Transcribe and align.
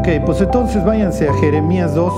Ok, 0.00 0.08
pues 0.24 0.40
entonces 0.40 0.82
váyanse 0.82 1.28
a 1.28 1.34
Jeremías 1.34 1.94
2, 1.94 2.12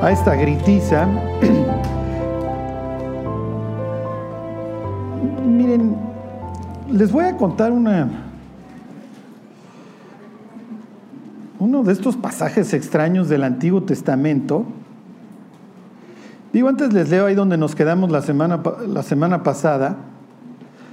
a 0.00 0.12
esta 0.12 0.36
gritiza. 0.36 1.08
Miren, 5.44 5.96
les 6.88 7.10
voy 7.10 7.24
a 7.24 7.36
contar 7.36 7.72
una, 7.72 8.08
uno 11.58 11.82
de 11.82 11.92
estos 11.92 12.14
pasajes 12.14 12.72
extraños 12.72 13.28
del 13.28 13.42
Antiguo 13.42 13.82
Testamento. 13.82 14.66
Digo, 16.52 16.68
antes 16.68 16.92
les 16.92 17.10
leo 17.10 17.26
ahí 17.26 17.34
donde 17.34 17.58
nos 17.58 17.74
quedamos 17.74 18.12
la 18.12 18.22
semana, 18.22 18.62
la 18.86 19.02
semana 19.02 19.42
pasada. 19.42 19.96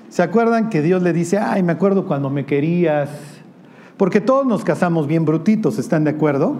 ¿Se 0.09 0.23
acuerdan 0.23 0.71
que 0.71 0.81
Dios 0.81 1.03
le 1.03 1.13
dice, 1.13 1.37
ay, 1.37 1.61
me 1.61 1.73
acuerdo 1.73 2.07
cuando 2.07 2.31
me 2.31 2.47
querías? 2.47 3.32
Porque 3.97 4.21
todos 4.21 4.45
nos 4.45 4.63
casamos 4.63 5.07
bien 5.07 5.25
brutitos, 5.25 5.77
¿están 5.77 6.03
de 6.03 6.11
acuerdo? 6.11 6.55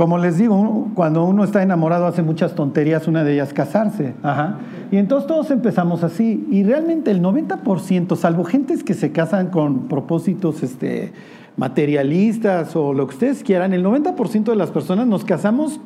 Como 0.00 0.16
les 0.16 0.38
digo, 0.38 0.88
cuando 0.94 1.24
uno 1.24 1.44
está 1.44 1.62
enamorado 1.62 2.06
hace 2.06 2.22
muchas 2.22 2.54
tonterías, 2.54 3.06
una 3.06 3.22
de 3.22 3.34
ellas 3.34 3.52
casarse. 3.52 4.14
Ajá. 4.22 4.56
Y 4.90 4.96
entonces 4.96 5.26
todos 5.26 5.50
empezamos 5.50 6.02
así. 6.02 6.46
Y 6.50 6.62
realmente 6.62 7.10
el 7.10 7.20
90%, 7.20 8.16
salvo 8.16 8.44
gentes 8.44 8.82
que 8.82 8.94
se 8.94 9.12
casan 9.12 9.48
con 9.48 9.88
propósitos 9.88 10.62
este, 10.62 11.12
materialistas 11.58 12.74
o 12.76 12.94
lo 12.94 13.06
que 13.08 13.14
ustedes 13.14 13.42
quieran, 13.42 13.74
el 13.74 13.84
90% 13.84 14.44
de 14.44 14.56
las 14.56 14.70
personas 14.70 15.06
nos 15.06 15.22
casamos 15.26 15.80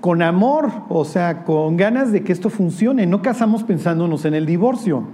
con 0.00 0.20
amor, 0.20 0.70
o 0.88 1.04
sea, 1.04 1.44
con 1.44 1.76
ganas 1.76 2.10
de 2.10 2.24
que 2.24 2.32
esto 2.32 2.50
funcione. 2.50 3.06
No 3.06 3.22
casamos 3.22 3.62
pensándonos 3.62 4.24
en 4.24 4.34
el 4.34 4.46
divorcio. 4.46 5.04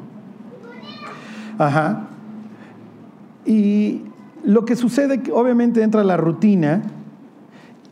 Ajá. 1.58 2.08
Y 3.44 4.02
lo 4.44 4.64
que 4.64 4.76
sucede, 4.76 5.22
obviamente 5.32 5.82
entra 5.82 6.04
la 6.04 6.16
rutina 6.16 6.82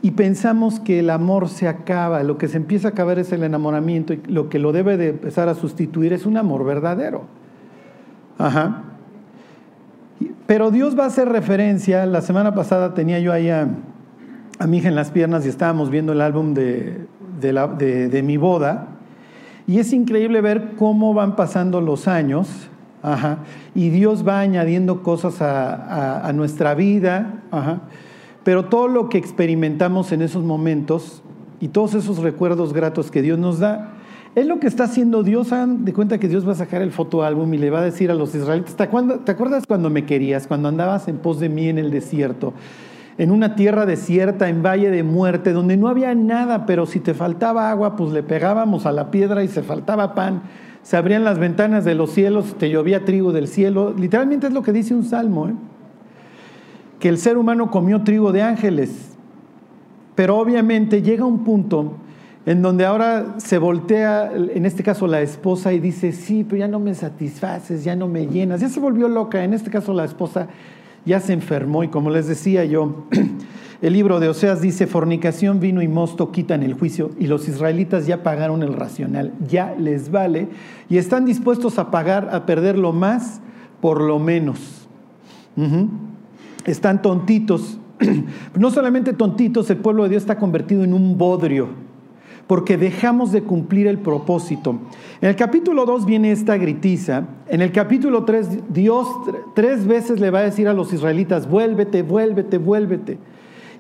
y 0.03 0.13
pensamos 0.13 0.81
que 0.81 1.01
el 1.01 1.11
amor 1.11 1.49
se 1.49 1.69
acaba, 1.69 2.23
lo 2.23 2.39
que 2.39 2.49
se 2.49 2.57
empieza 2.57 2.89
a 2.89 2.91
acabar 2.93 3.19
es 3.19 3.33
el 3.33 3.43
enamoramiento 3.43 4.15
y 4.15 4.21
lo 4.27 4.49
que 4.49 4.59
lo 4.59 4.73
debe 4.73 4.97
de 4.97 5.11
empezar 5.11 5.49
a 5.49 5.55
sustituir 5.55 6.13
es 6.13 6.27
un 6.27 6.37
amor 6.37 6.65
verdadero. 6.65 7.25
Ajá. 8.39 8.85
Pero 10.47 10.71
Dios 10.71 10.99
va 10.99 11.05
a 11.05 11.07
hacer 11.09 11.29
referencia, 11.29 12.07
la 12.07 12.23
semana 12.23 12.55
pasada 12.55 12.95
tenía 12.95 13.19
yo 13.21 13.33
ahí 13.33 13.51
a, 13.51 13.69
mi 14.67 14.79
hija 14.79 14.89
en 14.89 14.95
las 14.95 15.11
piernas 15.11 15.47
y 15.47 15.49
estábamos 15.49 15.91
viendo 15.91 16.13
el 16.13 16.21
álbum 16.21 16.53
de, 16.55 17.07
de 17.41 18.23
mi 18.23 18.37
boda 18.37 18.89
y 19.67 19.79
es 19.79 19.93
increíble 19.93 20.41
ver 20.41 20.73
cómo 20.77 21.15
van 21.15 21.37
pasando 21.37 21.81
los 21.81 22.09
años 22.09 22.69
Ajá. 23.03 23.39
Y 23.75 23.91
Dios 23.91 24.27
va 24.27 24.41
añadiendo 24.41 25.03
cosas 25.03 25.41
a, 25.41 26.31
nuestra 26.35 26.75
vida. 26.75 27.43
Ajá. 27.51 27.81
Pero 28.45 28.67
todo 28.67 28.89
lo 28.89 29.09
que 29.09 29.19
experimentamos 29.19 30.13
en 30.13 30.23
esos 30.23 30.45
momentos 30.45 31.23
y 31.61 31.69
todos 31.69 31.95
esos 31.95 32.19
recuerdos 32.19 32.73
gratos 32.73 33.11
que 33.11 33.21
Dios 33.23 33.39
nos 33.39 33.59
da, 33.59 33.95
es 34.35 34.47
lo 34.47 34.61
que 34.61 34.67
está 34.67 34.85
haciendo 34.85 35.23
Dios. 35.23 35.53
Hagan 35.53 35.85
de 35.85 35.93
cuenta 35.93 36.19
que 36.19 36.29
Dios 36.29 36.47
va 36.47 36.53
a 36.53 36.57
sacar 36.57 36.83
el 36.83 36.93
fotoálbum 36.93 37.53
y 37.55 37.59
le 37.59 37.71
va 37.71 37.81
a 37.81 37.85
decir 37.85 38.11
a 38.11 38.15
los 38.15 38.35
israelitas, 38.35 38.77
¿te 38.77 38.83
acuerdas 38.83 39.67
cuando 39.67 39.91
me 39.91 40.07
querías? 40.07 40.47
Cuando 40.47 40.69
andabas 40.69 41.09
en 41.09 41.19
pos 41.19 41.41
de 41.41 41.49
mí 41.49 41.69
en 41.69 41.79
el 41.79 41.91
desierto, 41.91 42.55
en 43.19 43.31
una 43.31 43.55
tierra 43.57 43.85
desierta, 43.85 44.49
en 44.49 44.63
valle 44.63 44.91
de 44.91 45.03
muerte, 45.03 45.53
donde 45.53 45.77
no 45.77 45.89
había 45.89 46.15
nada, 46.15 46.65
pero 46.65 46.87
si 46.87 47.01
te 47.01 47.13
faltaba 47.13 47.71
agua, 47.71 47.97
pues 47.97 48.13
le 48.13 48.23
pegábamos 48.23 48.87
a 48.87 48.93
la 48.93 49.11
piedra 49.11 49.45
y 49.45 49.49
se 49.49 49.63
faltaba 49.63 50.15
pan 50.15 50.43
se 50.83 50.97
abrían 50.97 51.25
las 51.25 51.39
ventanas 51.39 51.85
de 51.85 51.95
los 51.95 52.11
cielos, 52.11 52.57
te 52.59 52.71
llovía 52.71 53.05
trigo 53.05 53.33
del 53.33 53.49
cielo. 53.49 53.95
Literalmente 53.97 54.47
es 54.47 54.53
lo 54.53 54.63
que 54.63 54.73
dice 54.73 54.95
un 54.95 55.05
salmo, 55.05 55.49
¿eh? 55.49 55.55
que 56.99 57.09
el 57.09 57.19
ser 57.19 57.39
humano 57.39 57.71
comió 57.71 58.03
trigo 58.03 58.33
de 58.33 58.43
ángeles. 58.43 59.17
Pero 60.15 60.39
obviamente 60.39 61.03
llega 61.03 61.25
un 61.25 61.45
punto 61.45 61.95
en 62.47 62.63
donde 62.63 62.87
ahora 62.87 63.35
se 63.39 63.59
voltea, 63.59 64.33
en 64.35 64.65
este 64.65 64.83
caso 64.83 65.07
la 65.07 65.21
esposa, 65.21 65.73
y 65.73 65.79
dice, 65.79 66.13
sí, 66.13 66.45
pero 66.45 66.59
ya 66.59 66.69
no 66.69 66.81
me 66.81 66.95
satisfaces, 66.95 67.85
ya 67.85 67.95
no 67.95 68.09
me 68.09 68.27
llenas, 68.27 68.61
ya 68.61 68.69
se 68.69 68.81
volvió 68.81 69.09
loca, 69.09 69.45
en 69.45 69.55
este 69.55 69.71
caso 69.71 69.93
la 69.93 70.05
esposa 70.05 70.49
ya 71.05 71.21
se 71.21 71.33
enfermó 71.33 71.85
y 71.85 71.89
como 71.89 72.11
les 72.11 72.27
decía 72.27 72.65
yo, 72.65 73.07
el 73.83 73.93
libro 73.93 74.21
de 74.21 74.29
Oseas 74.29 74.61
dice, 74.61 74.87
fornicación, 74.87 75.61
vino 75.61 75.81
y 75.81 75.89
mosto 75.89 76.33
quitan 76.33 76.63
el 76.63 76.75
juicio 76.75 77.11
y 77.19 77.27
los 77.27 77.49
israelitas 77.49 78.07
ya 78.07 78.23
pagaron 78.23 78.63
el 78.63 78.75
racional, 78.75 79.33
ya 79.49 79.75
les 79.79 80.11
vale 80.11 80.49
y 80.89 80.99
están 80.99 81.25
dispuestos 81.25 81.79
a 81.79 81.91
pagar, 81.91 82.29
a 82.33 82.45
perder 82.45 82.77
lo 82.79 82.93
más 82.93 83.41
por 83.81 84.01
lo 84.01 84.19
menos. 84.19 84.87
Están 86.65 87.03
tontitos. 87.03 87.79
No 88.59 88.71
solamente 88.71 89.13
tontitos, 89.13 89.69
el 89.71 89.77
pueblo 89.77 90.05
de 90.05 90.11
Dios 90.11 90.23
está 90.23 90.39
convertido 90.39 90.85
en 90.85 90.95
un 90.95 91.17
bodrio 91.19 91.69
porque 92.51 92.77
dejamos 92.77 93.31
de 93.31 93.43
cumplir 93.43 93.87
el 93.87 93.99
propósito. 93.99 94.77
En 95.21 95.29
el 95.29 95.37
capítulo 95.37 95.87
2 95.87 96.05
viene 96.05 96.33
esta 96.33 96.57
gritiza. 96.57 97.23
En 97.47 97.61
el 97.63 97.71
capítulo 97.71 98.25
3, 98.25 98.73
Dios 98.73 99.07
tres 99.55 99.87
veces 99.87 100.19
le 100.19 100.31
va 100.31 100.41
a 100.41 100.43
decir 100.43 100.67
a 100.67 100.75
los 100.75 100.93
israelitas, 100.93 101.49
vuélvete, 101.49 102.03
vuélvete, 102.03 102.59
vuélvete. 102.59 103.19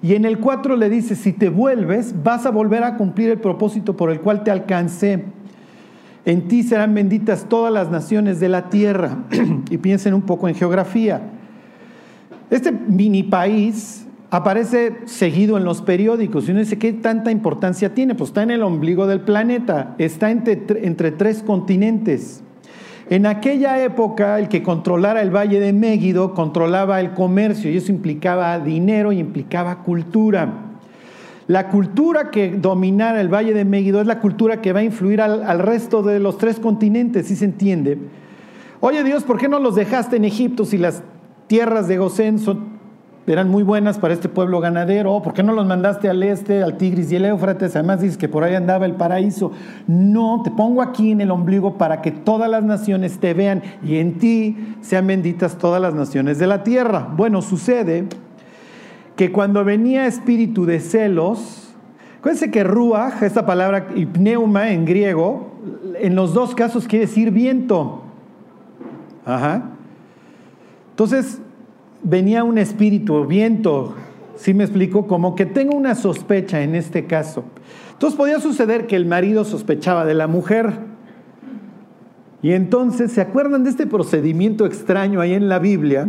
Y 0.02 0.14
en 0.14 0.24
el 0.24 0.38
4 0.38 0.76
le 0.76 0.88
dice, 0.88 1.14
si 1.14 1.32
te 1.32 1.50
vuelves, 1.50 2.14
vas 2.22 2.46
a 2.46 2.50
volver 2.50 2.84
a 2.84 2.96
cumplir 2.96 3.30
el 3.30 3.38
propósito 3.38 3.96
por 3.96 4.10
el 4.10 4.20
cual 4.20 4.42
te 4.44 4.50
alcancé. 4.50 5.24
En 6.24 6.48
ti 6.48 6.62
serán 6.62 6.94
benditas 6.94 7.46
todas 7.48 7.72
las 7.72 7.90
naciones 7.90 8.40
de 8.40 8.48
la 8.48 8.70
tierra. 8.70 9.18
y 9.70 9.78
piensen 9.78 10.14
un 10.14 10.22
poco 10.22 10.48
en 10.48 10.54
geografía. 10.54 11.20
Este 12.50 12.72
mini 12.72 13.22
país 13.22 14.06
aparece 14.30 14.96
seguido 15.04 15.56
en 15.56 15.64
los 15.64 15.82
periódicos 15.82 16.48
y 16.48 16.52
uno 16.52 16.60
dice, 16.60 16.78
¿qué 16.78 16.92
tanta 16.92 17.30
importancia 17.30 17.94
tiene? 17.94 18.14
Pues 18.14 18.30
está 18.30 18.42
en 18.42 18.52
el 18.52 18.62
ombligo 18.62 19.06
del 19.06 19.20
planeta, 19.20 19.94
está 19.98 20.30
entre, 20.30 20.62
entre 20.86 21.10
tres 21.10 21.42
continentes. 21.42 22.42
En 23.10 23.26
aquella 23.26 23.82
época, 23.82 24.38
el 24.38 24.46
que 24.46 24.62
controlara 24.62 25.20
el 25.20 25.34
valle 25.34 25.58
de 25.58 25.72
Mégido 25.72 26.32
controlaba 26.32 27.00
el 27.00 27.12
comercio 27.12 27.68
y 27.68 27.76
eso 27.76 27.90
implicaba 27.90 28.60
dinero 28.60 29.10
y 29.10 29.18
implicaba 29.18 29.82
cultura. 29.82 30.48
La 31.48 31.68
cultura 31.70 32.30
que 32.30 32.52
dominara 32.52 33.20
el 33.20 33.28
valle 33.28 33.52
de 33.52 33.64
Mégido 33.64 34.00
es 34.00 34.06
la 34.06 34.20
cultura 34.20 34.60
que 34.60 34.72
va 34.72 34.78
a 34.78 34.84
influir 34.84 35.20
al, 35.20 35.58
resto 35.58 36.04
de 36.04 36.20
los 36.20 36.38
tres 36.38 36.60
continentes, 36.60 37.26
si 37.26 37.34
se 37.34 37.46
entiende. 37.46 37.98
Oye 38.78 39.02
Dios, 39.02 39.24
¿por 39.24 39.38
qué 39.38 39.48
no 39.48 39.58
los 39.58 39.74
dejaste 39.74 40.14
en 40.14 40.24
Egipto 40.24 40.64
si 40.64 40.78
las 40.78 41.02
tierras 41.48 41.88
de 41.88 41.98
Gosén 41.98 42.38
son 42.38 42.69
eran 43.32 43.48
muy 43.48 43.62
buenas 43.62 43.98
para 43.98 44.14
este 44.14 44.28
pueblo 44.28 44.60
ganadero. 44.60 45.22
¿Por 45.22 45.32
qué 45.32 45.42
no 45.42 45.52
los 45.52 45.66
mandaste 45.66 46.08
al 46.08 46.22
este, 46.22 46.62
al 46.62 46.76
Tigris 46.76 47.10
y 47.12 47.16
el 47.16 47.24
Éufrates? 47.24 47.76
Además 47.76 48.00
dices 48.00 48.16
que 48.16 48.28
por 48.28 48.44
ahí 48.44 48.54
andaba 48.54 48.86
el 48.86 48.94
paraíso. 48.94 49.52
No, 49.86 50.42
te 50.42 50.50
pongo 50.50 50.82
aquí 50.82 51.12
en 51.12 51.20
el 51.20 51.30
ombligo 51.30 51.78
para 51.78 52.02
que 52.02 52.10
todas 52.10 52.50
las 52.50 52.64
naciones 52.64 53.18
te 53.18 53.34
vean 53.34 53.62
y 53.84 53.96
en 53.98 54.18
ti 54.18 54.76
sean 54.80 55.06
benditas 55.06 55.58
todas 55.58 55.80
las 55.80 55.94
naciones 55.94 56.38
de 56.38 56.46
la 56.46 56.62
tierra. 56.62 57.08
Bueno, 57.16 57.42
sucede 57.42 58.06
que 59.16 59.32
cuando 59.32 59.64
venía 59.64 60.06
espíritu 60.06 60.64
de 60.64 60.80
celos, 60.80 61.74
acuérdense 62.18 62.50
que 62.50 62.64
ruach, 62.64 63.22
esta 63.22 63.44
palabra 63.46 63.88
y 63.94 64.06
pneuma 64.06 64.70
en 64.70 64.84
griego, 64.84 65.52
en 65.98 66.14
los 66.14 66.34
dos 66.34 66.54
casos 66.54 66.86
quiere 66.86 67.06
decir 67.06 67.30
viento. 67.30 68.02
Ajá. 69.24 69.70
Entonces, 70.90 71.40
venía 72.02 72.44
un 72.44 72.58
espíritu, 72.58 73.24
viento, 73.26 73.94
¿sí 74.36 74.54
me 74.54 74.64
explico? 74.64 75.06
Como 75.06 75.34
que 75.34 75.46
tengo 75.46 75.76
una 75.76 75.94
sospecha 75.94 76.62
en 76.62 76.74
este 76.74 77.06
caso. 77.06 77.44
Entonces 77.92 78.16
podía 78.16 78.40
suceder 78.40 78.86
que 78.86 78.96
el 78.96 79.06
marido 79.06 79.44
sospechaba 79.44 80.04
de 80.04 80.14
la 80.14 80.26
mujer. 80.26 80.72
Y 82.42 82.52
entonces, 82.52 83.12
¿se 83.12 83.20
acuerdan 83.20 83.64
de 83.64 83.70
este 83.70 83.86
procedimiento 83.86 84.64
extraño 84.64 85.20
ahí 85.20 85.34
en 85.34 85.48
la 85.48 85.58
Biblia? 85.58 86.08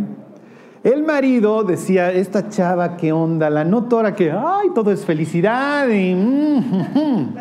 El 0.82 1.02
marido 1.04 1.62
decía, 1.62 2.10
esta 2.10 2.48
chava, 2.48 2.96
¿qué 2.96 3.12
onda? 3.12 3.50
La 3.50 3.64
notora 3.64 4.14
que, 4.14 4.32
ay, 4.32 4.70
todo 4.74 4.90
es 4.90 5.04
felicidad. 5.04 5.86
Mm, 5.86 7.36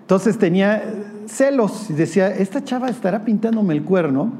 entonces 0.00 0.38
tenía 0.38 0.82
celos 1.26 1.90
y 1.90 1.92
decía, 1.92 2.28
esta 2.28 2.64
chava 2.64 2.88
estará 2.88 3.24
pintándome 3.24 3.74
el 3.74 3.84
cuerno 3.84 4.32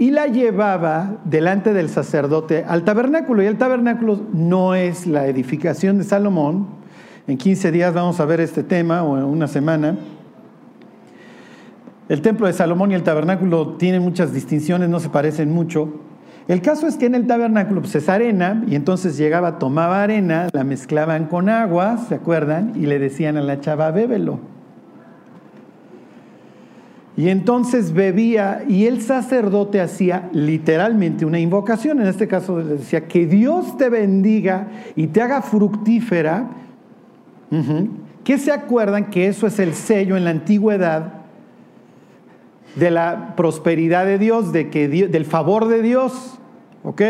y 0.00 0.10
la 0.10 0.28
llevaba 0.28 1.18
delante 1.26 1.74
del 1.74 1.90
sacerdote 1.90 2.64
al 2.66 2.84
tabernáculo. 2.84 3.42
Y 3.42 3.46
el 3.46 3.58
tabernáculo 3.58 4.18
no 4.32 4.74
es 4.74 5.06
la 5.06 5.26
edificación 5.26 5.98
de 5.98 6.04
Salomón. 6.04 6.68
En 7.26 7.36
15 7.36 7.70
días 7.70 7.92
vamos 7.92 8.18
a 8.18 8.24
ver 8.24 8.40
este 8.40 8.62
tema, 8.62 9.02
o 9.02 9.18
en 9.18 9.24
una 9.24 9.46
semana. 9.46 9.98
El 12.08 12.22
templo 12.22 12.46
de 12.46 12.54
Salomón 12.54 12.92
y 12.92 12.94
el 12.94 13.02
tabernáculo 13.02 13.74
tienen 13.74 14.00
muchas 14.00 14.32
distinciones, 14.32 14.88
no 14.88 15.00
se 15.00 15.10
parecen 15.10 15.52
mucho. 15.52 16.00
El 16.48 16.62
caso 16.62 16.86
es 16.86 16.96
que 16.96 17.04
en 17.04 17.14
el 17.14 17.26
tabernáculo 17.26 17.82
pues, 17.82 17.94
es 17.94 18.08
arena, 18.08 18.64
y 18.66 18.76
entonces 18.76 19.18
llegaba, 19.18 19.58
tomaba 19.58 20.02
arena, 20.02 20.48
la 20.54 20.64
mezclaban 20.64 21.26
con 21.26 21.50
agua, 21.50 21.98
¿se 22.08 22.14
acuerdan? 22.14 22.72
Y 22.74 22.86
le 22.86 22.98
decían 22.98 23.36
a 23.36 23.42
la 23.42 23.60
chava, 23.60 23.90
bébelo. 23.90 24.40
Y 27.20 27.28
entonces 27.28 27.92
bebía 27.92 28.64
y 28.66 28.86
el 28.86 29.02
sacerdote 29.02 29.82
hacía 29.82 30.30
literalmente 30.32 31.26
una 31.26 31.38
invocación. 31.38 32.00
En 32.00 32.06
este 32.06 32.26
caso 32.26 32.60
le 32.60 32.78
decía, 32.78 33.08
que 33.08 33.26
Dios 33.26 33.76
te 33.76 33.90
bendiga 33.90 34.68
y 34.96 35.08
te 35.08 35.20
haga 35.20 35.42
fructífera. 35.42 36.48
¿Qué 38.24 38.38
se 38.38 38.52
acuerdan 38.52 39.10
que 39.10 39.26
eso 39.26 39.46
es 39.46 39.58
el 39.58 39.74
sello 39.74 40.16
en 40.16 40.24
la 40.24 40.30
antigüedad 40.30 41.12
de 42.76 42.90
la 42.90 43.34
prosperidad 43.36 44.06
de 44.06 44.18
Dios, 44.18 44.50
de 44.50 44.70
que 44.70 44.88
del 44.88 45.26
favor 45.26 45.68
de 45.68 45.82
Dios? 45.82 46.38
¿Ok? 46.84 47.02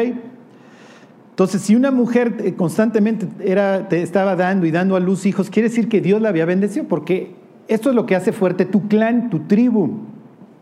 Entonces, 1.31 1.63
si 1.63 1.77
una 1.77 1.93
mujer 1.93 2.35
eh, 2.41 2.55
constantemente 2.55 3.29
era, 3.45 3.89
te 3.89 4.03
estaba 4.03 4.35
dando 4.35 4.67
y 4.67 4.73
dando 4.73 4.97
a 4.97 5.01
luz 5.01 5.25
hijos, 5.25 5.51
quiere 5.51 5.69
decir 5.69 5.89
que 5.89 6.01
Dios 6.01 6.21
la 6.21 6.31
había 6.31 6.47
bendecido, 6.47 6.87
porque 6.89 7.39
esto 7.70 7.90
es 7.90 7.94
lo 7.94 8.05
que 8.05 8.17
hace 8.17 8.32
fuerte 8.32 8.64
tu 8.64 8.88
clan, 8.88 9.31
tu 9.31 9.40
tribu. 9.46 10.00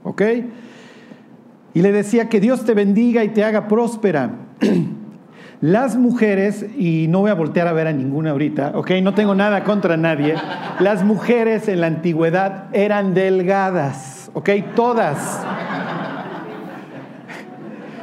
¿Ok? 0.05 0.23
Y 1.73 1.83
le 1.83 1.91
decía 1.91 2.29
que 2.29 2.39
Dios 2.39 2.65
te 2.65 2.75
bendiga 2.75 3.25
y 3.25 3.31
te 3.31 3.45
haga 3.45 3.67
próspera. 3.67 4.31
Las 5.61 5.97
mujeres, 5.97 6.67
y 6.77 7.07
no 7.09 7.21
voy 7.21 7.31
a 7.31 7.35
voltear 7.35 7.67
a 7.67 7.73
ver 7.73 7.89
a 7.89 7.93
ninguna 7.93 8.31
ahorita, 8.31 8.73
¿ok? 8.77 8.93
No 9.03 9.15
tengo 9.15 9.35
nada 9.35 9.65
contra 9.65 9.97
nadie. 9.97 10.35
Las 10.79 11.03
mujeres 11.03 11.67
en 11.67 11.81
la 11.81 11.89
antigüedad 11.89 12.67
eran 12.73 13.15
delgadas, 13.15 14.31
¿ok? 14.35 14.51
Todas. 14.77 15.41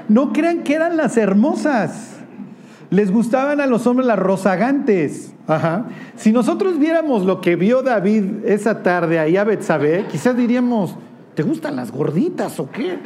No 0.10 0.34
crean 0.34 0.64
que 0.64 0.74
eran 0.74 0.98
las 0.98 1.16
hermosas. 1.16 2.15
Les 2.90 3.12
gustaban 3.12 3.60
a 3.62 3.66
los 3.66 3.88
hombres 3.88 4.08
las 4.08 4.20
rozagantes. 4.20 5.34
Ajá. 5.48 5.86
Si 6.16 6.32
nosotros 6.32 6.80
viéramos 6.80 7.26
lo 7.26 7.42
que 7.42 7.56
vio 7.56 7.82
David 7.82 8.46
esa 8.46 8.82
tarde 8.84 9.20
ahí 9.20 9.38
a 9.38 9.44
Betsabé, 9.44 10.06
quizás 10.12 10.36
diríamos, 10.36 10.96
¿te 11.36 11.44
gustan 11.44 11.76
las 11.76 11.92
gorditas 11.92 12.60
o 12.60 12.70
qué? 12.72 12.98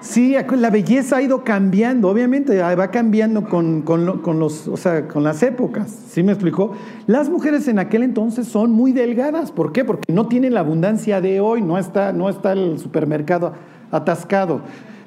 Sí, 0.00 0.34
la 0.56 0.70
belleza 0.70 1.18
ha 1.18 1.22
ido 1.22 1.44
cambiando, 1.44 2.08
obviamente 2.08 2.60
va 2.60 2.90
cambiando 2.90 3.48
con, 3.48 3.84
los, 3.84 4.68
con 5.12 5.22
las 5.22 5.42
épocas, 5.44 5.96
¿sí 6.08 6.24
me 6.24 6.32
explicó? 6.32 6.72
Las 7.06 7.30
mujeres 7.30 7.68
en 7.68 7.78
aquel 7.78 8.02
entonces 8.02 8.48
son 8.48 8.72
muy 8.72 8.90
delgadas, 8.90 9.52
¿por 9.52 9.70
qué? 9.72 9.84
Porque 9.84 10.12
no 10.12 10.26
tienen 10.26 10.54
la 10.54 10.60
abundancia 10.60 11.20
de 11.20 11.38
hoy, 11.38 11.62
no 11.62 11.78
está, 11.78 12.12
no 12.12 12.28
está 12.28 12.52
el 12.52 12.80
supermercado 12.80 13.52
atascado 13.92 14.62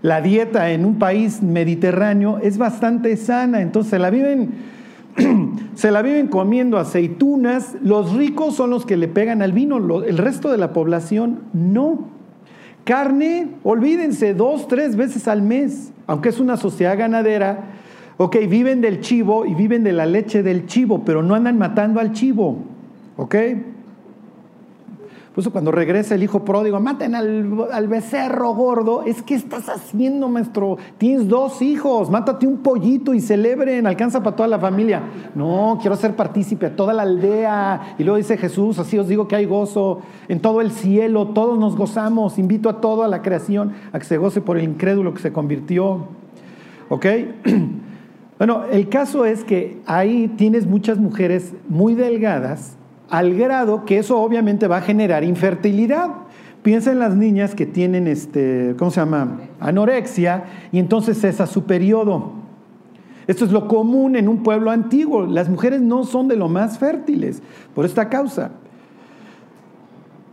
la 0.06 0.22
dieta 0.22 0.70
en 0.70 0.86
un 0.86 1.00
país 1.00 1.42
mediterráneo 1.42 2.38
es 2.38 2.60
bastante 2.60 3.18
sana, 3.18 3.64
entonces 3.64 3.90
se 3.90 3.98
la 3.98 4.12
viven, 4.12 4.52
se 5.74 5.90
la 5.90 6.04
viven 6.04 6.28
comiendo 6.28 6.78
aceitunas, 6.78 7.76
los 7.82 8.14
ricos 8.14 8.54
son 8.54 8.70
los 8.70 8.86
que 8.86 8.98
le 8.98 9.08
pegan 9.08 9.42
al 9.42 9.52
vino, 9.52 9.78
el 10.04 10.18
resto 10.20 10.52
de 10.52 10.60
la 10.60 10.74
población 10.74 11.40
no. 11.54 12.08
Carne, 12.84 13.48
olvídense, 13.64 14.36
dos, 14.36 14.68
tres 14.68 14.96
veces 14.96 15.28
al 15.28 15.42
mes, 15.42 15.92
aunque 16.06 16.30
es 16.30 16.40
una 16.40 16.56
sociedad 16.56 16.96
ganadera, 16.96 17.64
ok, 18.18 18.36
viven 18.48 18.82
del 18.82 19.00
chivo 19.00 19.44
y 19.48 19.56
viven 19.56 19.84
de 19.84 19.94
la 19.94 20.06
leche 20.06 20.44
del 20.44 20.68
chivo, 20.68 21.04
pero 21.04 21.24
no 21.24 21.34
andan 21.34 21.58
matando 21.58 22.00
al 22.00 22.12
chivo, 22.12 22.60
ok. 23.18 23.36
Por 25.36 25.42
eso 25.42 25.52
cuando 25.52 25.70
regresa 25.70 26.16
el 26.16 26.24
hijo 26.24 26.46
pródigo, 26.46 26.80
maten 26.80 27.14
al, 27.14 27.88
becerro 27.90 28.54
gordo. 28.54 29.04
Es 29.04 29.22
que 29.22 29.36
estás 29.36 29.68
haciendo, 29.68 30.30
maestro. 30.30 30.78
Tienes 30.98 31.28
dos 31.28 31.62
hijos, 31.62 32.10
mátate 32.10 32.48
un 32.48 32.60
pollito 32.60 33.14
y 33.14 33.20
celebren, 33.20 33.86
alcanza 33.86 34.24
para 34.24 34.38
toda 34.38 34.48
la 34.48 34.60
familia. 34.60 35.04
No, 35.36 35.78
quiero 35.82 35.98
ser 35.98 36.16
partícipe 36.16 36.70
toda 36.70 36.94
la 36.94 37.02
aldea. 37.02 37.96
Y 37.98 38.06
luego 38.06 38.16
dice 38.16 38.38
Jesús, 38.38 38.80
así 38.80 38.98
os 38.98 39.10
digo 39.10 39.28
que 39.28 39.36
hay 39.36 39.44
gozo 39.44 40.00
en 40.30 40.40
todo 40.40 40.62
el 40.62 40.72
cielo, 40.72 41.28
todos 41.28 41.60
nos 41.60 41.76
gozamos. 41.76 42.40
Invito 42.40 42.70
a 42.70 42.80
toda 42.80 43.10
la 43.10 43.22
creación 43.22 43.74
a 43.92 44.00
que 44.00 44.06
se 44.06 44.16
goce 44.16 44.40
por 44.40 44.58
el 44.58 44.64
incrédulo 44.64 45.14
que 45.14 45.22
se 45.22 45.34
convirtió. 45.34 46.08
¿Ok? 46.88 47.06
Bueno, 48.38 48.66
el 48.70 48.90
caso 48.90 49.24
es 49.24 49.46
que 49.46 49.82
ahí 49.86 50.28
tienes 50.36 50.68
muchas 50.68 50.98
mujeres 50.98 51.54
muy 51.70 51.96
delgadas 51.96 52.76
al 53.10 53.36
grado 53.36 53.86
que 53.86 54.00
eso 54.00 54.20
obviamente 54.20 54.68
va 54.68 54.78
a 54.78 54.82
generar 54.82 55.24
infertilidad. 55.24 56.10
Piensa 56.64 56.92
en 56.92 57.00
las 57.00 57.16
niñas 57.16 57.54
que 57.54 57.66
tienen, 57.66 58.08
este, 58.08 58.76
¿cómo 58.78 58.90
se 58.90 59.00
llama? 59.00 59.40
Anorexia 59.60 60.46
y 60.72 60.80
entonces 60.80 61.20
cesa 61.20 61.46
su 61.46 61.66
periodo. 61.66 62.32
Esto 63.28 63.46
es 63.46 63.52
lo 63.52 63.68
común 63.68 64.16
en 64.16 64.28
un 64.28 64.44
pueblo 64.44 64.72
antiguo. 64.72 65.26
Las 65.26 65.50
mujeres 65.50 65.82
no 65.82 66.04
son 66.04 66.28
de 66.28 66.36
lo 66.36 66.48
más 66.48 66.78
fértiles 66.78 67.42
por 67.74 67.86
esta 67.86 68.10
causa. 68.10 68.52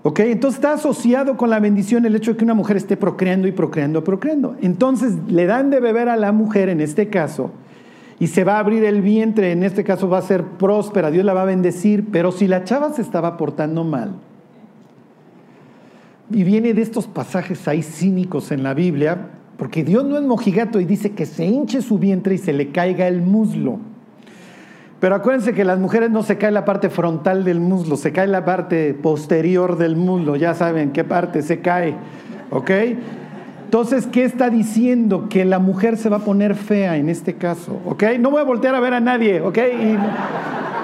¿Ok? 0.03 0.21
Entonces 0.21 0.59
está 0.59 0.73
asociado 0.73 1.37
con 1.37 1.49
la 1.49 1.61
bendición 1.61 2.05
el 2.05 2.17
hecho 2.17 2.33
de 2.33 2.37
que 2.37 2.45
una 2.45 2.55
mujer 2.55 2.77
esté 2.77 2.97
procreando 2.97 3.47
y 3.47 3.53
procreando, 3.53 4.03
procreando. 4.03 4.57
Entonces 4.61 5.15
le 5.29 5.47
dan 5.47 5.71
de 5.71 5.81
beber 5.81 6.09
a 6.09 6.17
la 6.17 6.33
mujer, 6.33 6.69
en 6.69 6.81
este 6.81 7.09
caso, 7.09 7.53
y 8.23 8.29
se 8.29 8.45
va 8.45 8.55
a 8.55 8.59
abrir 8.61 8.85
el 8.85 9.03
vientre, 9.03 9.51
en 9.51 9.65
este 9.65 9.83
caso 9.83 10.09
va 10.09 10.19
a 10.19 10.23
ser 10.23 10.45
próspera, 10.45 11.11
Dios 11.11 11.25
la 11.25 11.35
va 11.35 11.43
a 11.43 11.45
bendecir, 11.45 12.05
pero 12.13 12.31
si 12.31 12.47
la 12.47 12.63
chava 12.63 12.93
se 12.93 13.03
estaba 13.03 13.37
portando 13.37 13.83
mal, 13.83 14.13
y 16.31 16.45
viene 16.45 16.73
de 16.73 16.83
estos 16.83 17.09
pasajes 17.09 17.67
ahí 17.67 17.83
cínicos 17.83 18.53
en 18.53 18.63
la 18.63 18.75
Biblia, 18.75 19.31
porque 19.57 19.83
Dios 19.83 20.05
no 20.05 20.17
es 20.17 20.23
mojigato 20.23 20.79
y 20.79 20.85
dice 20.85 21.11
que 21.15 21.27
se 21.27 21.47
hinche 21.47 21.83
su 21.83 21.99
vientre 21.99 22.37
y 22.37 22.39
se 22.39 22.53
le 22.53 22.71
caiga 22.71 23.09
el 23.09 23.23
muslo. 23.23 23.81
Pero 25.01 25.17
acuérdense 25.17 25.53
que 25.53 25.65
las 25.65 25.81
mujeres 25.81 26.11
no 26.11 26.23
se 26.23 26.39
cae 26.39 26.53
la 26.53 26.65
parte 26.65 26.91
frontal 26.91 27.43
del 27.43 27.59
muslo, 27.59 27.97
se 27.97 28.13
cae 28.13 28.29
la 28.29 28.45
parte 28.45 28.95
posterior 28.95 29.77
del 29.77 29.97
muslo, 29.97 30.37
ya 30.37 30.55
saben 30.55 30.93
qué 30.93 31.03
parte 31.03 31.43
se 31.43 31.61
cae, 31.61 31.97
¿ok? 32.53 32.71
Entonces, 33.73 34.07
¿qué 34.07 34.25
está 34.25 34.51
diciendo? 34.51 35.31
Que 35.31 35.47
la 35.47 35.59
mujer 35.59 35.97
se 35.97 36.11
va 36.11 36.19
a 36.19 36.25
poner 36.27 36.57
fea 36.57 36.99
en 36.99 37.09
este 37.09 37.37
caso, 37.37 37.81
¿ok? 37.87 38.05
No 38.21 38.31
voy 38.31 38.43
a 38.43 38.45
voltear 38.45 38.75
a 38.75 38.81
ver 38.81 38.93
a 38.93 39.01
nadie, 39.01 39.41
¿ok? 39.41 39.59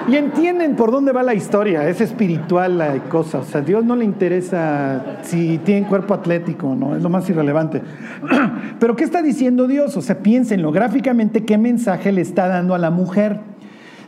Y, 0.07 0.15
entienden 0.15 0.75
por 0.75 0.89
dónde 0.89 1.11
va 1.11 1.21
la 1.21 1.35
historia, 1.35 1.87
es 1.87 2.01
espiritual 2.01 2.79
la 2.79 2.97
cosa, 3.03 3.37
o 3.37 3.43
sea, 3.43 3.61
a 3.61 3.63
Dios 3.63 3.85
no 3.85 3.95
le 3.95 4.05
interesa 4.05 5.19
si 5.21 5.59
tienen 5.59 5.83
cuerpo 5.83 6.15
atlético, 6.15 6.75
¿no? 6.75 6.95
Es 6.95 7.03
lo 7.03 7.09
más 7.09 7.29
irrelevante. 7.29 7.83
Pero 8.79 8.95
¿qué 8.95 9.03
está 9.03 9.21
diciendo 9.21 9.67
Dios? 9.67 9.95
O 9.95 10.01
sea, 10.01 10.23
piénsenlo 10.23 10.71
gráficamente, 10.71 11.45
¿qué 11.45 11.59
mensaje 11.59 12.11
le 12.11 12.21
está 12.21 12.47
dando 12.47 12.73
a 12.73 12.79
la 12.79 12.89
mujer? 12.89 13.39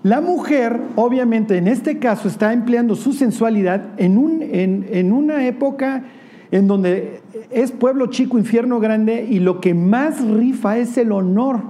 La 0.02 0.22
mujer, 0.22 0.80
obviamente, 0.96 1.56
en 1.56 1.68
este 1.68 2.00
caso, 2.00 2.28
está 2.28 2.52
empleando 2.52 2.96
su 2.96 3.14
sensualidad 3.14 3.90
en, 3.98 4.18
un, 4.18 4.42
en, 4.42 4.88
en 4.90 5.14
una 5.14 5.46
época 5.46 6.02
en 6.50 6.68
donde 6.68 7.21
es 7.50 7.72
pueblo 7.72 8.08
chico, 8.08 8.38
infierno 8.38 8.80
grande, 8.80 9.26
y 9.30 9.40
lo 9.40 9.62
que 9.62 9.74
más 9.74 10.22
rifa 10.22 10.78
es 10.78 10.98
el 10.98 11.12
honor. 11.12 11.62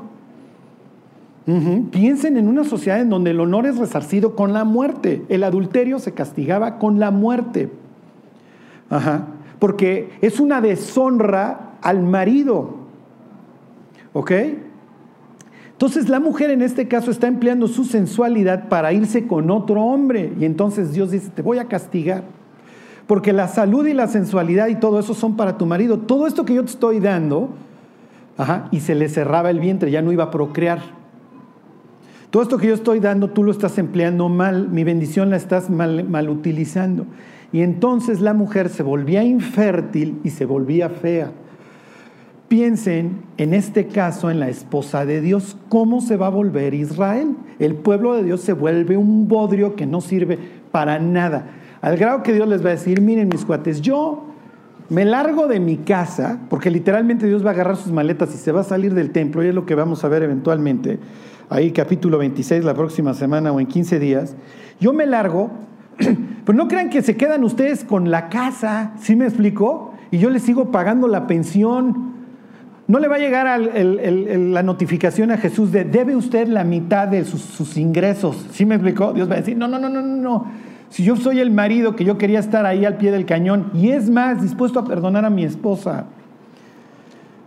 Piensen 1.91 2.37
en 2.37 2.47
una 2.47 2.63
sociedad 2.63 3.01
en 3.01 3.09
donde 3.09 3.31
el 3.31 3.39
honor 3.39 3.65
es 3.65 3.77
resarcido 3.77 4.35
con 4.35 4.53
la 4.53 4.63
muerte. 4.63 5.23
El 5.27 5.43
adulterio 5.43 5.99
se 5.99 6.13
castigaba 6.13 6.77
con 6.77 6.99
la 6.99 7.11
muerte. 7.11 7.69
Porque 9.59 10.11
es 10.21 10.39
una 10.39 10.61
deshonra 10.61 11.73
al 11.81 12.03
marido. 12.03 12.75
¿Ok? 14.13 14.31
Entonces 15.71 16.09
la 16.09 16.19
mujer 16.19 16.51
en 16.51 16.61
este 16.61 16.87
caso 16.87 17.09
está 17.09 17.27
empleando 17.27 17.67
su 17.67 17.85
sensualidad 17.85 18.69
para 18.69 18.93
irse 18.93 19.25
con 19.25 19.49
otro 19.49 19.81
hombre. 19.81 20.31
Y 20.39 20.45
entonces 20.45 20.93
Dios 20.93 21.11
dice, 21.11 21.31
te 21.33 21.41
voy 21.41 21.57
a 21.57 21.65
castigar. 21.65 22.23
Porque 23.08 23.34
la 23.34 23.48
salud 23.48 23.86
y 23.88 23.93
la 23.93 24.08
sensualidad 24.08 24.67
y 24.67 24.75
todo 24.75 25.00
eso 25.00 25.13
son 25.13 25.36
para 25.36 25.58
tu 25.58 25.65
marido. 25.65 26.00
Todo 26.00 26.27
esto 26.27 26.46
que 26.46 26.53
yo 26.53 26.63
te 26.63 26.72
estoy 26.72 27.00
dando, 27.00 27.50
y 28.72 28.79
se 28.79 28.96
le 28.96 29.10
cerraba 29.10 29.50
el 29.50 29.60
vientre, 29.60 29.91
ya 29.91 30.01
no 30.01 30.12
iba 30.12 30.25
a 30.25 30.31
procrear. 30.31 30.79
Todo 32.29 32.43
esto 32.43 32.58
que 32.58 32.67
yo 32.67 32.74
estoy 32.74 33.00
dando, 33.00 33.29
tú 33.29 33.43
lo 33.43 33.51
estás 33.51 33.77
empleando 33.77 34.29
mal, 34.29 34.70
mi 34.70 34.84
bendición 34.84 35.29
la 35.29 35.36
estás 35.36 35.70
mal, 35.70 36.05
mal 36.08 36.29
utilizando. 36.29 37.05
Y 37.51 37.62
entonces 37.62 38.22
la 38.22 38.34
mujer 38.34 38.70
se 38.70 38.84
volvía 38.84 39.24
infértil 39.24 40.20
y 40.24 40.29
se 40.29 40.46
volvía 40.46 40.89
fea. 40.89 41.31
Piensen 42.48 43.24
en 43.38 43.53
este 43.53 43.88
caso 43.88 44.31
en 44.31 44.39
la 44.39 44.50
esposa 44.50 45.05
de 45.05 45.22
Dios, 45.22 45.58
¿cómo 45.70 46.01
se 46.01 46.15
va 46.15 46.27
a 46.27 46.31
volver 46.31 46.74
Israel? 46.74 47.36
El 47.60 47.75
pueblo 47.75 48.13
de 48.13 48.24
Dios 48.24 48.41
se 48.41 48.53
vuelve 48.53 48.98
un 48.98 49.27
bodrio 49.27 49.75
que 49.75 49.86
no 49.86 50.01
sirve 50.01 50.39
para 50.72 51.00
nada. 51.00 51.48
Al 51.81 51.97
grado 51.97 52.21
que 52.21 52.33
Dios 52.33 52.47
les 52.47 52.63
va 52.63 52.69
a 52.69 52.73
decir, 52.73 53.01
miren 53.01 53.27
mis 53.29 53.43
cuates, 53.43 53.81
yo 53.81 54.25
me 54.89 55.03
largo 55.03 55.47
de 55.47 55.59
mi 55.59 55.77
casa, 55.77 56.39
porque 56.50 56.69
literalmente 56.69 57.25
Dios 57.25 57.43
va 57.43 57.50
a 57.50 57.53
agarrar 57.53 57.77
sus 57.77 57.91
maletas 57.91 58.35
y 58.35 58.38
se 58.38 58.51
va 58.51 58.61
a 58.61 58.63
salir 58.63 58.93
del 58.93 59.11
templo, 59.11 59.43
y 59.43 59.47
es 59.47 59.55
lo 59.55 59.65
que 59.65 59.73
vamos 59.73 60.03
a 60.03 60.07
ver 60.07 60.21
eventualmente, 60.21 61.00
ahí 61.50 61.71
capítulo 61.71 62.17
26 62.17 62.63
la 62.63 62.73
próxima 62.75 63.13
semana 63.13 63.51
o 63.51 63.59
en 63.59 63.65
15 63.65 64.00
días. 64.00 64.35
Yo 64.79 64.93
me 64.93 65.05
largo, 65.05 65.50
pero 66.45 66.57
no 66.57 66.67
crean 66.67 66.89
que 66.89 67.01
se 67.01 67.17
quedan 67.17 67.43
ustedes 67.43 67.83
con 67.83 68.11
la 68.11 68.29
casa, 68.29 68.93
¿sí 69.00 69.15
me 69.15 69.25
explico? 69.25 69.93
Y 70.11 70.19
yo 70.19 70.29
les 70.29 70.43
sigo 70.43 70.71
pagando 70.71 71.07
la 71.07 71.25
pensión. 71.25 72.11
No 72.88 73.00
le 73.00 73.07
va 73.07 73.15
a 73.15 73.19
llegar 73.19 73.59
la 73.59 74.63
notificación 74.63 75.31
a 75.31 75.38
Jesús 75.38 75.71
de 75.71 75.85
debe 75.85 76.15
usted 76.17 76.50
la 76.50 76.65
mitad 76.65 77.07
de 77.07 77.23
sus, 77.23 77.41
sus 77.41 77.77
ingresos. 77.77 78.45
¿Sí 78.51 78.65
me 78.65 78.75
explicó? 78.75 79.13
Dios 79.13 79.29
va 79.29 79.35
a 79.35 79.38
decir, 79.38 79.55
no, 79.55 79.69
no, 79.69 79.79
no, 79.79 79.88
no, 79.88 80.01
no. 80.01 80.70
Si 80.91 81.05
yo 81.05 81.15
soy 81.15 81.39
el 81.39 81.51
marido 81.51 81.95
que 81.95 82.03
yo 82.03 82.17
quería 82.17 82.39
estar 82.39 82.65
ahí 82.65 82.83
al 82.83 82.98
pie 82.98 83.12
del 83.12 83.25
cañón 83.25 83.71
y 83.74 83.91
es 83.91 84.10
más 84.10 84.41
dispuesto 84.41 84.77
a 84.77 84.83
perdonar 84.83 85.24
a 85.24 85.29
mi 85.29 85.45
esposa. 85.45 86.07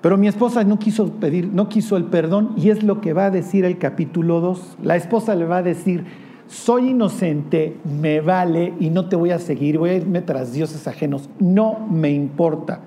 Pero 0.01 0.17
mi 0.17 0.29
esposa 0.29 0.65
no 0.65 0.79
quiso 0.79 1.13
pedir, 1.13 1.51
no 1.53 1.69
quiso 1.69 1.99
el 1.99 2.05
perdón 2.05 2.55
y 2.57 2.71
es 2.71 2.83
lo 2.83 3.03
que 3.03 3.13
va 3.13 3.27
a 3.27 3.31
decir 3.31 3.67
el 3.67 3.77
capítulo 3.77 4.41
2. 4.41 4.79
La 4.83 4.97
esposa 4.97 5.35
le 5.35 5.45
va 5.45 5.59
a 5.59 5.63
decir, 5.63 6.07
soy 6.47 6.91
inocente, 6.91 7.77
me 8.01 8.23
vale 8.23 8.73
y 8.81 8.89
no 8.89 9.11
te 9.11 9.17
voy 9.17 9.31
a 9.31 9.39
seguir, 9.39 9.77
voy 9.77 9.91
a 9.91 9.95
irme 9.97 10.23
tras 10.23 10.55
dioses 10.55 10.89
ajenos, 10.89 11.29
no 11.39 11.87
me 11.91 12.11
importa. 12.11 12.81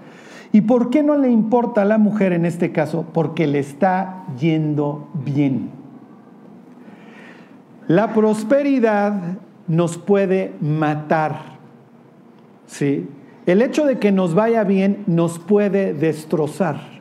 ¿Y 0.51 0.61
por 0.61 0.89
qué 0.89 1.03
no 1.03 1.15
le 1.17 1.29
importa 1.29 1.83
a 1.83 1.85
la 1.85 1.99
mujer 1.99 2.33
en 2.33 2.47
este 2.47 2.71
caso? 2.71 3.05
Porque 3.13 3.45
le 3.45 3.59
está 3.59 4.25
yendo 4.39 5.07
bien. 5.23 5.69
La 7.87 8.13
prosperidad 8.13 9.37
nos 9.67 9.97
puede 9.97 10.53
matar. 10.61 11.57
¿sí? 12.67 13.07
El 13.45 13.61
hecho 13.61 13.85
de 13.85 13.97
que 13.97 14.11
nos 14.11 14.35
vaya 14.35 14.63
bien 14.63 15.03
nos 15.07 15.39
puede 15.39 15.93
destrozar. 15.93 16.97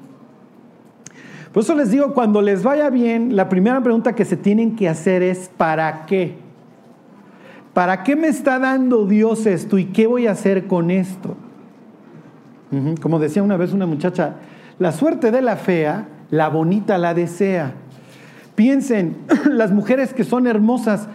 Por 1.52 1.62
eso 1.62 1.74
les 1.74 1.90
digo, 1.90 2.12
cuando 2.12 2.42
les 2.42 2.62
vaya 2.62 2.90
bien, 2.90 3.34
la 3.34 3.48
primera 3.48 3.80
pregunta 3.82 4.14
que 4.14 4.24
se 4.24 4.36
tienen 4.36 4.76
que 4.76 4.88
hacer 4.88 5.22
es, 5.22 5.50
¿para 5.56 6.06
qué? 6.06 6.34
¿Para 7.72 8.02
qué 8.02 8.14
me 8.14 8.28
está 8.28 8.58
dando 8.58 9.06
Dios 9.06 9.46
esto 9.46 9.78
y 9.78 9.86
qué 9.86 10.06
voy 10.06 10.26
a 10.26 10.32
hacer 10.32 10.66
con 10.66 10.90
esto? 10.90 11.36
Como 13.00 13.18
decía 13.18 13.42
una 13.42 13.56
vez 13.56 13.72
una 13.72 13.86
muchacha, 13.86 14.34
la 14.78 14.92
suerte 14.92 15.30
de 15.30 15.40
la 15.40 15.56
fea, 15.56 16.08
la 16.30 16.48
bonita 16.48 16.98
la 16.98 17.14
desea. 17.14 17.72
Piensen, 18.54 19.16
las 19.50 19.72
mujeres 19.72 20.12
que 20.12 20.24
son 20.24 20.46
hermosas, 20.46 21.08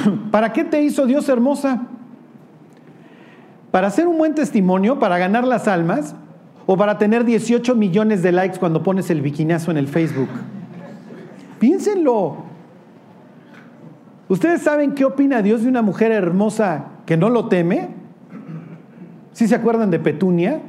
¿Para 0.30 0.52
qué 0.52 0.64
te 0.64 0.82
hizo 0.82 1.06
Dios 1.06 1.28
hermosa? 1.28 1.82
¿Para 3.70 3.88
hacer 3.88 4.06
un 4.06 4.18
buen 4.18 4.34
testimonio? 4.34 4.98
¿Para 4.98 5.18
ganar 5.18 5.46
las 5.46 5.68
almas? 5.68 6.14
¿O 6.66 6.76
para 6.76 6.98
tener 6.98 7.24
18 7.24 7.74
millones 7.74 8.22
de 8.22 8.32
likes 8.32 8.58
cuando 8.58 8.82
pones 8.82 9.10
el 9.10 9.20
biquinazo 9.20 9.70
en 9.70 9.78
el 9.78 9.88
Facebook? 9.88 10.28
Piénsenlo. 11.58 12.36
¿Ustedes 14.28 14.62
saben 14.62 14.92
qué 14.94 15.04
opina 15.04 15.42
Dios 15.42 15.62
de 15.62 15.68
una 15.68 15.82
mujer 15.82 16.12
hermosa 16.12 16.84
que 17.06 17.16
no 17.16 17.30
lo 17.30 17.48
teme? 17.48 17.88
¿Sí 19.32 19.48
se 19.48 19.54
acuerdan 19.54 19.90
de 19.90 19.98
Petunia? 19.98 20.60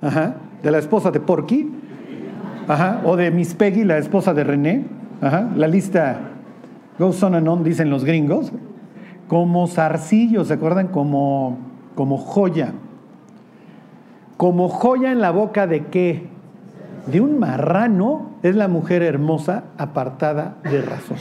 Ajá. 0.00 0.36
De 0.62 0.70
la 0.70 0.78
esposa 0.78 1.10
de 1.10 1.20
Porky. 1.20 1.70
Ajá. 2.68 3.00
O 3.04 3.16
de 3.16 3.30
Miss 3.30 3.54
Peggy, 3.54 3.84
la 3.84 3.98
esposa 3.98 4.34
de 4.34 4.44
René. 4.44 4.84
Ajá. 5.20 5.48
La 5.56 5.66
lista 5.66 6.33
goes 6.98 7.22
on 7.22 7.34
and 7.34 7.48
on, 7.48 7.64
dicen 7.64 7.90
los 7.90 8.04
gringos, 8.04 8.52
como 9.28 9.66
zarcillo, 9.66 10.44
¿se 10.44 10.54
acuerdan? 10.54 10.88
Como, 10.88 11.58
como 11.94 12.18
joya. 12.18 12.72
Como 14.36 14.68
joya 14.68 15.12
en 15.12 15.20
la 15.20 15.30
boca 15.30 15.66
de 15.66 15.86
qué? 15.86 16.28
De 17.06 17.20
un 17.20 17.38
marrano 17.38 18.30
es 18.42 18.56
la 18.56 18.68
mujer 18.68 19.02
hermosa 19.02 19.64
apartada 19.78 20.56
de 20.62 20.82
razón. 20.82 21.18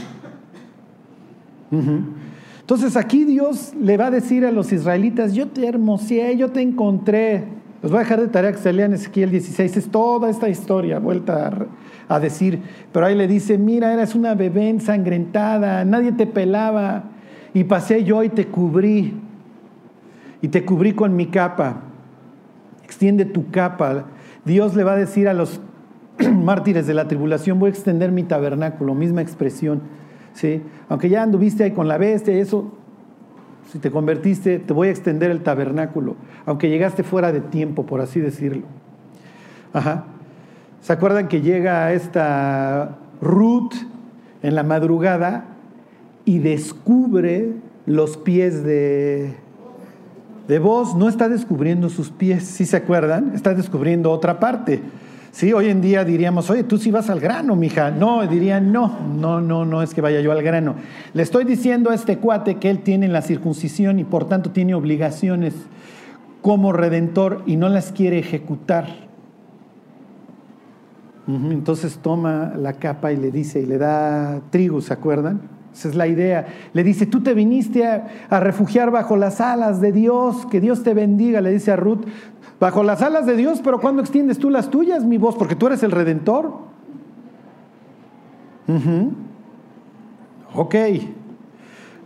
Entonces 2.61 2.95
aquí 2.95 3.25
Dios 3.25 3.73
le 3.79 3.97
va 3.97 4.07
a 4.07 4.11
decir 4.11 4.45
a 4.45 4.51
los 4.51 4.71
israelitas, 4.71 5.33
yo 5.33 5.47
te 5.47 5.67
hermoseé, 5.67 6.37
yo 6.37 6.51
te 6.51 6.61
encontré. 6.61 7.45
Les 7.83 7.91
voy 7.91 7.99
a 7.99 8.03
dejar 8.03 8.21
de 8.21 8.29
tarea 8.29 8.53
que 8.53 8.59
se 8.59 8.71
lean 8.71 8.93
Ezequiel 8.93 9.29
16, 9.29 9.75
es 9.75 9.89
toda 9.89 10.29
esta 10.29 10.47
historia 10.47 10.99
vuelta 10.99 11.67
a 12.07 12.19
decir, 12.21 12.61
pero 12.93 13.05
ahí 13.05 13.13
le 13.13 13.27
dice, 13.27 13.57
mira, 13.57 13.93
eras 13.93 14.15
una 14.15 14.35
bebé 14.35 14.69
ensangrentada, 14.69 15.83
nadie 15.83 16.13
te 16.13 16.25
pelaba, 16.25 17.03
y 17.53 17.65
pasé 17.65 18.05
yo 18.05 18.23
y 18.23 18.29
te 18.29 18.47
cubrí, 18.47 19.19
y 20.41 20.47
te 20.47 20.63
cubrí 20.63 20.93
con 20.93 21.13
mi 21.17 21.25
capa, 21.25 21.81
extiende 22.85 23.25
tu 23.25 23.51
capa. 23.51 24.05
Dios 24.45 24.75
le 24.75 24.85
va 24.85 24.93
a 24.93 24.97
decir 24.97 25.27
a 25.27 25.33
los 25.33 25.59
mártires 26.31 26.87
de 26.87 26.93
la 26.93 27.09
tribulación, 27.09 27.59
voy 27.59 27.67
a 27.67 27.71
extender 27.71 28.13
mi 28.13 28.23
tabernáculo, 28.23 28.95
misma 28.95 29.21
expresión, 29.21 29.81
¿sí? 30.31 30.61
Aunque 30.87 31.09
ya 31.09 31.21
anduviste 31.21 31.65
ahí 31.65 31.71
con 31.71 31.89
la 31.89 31.97
bestia, 31.97 32.33
eso, 32.33 32.71
si 33.71 33.79
te 33.79 33.91
convertiste, 33.91 34.59
te 34.59 34.73
voy 34.73 34.89
a 34.89 34.91
extender 34.91 35.31
el 35.31 35.41
tabernáculo, 35.41 36.15
aunque 36.45 36.69
llegaste 36.69 37.03
fuera 37.03 37.31
de 37.31 37.41
tiempo, 37.41 37.85
por 37.85 38.01
así 38.01 38.19
decirlo. 38.19 38.63
Ajá. 39.73 40.05
¿Se 40.81 40.93
acuerdan 40.93 41.27
que 41.27 41.41
llega 41.41 41.93
esta 41.93 42.97
Ruth 43.21 43.73
en 44.41 44.55
la 44.55 44.63
madrugada 44.63 45.45
y 46.25 46.39
descubre 46.39 47.53
los 47.85 48.17
pies 48.17 48.63
de, 48.63 49.33
de 50.47 50.59
vos? 50.59 50.95
No 50.95 51.07
está 51.07 51.29
descubriendo 51.29 51.89
sus 51.89 52.09
pies, 52.09 52.43
¿sí 52.43 52.65
se 52.65 52.77
acuerdan? 52.77 53.31
Está 53.33 53.53
descubriendo 53.53 54.11
otra 54.11 54.39
parte. 54.39 54.81
Sí, 55.33 55.51
hoy 55.51 55.69
en 55.69 55.81
día 55.81 56.05
diríamos, 56.05 56.51
oye, 56.51 56.63
tú 56.63 56.77
sí 56.77 56.91
vas 56.91 57.09
al 57.09 57.19
grano, 57.19 57.55
mija. 57.55 57.89
No, 57.89 58.21
dirían, 58.27 58.71
no, 58.71 58.99
no, 59.17 59.41
no, 59.41 59.65
no 59.65 59.81
es 59.81 59.95
que 59.95 59.99
vaya 59.99 60.21
yo 60.21 60.31
al 60.31 60.43
grano. 60.43 60.75
Le 61.15 61.23
estoy 61.23 61.43
diciendo 61.43 61.89
a 61.89 61.95
este 61.95 62.19
cuate 62.19 62.59
que 62.59 62.69
él 62.69 62.83
tiene 62.83 63.07
la 63.07 63.23
circuncisión 63.23 63.97
y 63.97 64.03
por 64.03 64.29
tanto 64.29 64.51
tiene 64.51 64.75
obligaciones 64.75 65.55
como 66.43 66.71
redentor 66.71 67.41
y 67.47 67.55
no 67.55 67.67
las 67.67 67.91
quiere 67.91 68.19
ejecutar. 68.19 68.85
Entonces 71.27 71.97
toma 71.97 72.53
la 72.55 72.73
capa 72.73 73.11
y 73.11 73.17
le 73.17 73.31
dice, 73.31 73.59
y 73.59 73.65
le 73.65 73.79
da 73.79 74.39
trigo, 74.51 74.81
¿se 74.81 74.93
acuerdan? 74.93 75.41
Esa 75.73 75.89
es 75.89 75.95
la 75.95 76.07
idea. 76.07 76.45
Le 76.73 76.83
dice, 76.83 77.05
tú 77.05 77.21
te 77.21 77.33
viniste 77.33 77.85
a, 77.85 78.39
refugiar 78.39 78.91
bajo 78.91 79.17
las 79.17 79.41
alas 79.41 79.81
de 79.81 79.91
Dios, 79.91 80.45
que 80.47 80.61
Dios 80.61 80.83
te 80.83 80.93
bendiga, 80.93 81.41
le 81.41 81.51
dice 81.51 81.71
a 81.71 81.75
Ruth, 81.75 82.05
bajo 82.59 82.83
las 82.83 83.01
alas 83.01 83.25
de 83.25 83.35
Dios, 83.35 83.61
pero 83.63 83.79
¿cuándo 83.79 84.01
extiendes 84.01 84.37
tú 84.37 84.49
las 84.49 84.69
tuyas, 84.69 85.03
mi 85.03 85.17
voz? 85.17 85.35
Porque 85.35 85.55
tú 85.55 85.67
eres 85.67 85.83
el 85.83 85.91
redentor. 85.91 86.51
Ok, 90.55 90.75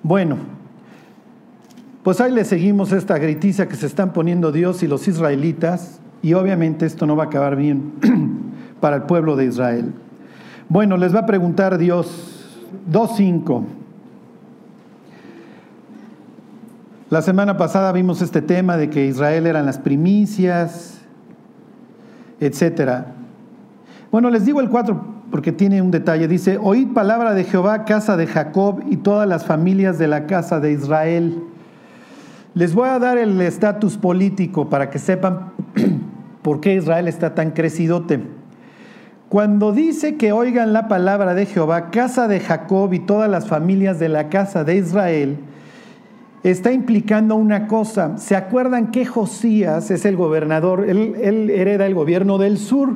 bueno, 0.02 0.38
pues 2.04 2.20
ahí 2.20 2.32
le 2.32 2.46
seguimos 2.46 2.92
esta 2.92 3.18
gritiza 3.18 3.68
que 3.68 3.76
se 3.76 3.86
están 3.86 4.12
poniendo 4.14 4.52
Dios 4.52 4.82
y 4.82 4.88
los 4.88 5.08
israelitas, 5.08 6.00
y 6.22 6.34
obviamente 6.34 6.86
esto 6.86 7.06
no 7.06 7.16
va 7.16 7.26
a 7.26 7.28
acabar 7.28 7.56
bien. 7.56 7.94
para 8.80 8.98
el 8.98 9.04
pueblo 9.04 9.36
de 9.36 9.46
Israel. 9.46 9.94
Bueno, 10.70 10.98
les 10.98 11.16
va 11.16 11.22
a 11.22 11.26
preguntar 11.26 11.78
Dios 11.78 12.37
2.5. 12.92 13.64
La 17.10 17.22
semana 17.22 17.56
pasada 17.56 17.92
vimos 17.94 18.22
este 18.22 18.42
tema 18.42 18.76
de 18.76 18.90
que 18.90 19.06
Israel 19.06 19.48
eran 19.48 19.66
las 19.66 19.78
primicias, 19.80 21.02
etcétera. 22.40 23.14
Bueno, 24.12 24.30
les 24.30 24.46
digo 24.46 24.60
el 24.60 24.70
4 24.70 25.18
porque 25.32 25.52
tiene 25.52 25.82
un 25.82 25.92
detalle. 25.92 26.28
Dice, 26.28 26.58
oíd 26.62 26.94
palabra 26.94 27.34
de 27.34 27.44
Jehová, 27.44 27.86
casa 27.86 28.18
de 28.18 28.28
Jacob 28.28 28.84
y 28.90 28.98
todas 28.98 29.28
las 29.28 29.46
familias 29.46 29.98
de 29.98 30.08
la 30.08 30.26
casa 30.26 30.60
de 30.60 30.72
Israel. 30.72 31.44
Les 32.54 32.74
voy 32.74 32.90
a 32.90 33.00
dar 33.00 33.18
el 33.18 33.40
estatus 33.42 33.98
político 33.98 34.70
para 34.70 34.90
que 34.90 35.00
sepan 35.00 35.52
por 36.42 36.60
qué 36.60 36.76
Israel 36.76 37.08
está 37.08 37.36
tan 37.36 37.52
crecidote. 37.52 38.37
Cuando 39.30 39.74
dice 39.74 40.16
que 40.16 40.32
oigan 40.32 40.72
la 40.72 40.88
palabra 40.88 41.34
de 41.34 41.46
Jehová, 41.46 41.92
casa 41.92 42.30
de 42.30 42.40
Jacob 42.40 42.94
y 42.94 43.00
todas 43.00 43.30
las 43.30 43.48
familias 43.48 44.00
de 44.00 44.08
la 44.08 44.30
casa 44.30 44.64
de 44.64 44.78
Israel, 44.78 45.38
está 46.44 46.72
implicando 46.72 47.36
una 47.36 47.68
cosa. 47.68 48.18
¿Se 48.18 48.38
acuerdan 48.38 48.92
que 48.92 49.06
Josías 49.06 49.92
es 49.92 50.06
el 50.06 50.16
gobernador? 50.16 50.86
Él, 50.88 51.50
hereda 51.50 51.86
el 51.88 51.94
gobierno 51.94 52.38
del 52.38 52.58
sur. 52.58 52.96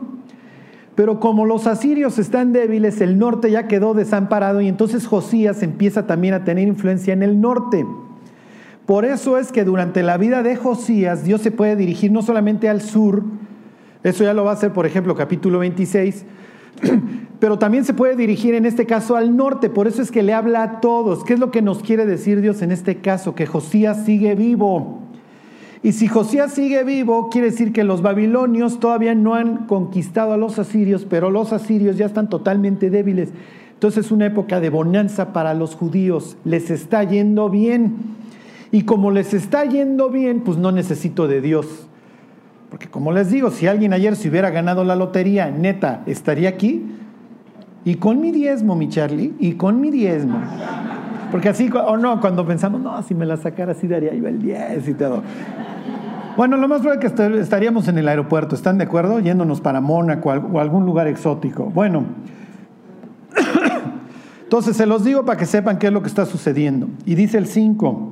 Pero 0.96 1.20
como 1.20 1.46
los 1.46 1.68
asirios 1.68 2.18
están 2.18 2.54
débiles, 2.54 3.02
el 3.02 3.18
norte 3.20 3.52
ya 3.52 3.68
quedó 3.68 3.94
desamparado 3.94 4.62
y 4.62 4.70
entonces 4.70 5.08
Josías 5.08 5.62
empieza 5.64 6.08
también 6.08 6.34
a 6.34 6.46
tener 6.46 6.66
influencia 6.66 7.12
en 7.12 7.24
el 7.24 7.42
norte. 7.42 7.86
Por 8.86 9.04
eso 9.04 9.38
es 9.38 9.52
que 9.52 9.66
durante 9.66 10.02
la 10.02 10.18
vida 10.18 10.44
de 10.44 10.56
Josías 10.56 11.26
Dios 11.26 11.42
se 11.42 11.52
puede 11.52 11.76
dirigir 11.76 12.12
no 12.12 12.22
solamente 12.22 12.70
al 12.70 12.82
sur, 12.82 13.24
eso 14.04 14.24
ya 14.24 14.34
lo 14.34 14.44
va 14.44 14.52
a 14.52 14.54
hacer, 14.54 14.74
por 14.74 14.86
ejemplo, 14.86 15.16
capítulo 15.16 15.60
26. 15.60 16.26
Pero 17.40 17.58
también 17.58 17.86
se 17.86 17.94
puede 17.94 18.16
dirigir 18.16 18.54
en 18.54 18.66
este 18.66 18.86
caso 18.86 19.16
al 19.16 19.36
norte, 19.36 19.70
por 19.70 19.88
eso 19.88 20.02
es 20.02 20.12
que 20.12 20.24
le 20.24 20.34
habla 20.34 20.64
a 20.64 20.80
todos. 20.80 21.24
¿Qué 21.24 21.34
es 21.34 21.40
lo 21.40 21.52
que 21.52 21.62
nos 21.62 21.82
quiere 21.82 22.06
decir 22.06 22.42
Dios 22.42 22.62
en 22.62 22.72
este 22.72 22.98
caso? 22.98 23.34
Que 23.34 23.48
Josías 23.48 24.06
sigue 24.06 24.36
vivo. 24.36 25.00
Y 25.84 25.94
si 25.94 26.08
Josías 26.08 26.54
sigue 26.54 26.84
vivo, 26.84 27.30
quiere 27.32 27.50
decir 27.50 27.74
que 27.74 27.84
los 27.84 28.04
babilonios 28.04 28.80
todavía 28.80 29.16
no 29.16 29.34
han 29.34 29.66
conquistado 29.66 30.34
a 30.34 30.38
los 30.38 30.60
asirios, 30.60 31.08
pero 31.10 31.32
los 31.32 31.54
asirios 31.54 31.98
ya 31.98 32.06
están 32.06 32.30
totalmente 32.30 32.92
débiles. 32.92 33.30
Entonces 33.74 34.06
es 34.06 34.12
una 34.12 34.28
época 34.28 34.60
de 34.60 34.70
bonanza 34.70 35.34
para 35.34 35.56
los 35.56 35.74
judíos. 35.74 36.38
Les 36.46 36.70
está 36.70 37.04
yendo 37.04 37.50
bien. 37.50 37.96
Y 38.72 38.84
como 38.84 39.10
les 39.10 39.34
está 39.34 39.66
yendo 39.66 40.12
bien, 40.12 40.42
pues 40.42 40.60
no 40.60 40.72
necesito 40.72 41.28
de 41.28 41.42
Dios. 41.42 41.88
Porque 42.72 42.88
como 42.88 43.12
les 43.12 43.30
digo, 43.30 43.52
si 43.52 43.68
alguien 43.68 43.92
ayer 43.92 44.16
se 44.16 44.30
hubiera 44.30 44.50
ganado 44.50 44.86
la 44.86 44.96
lotería, 44.96 45.52
neta, 45.52 46.04
estaría 46.06 46.48
aquí. 46.48 46.86
Y 47.84 47.96
con 47.96 48.22
mi 48.22 48.32
diezmo, 48.32 48.78
mi 48.78 48.88
Charlie, 48.88 49.34
y 49.40 49.54
con 49.54 49.82
mi 49.82 49.92
diezmo. 49.92 50.40
Porque 51.32 51.50
así, 51.50 51.70
o 51.70 51.98
no, 51.98 52.22
cuando 52.22 52.46
pensamos, 52.46 52.80
no, 52.80 53.04
si 53.04 53.14
me 53.14 53.26
la 53.26 53.36
sacara 53.36 53.74
así 53.74 53.88
daría 53.88 54.14
yo 54.14 54.26
el 54.26 54.42
10 54.42 54.88
y 54.88 54.94
todo. 54.94 55.22
Bueno, 56.38 56.56
lo 56.56 56.70
más 56.70 56.80
probable 56.80 57.06
es 57.06 57.14
que 57.14 57.40
estaríamos 57.40 57.90
en 57.90 57.98
el 57.98 58.08
aeropuerto, 58.08 58.56
¿están 58.56 58.78
de 58.78 58.86
acuerdo? 58.86 59.20
Yéndonos 59.20 59.60
para 59.60 59.82
Mónaco 59.82 60.30
o 60.30 60.60
algún 60.60 60.86
lugar 60.86 61.08
exótico. 61.08 61.66
Bueno, 61.66 62.06
entonces 64.44 64.78
se 64.78 64.86
los 64.86 65.04
digo 65.04 65.26
para 65.26 65.38
que 65.38 65.46
sepan 65.46 65.78
qué 65.78 65.88
es 65.88 65.94
lo 65.94 66.02
que 66.02 66.08
está 66.08 66.26
sucediendo. 66.26 66.88
Y 67.06 67.16
dice 67.16 67.38
el 67.38 67.48
5. 67.48 68.11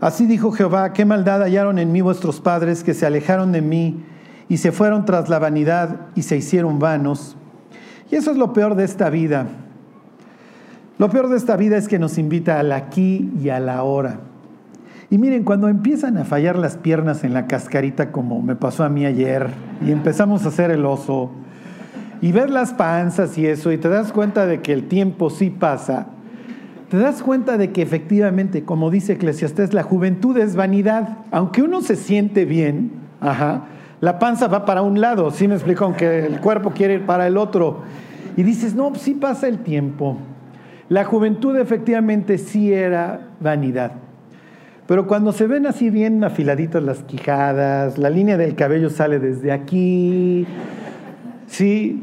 Así 0.00 0.26
dijo 0.26 0.50
Jehová, 0.50 0.92
qué 0.92 1.04
maldad 1.04 1.42
hallaron 1.42 1.78
en 1.78 1.92
mí 1.92 2.00
vuestros 2.00 2.40
padres 2.40 2.82
que 2.82 2.94
se 2.94 3.06
alejaron 3.06 3.52
de 3.52 3.60
mí 3.60 4.02
y 4.48 4.56
se 4.56 4.72
fueron 4.72 5.04
tras 5.04 5.28
la 5.28 5.38
vanidad 5.38 6.08
y 6.14 6.22
se 6.22 6.36
hicieron 6.36 6.78
vanos. 6.78 7.36
Y 8.10 8.16
eso 8.16 8.30
es 8.30 8.36
lo 8.36 8.52
peor 8.52 8.74
de 8.74 8.84
esta 8.84 9.10
vida. 9.10 9.46
Lo 10.98 11.10
peor 11.10 11.28
de 11.28 11.36
esta 11.36 11.56
vida 11.56 11.76
es 11.76 11.86
que 11.86 11.98
nos 11.98 12.18
invita 12.18 12.58
al 12.58 12.72
aquí 12.72 13.30
y 13.42 13.50
a 13.50 13.60
la 13.60 13.76
ahora. 13.76 14.20
Y 15.10 15.18
miren, 15.18 15.44
cuando 15.44 15.68
empiezan 15.68 16.16
a 16.18 16.24
fallar 16.24 16.56
las 16.56 16.76
piernas 16.76 17.24
en 17.24 17.34
la 17.34 17.46
cascarita 17.46 18.12
como 18.12 18.42
me 18.42 18.54
pasó 18.56 18.84
a 18.84 18.88
mí 18.88 19.04
ayer 19.04 19.48
y 19.84 19.90
empezamos 19.90 20.44
a 20.44 20.48
hacer 20.48 20.70
el 20.70 20.84
oso 20.86 21.30
y 22.20 22.32
ver 22.32 22.50
las 22.50 22.72
panzas 22.72 23.36
y 23.36 23.46
eso 23.46 23.72
y 23.72 23.78
te 23.78 23.88
das 23.88 24.12
cuenta 24.12 24.46
de 24.46 24.60
que 24.60 24.72
el 24.72 24.88
tiempo 24.88 25.30
sí 25.30 25.50
pasa, 25.50 26.06
te 26.90 26.98
das 26.98 27.22
cuenta 27.22 27.56
de 27.56 27.70
que 27.70 27.82
efectivamente, 27.82 28.64
como 28.64 28.90
dice 28.90 29.12
Eclesiastés, 29.12 29.72
la 29.72 29.84
juventud 29.84 30.36
es 30.36 30.56
vanidad. 30.56 31.18
Aunque 31.30 31.62
uno 31.62 31.82
se 31.82 31.94
siente 31.94 32.44
bien, 32.44 32.90
la 34.00 34.18
panza 34.18 34.48
va 34.48 34.64
para 34.64 34.82
un 34.82 35.00
lado, 35.00 35.30
¿sí 35.30 35.46
me 35.46 35.54
explico? 35.54 35.84
Aunque 35.84 36.26
el 36.26 36.40
cuerpo 36.40 36.72
quiere 36.72 36.94
ir 36.94 37.06
para 37.06 37.28
el 37.28 37.36
otro. 37.36 37.82
Y 38.36 38.42
dices, 38.42 38.74
no, 38.74 38.92
sí 38.96 39.14
pasa 39.14 39.46
el 39.46 39.60
tiempo. 39.60 40.18
La 40.88 41.04
juventud 41.04 41.56
efectivamente 41.56 42.38
sí 42.38 42.72
era 42.72 43.20
vanidad. 43.38 43.92
Pero 44.88 45.06
cuando 45.06 45.30
se 45.30 45.46
ven 45.46 45.66
así 45.66 45.90
bien 45.90 46.24
afiladitas 46.24 46.82
las 46.82 47.04
quijadas, 47.04 47.98
la 47.98 48.10
línea 48.10 48.36
del 48.36 48.56
cabello 48.56 48.90
sale 48.90 49.20
desde 49.20 49.52
aquí, 49.52 50.44
sí, 51.46 52.02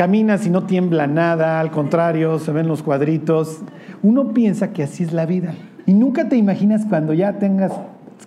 caminas 0.00 0.46
y 0.46 0.48
no 0.48 0.62
tiembla 0.62 1.06
nada, 1.06 1.60
al 1.60 1.70
contrario, 1.70 2.38
se 2.38 2.52
ven 2.52 2.66
los 2.66 2.82
cuadritos, 2.82 3.58
uno 4.02 4.32
piensa 4.32 4.72
que 4.72 4.82
así 4.82 5.02
es 5.02 5.12
la 5.12 5.26
vida. 5.26 5.52
Y 5.84 5.92
nunca 5.92 6.26
te 6.26 6.36
imaginas 6.36 6.86
cuando 6.88 7.12
ya 7.12 7.34
tengas, 7.34 7.70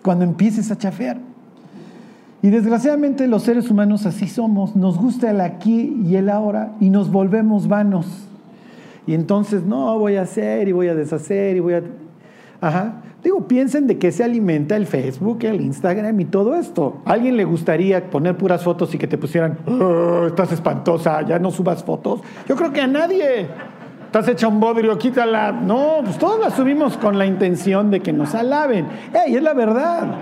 cuando 0.04 0.24
empieces 0.24 0.70
a 0.70 0.78
chafear. 0.78 1.18
Y 2.44 2.52
desgraciadamente 2.52 3.26
los 3.26 3.42
seres 3.42 3.72
humanos 3.72 4.06
así 4.06 4.28
somos, 4.28 4.76
nos 4.76 5.00
gusta 5.00 5.32
el 5.32 5.42
aquí 5.42 6.00
y 6.06 6.16
el 6.16 6.30
ahora 6.30 6.74
y 6.80 6.92
nos 6.92 7.12
volvemos 7.12 7.68
vanos. 7.68 8.06
Y 9.08 9.16
entonces, 9.16 9.64
no, 9.64 9.98
voy 9.98 10.18
a 10.18 10.22
hacer 10.22 10.68
y 10.68 10.74
voy 10.74 10.90
a 10.90 10.94
deshacer 10.94 11.58
y 11.58 11.60
voy 11.60 11.74
a... 11.74 11.82
Ajá. 12.64 13.02
Digo, 13.22 13.46
piensen 13.46 13.88
de 13.88 13.98
qué 13.98 14.12
se 14.14 14.24
alimenta 14.24 14.78
el 14.78 14.88
Facebook, 14.88 15.40
el 15.42 15.60
Instagram 15.60 16.18
y 16.18 16.26
todo 16.26 16.56
esto. 16.56 17.02
¿A 17.04 17.12
alguien 17.12 17.36
le 17.36 17.44
gustaría 17.44 18.10
poner 18.10 18.38
puras 18.38 18.64
fotos 18.64 18.96
y 18.96 18.98
que 18.98 19.06
te 19.06 19.18
pusieran, 19.18 19.58
oh, 19.68 20.28
estás 20.28 20.54
espantosa, 20.54 21.22
ya 21.24 21.40
no 21.40 21.52
subas 21.52 21.84
fotos? 21.84 22.22
Yo 22.48 22.56
creo 22.56 22.72
que 22.72 22.80
a 22.80 22.88
nadie 22.88 23.48
estás 24.06 24.30
hecha 24.30 24.48
un 24.48 24.62
bodrio, 24.62 24.98
quítala. 24.98 25.52
No, 25.52 25.98
pues 26.06 26.18
todos 26.18 26.40
la 26.40 26.52
subimos 26.52 26.98
con 26.98 27.18
la 27.18 27.26
intención 27.26 27.92
de 27.92 28.00
que 28.00 28.14
nos 28.14 28.34
alaben. 28.34 28.88
¡Ey, 29.14 29.36
es 29.36 29.44
la 29.44 29.54
verdad! 29.54 30.20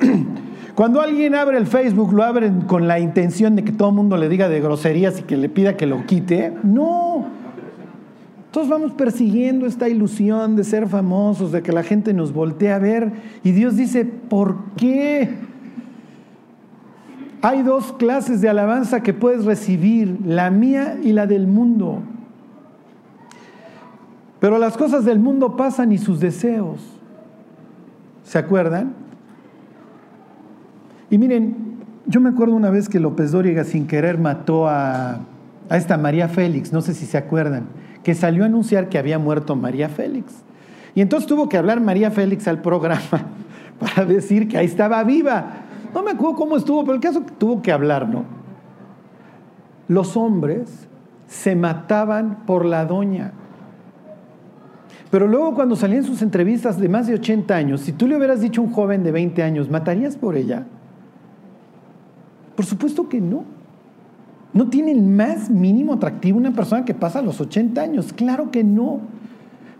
Cuando 0.74 1.02
alguien 1.02 1.34
abre 1.34 1.58
el 1.58 1.66
Facebook, 1.66 2.14
lo 2.14 2.22
abren 2.22 2.62
con 2.62 2.88
la 2.88 2.98
intención 2.98 3.54
de 3.54 3.64
que 3.64 3.72
todo 3.72 3.90
el 3.90 3.94
mundo 3.94 4.16
le 4.16 4.30
diga 4.30 4.48
de 4.48 4.62
groserías 4.62 5.20
y 5.20 5.24
que 5.24 5.36
le 5.36 5.50
pida 5.50 5.76
que 5.76 5.86
lo 5.86 6.06
quite. 6.06 6.54
No. 6.62 7.41
Todos 8.52 8.68
vamos 8.68 8.92
persiguiendo 8.92 9.64
esta 9.64 9.88
ilusión 9.88 10.56
de 10.56 10.64
ser 10.64 10.86
famosos, 10.86 11.52
de 11.52 11.62
que 11.62 11.72
la 11.72 11.82
gente 11.82 12.12
nos 12.12 12.34
voltee 12.34 12.70
a 12.70 12.78
ver. 12.78 13.10
Y 13.42 13.52
Dios 13.52 13.76
dice, 13.76 14.04
¿por 14.04 14.56
qué? 14.76 15.30
Hay 17.40 17.62
dos 17.62 17.94
clases 17.94 18.42
de 18.42 18.50
alabanza 18.50 19.02
que 19.02 19.14
puedes 19.14 19.46
recibir, 19.46 20.18
la 20.26 20.50
mía 20.50 20.98
y 21.02 21.12
la 21.12 21.26
del 21.26 21.46
mundo. 21.46 22.02
Pero 24.38 24.58
las 24.58 24.76
cosas 24.76 25.06
del 25.06 25.18
mundo 25.18 25.56
pasan 25.56 25.90
y 25.90 25.96
sus 25.96 26.20
deseos. 26.20 26.80
¿Se 28.22 28.36
acuerdan? 28.38 28.92
Y 31.08 31.16
miren, 31.16 31.78
yo 32.06 32.20
me 32.20 32.28
acuerdo 32.28 32.54
una 32.54 32.68
vez 32.68 32.90
que 32.90 33.00
López 33.00 33.32
Dóriga 33.32 33.64
sin 33.64 33.86
querer 33.86 34.18
mató 34.18 34.68
a, 34.68 35.20
a 35.70 35.76
esta 35.78 35.96
María 35.96 36.28
Félix, 36.28 36.70
no 36.70 36.82
sé 36.82 36.92
si 36.92 37.06
se 37.06 37.16
acuerdan, 37.16 37.64
que 38.04 38.14
salió 38.14 38.44
a 38.44 38.46
anunciar 38.46 38.88
que 38.88 38.98
había 38.98 39.18
muerto 39.18 39.56
María 39.56 39.88
Félix. 39.88 40.34
Y 40.94 41.00
entonces 41.00 41.26
tuvo 41.28 41.48
que 41.48 41.56
hablar 41.56 41.80
María 41.80 42.10
Félix 42.10 42.46
al 42.48 42.60
programa 42.60 43.26
para 43.78 44.04
decir 44.04 44.48
que 44.48 44.58
ahí 44.58 44.66
estaba 44.66 45.02
viva. 45.04 45.46
No 45.94 46.02
me 46.02 46.12
acuerdo 46.12 46.36
cómo 46.36 46.56
estuvo, 46.56 46.82
pero 46.82 46.94
el 46.94 47.00
caso 47.00 47.24
que 47.24 47.32
tuvo 47.32 47.62
que 47.62 47.72
hablar, 47.72 48.08
¿no? 48.08 48.24
Los 49.88 50.16
hombres 50.16 50.88
se 51.26 51.54
mataban 51.56 52.44
por 52.46 52.64
la 52.64 52.84
doña. 52.84 53.32
Pero 55.10 55.26
luego 55.26 55.54
cuando 55.54 55.76
salían 55.76 56.04
sus 56.04 56.22
entrevistas 56.22 56.78
de 56.78 56.88
más 56.88 57.06
de 57.06 57.14
80 57.14 57.54
años, 57.54 57.80
si 57.82 57.92
tú 57.92 58.06
le 58.06 58.16
hubieras 58.16 58.40
dicho 58.40 58.60
a 58.60 58.64
un 58.64 58.72
joven 58.72 59.02
de 59.02 59.12
20 59.12 59.42
años, 59.42 59.68
¿matarías 59.68 60.16
por 60.16 60.36
ella? 60.36 60.66
Por 62.56 62.64
supuesto 62.64 63.08
que 63.08 63.20
no. 63.20 63.44
No 64.52 64.68
tiene 64.68 64.92
el 64.92 65.02
más 65.02 65.48
mínimo 65.48 65.94
atractivo 65.94 66.38
una 66.38 66.52
persona 66.52 66.84
que 66.84 66.94
pasa 66.94 67.22
los 67.22 67.40
80 67.40 67.80
años. 67.80 68.12
Claro 68.12 68.50
que 68.50 68.62
no. 68.62 69.00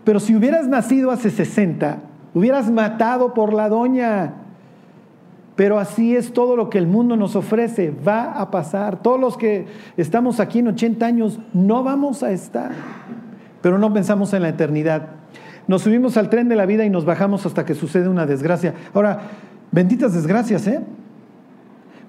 Pero 0.03 0.19
si 0.19 0.35
hubieras 0.35 0.67
nacido 0.67 1.11
hace 1.11 1.29
60, 1.29 1.99
hubieras 2.33 2.71
matado 2.71 3.33
por 3.33 3.53
la 3.53 3.69
doña. 3.69 4.33
Pero 5.55 5.77
así 5.77 6.15
es 6.15 6.33
todo 6.33 6.55
lo 6.55 6.69
que 6.69 6.79
el 6.79 6.87
mundo 6.87 7.15
nos 7.15 7.35
ofrece. 7.35 7.93
Va 8.05 8.31
a 8.31 8.49
pasar. 8.49 9.01
Todos 9.03 9.19
los 9.19 9.37
que 9.37 9.67
estamos 9.97 10.39
aquí 10.39 10.59
en 10.59 10.69
80 10.69 11.05
años 11.05 11.39
no 11.53 11.83
vamos 11.83 12.23
a 12.23 12.31
estar. 12.31 12.71
Pero 13.61 13.77
no 13.77 13.93
pensamos 13.93 14.33
en 14.33 14.41
la 14.41 14.49
eternidad. 14.49 15.09
Nos 15.67 15.83
subimos 15.83 16.17
al 16.17 16.29
tren 16.29 16.49
de 16.49 16.55
la 16.55 16.65
vida 16.65 16.83
y 16.83 16.89
nos 16.89 17.05
bajamos 17.05 17.45
hasta 17.45 17.63
que 17.63 17.75
sucede 17.75 18.09
una 18.09 18.25
desgracia. 18.25 18.73
Ahora, 18.93 19.21
benditas 19.71 20.13
desgracias, 20.13 20.65
¿eh? 20.67 20.81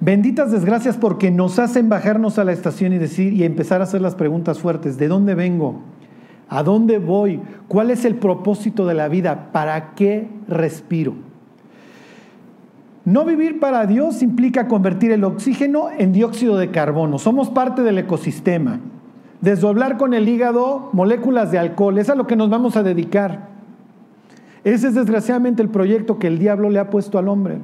Benditas 0.01 0.51
desgracias 0.51 0.97
porque 0.97 1.31
nos 1.31 1.59
hacen 1.59 1.89
bajarnos 1.89 2.39
a 2.39 2.45
la 2.45 2.53
estación 2.53 2.93
y 2.93 2.99
decir 2.99 3.33
y 3.33 3.45
empezar 3.45 3.81
a 3.81 3.85
hacer 3.85 4.01
las 4.01 4.15
preguntas 4.15 4.59
fuertes. 4.59 4.99
¿De 4.99 5.09
dónde 5.09 5.35
vengo? 5.35 5.81
¿A 6.49 6.63
dónde 6.63 6.99
voy? 6.99 7.41
¿Cuál 7.69 7.91
es 7.91 8.05
el 8.05 8.17
propósito 8.17 8.87
de 8.87 8.95
la 8.95 9.09
vida? 9.09 9.51
¿Para 9.53 9.95
qué 9.95 10.29
respiro? 10.49 11.15
No 13.05 13.25
vivir 13.25 13.61
para 13.61 13.87
Dios 13.87 14.23
implica 14.23 14.69
convertir 14.69 15.13
el 15.13 15.25
oxígeno 15.25 15.89
en 15.97 16.13
dióxido 16.13 16.57
de 16.57 16.71
carbono. 16.71 17.19
Somos 17.19 17.51
parte 17.51 17.83
del 17.83 17.99
ecosistema 17.99 18.81
desdoblar 19.45 19.99
con 19.99 20.15
el 20.15 20.29
hígado 20.29 20.89
moléculas 20.93 21.53
de 21.53 21.59
alcohol. 21.59 21.99
Es 21.99 22.09
a 22.09 22.15
lo 22.15 22.27
que 22.27 22.35
nos 22.35 22.49
vamos 22.49 22.77
a 22.77 22.83
dedicar. 22.83 23.51
Ese 24.65 24.89
es 24.89 24.95
desgraciadamente 24.95 25.63
el 25.63 25.69
proyecto 25.69 26.19
que 26.19 26.27
el 26.27 26.39
diablo 26.39 26.71
le 26.71 26.79
ha 26.79 26.89
puesto 26.89 27.19
al 27.19 27.29
hombre. 27.29 27.59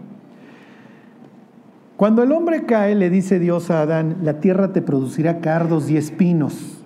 Cuando 2.00 2.22
el 2.22 2.32
hombre 2.32 2.64
cae, 2.64 2.94
le 2.94 3.10
dice 3.10 3.38
Dios 3.38 3.70
a 3.70 3.82
Adán, 3.82 4.20
la 4.22 4.40
tierra 4.40 4.72
te 4.72 4.80
producirá 4.80 5.40
cardos 5.40 5.90
y 5.90 5.98
espinos. 5.98 6.82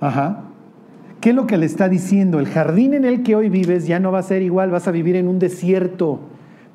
Ajá. 0.00 0.44
¿Qué 1.20 1.28
es 1.28 1.36
lo 1.36 1.46
que 1.46 1.58
le 1.58 1.66
está 1.66 1.90
diciendo? 1.90 2.38
El 2.38 2.46
jardín 2.46 2.94
en 2.94 3.04
el 3.04 3.22
que 3.22 3.36
hoy 3.36 3.50
vives 3.50 3.86
ya 3.86 4.00
no 4.00 4.12
va 4.12 4.20
a 4.20 4.22
ser 4.22 4.40
igual, 4.40 4.70
vas 4.70 4.88
a 4.88 4.92
vivir 4.92 5.16
en 5.16 5.28
un 5.28 5.38
desierto, 5.38 6.20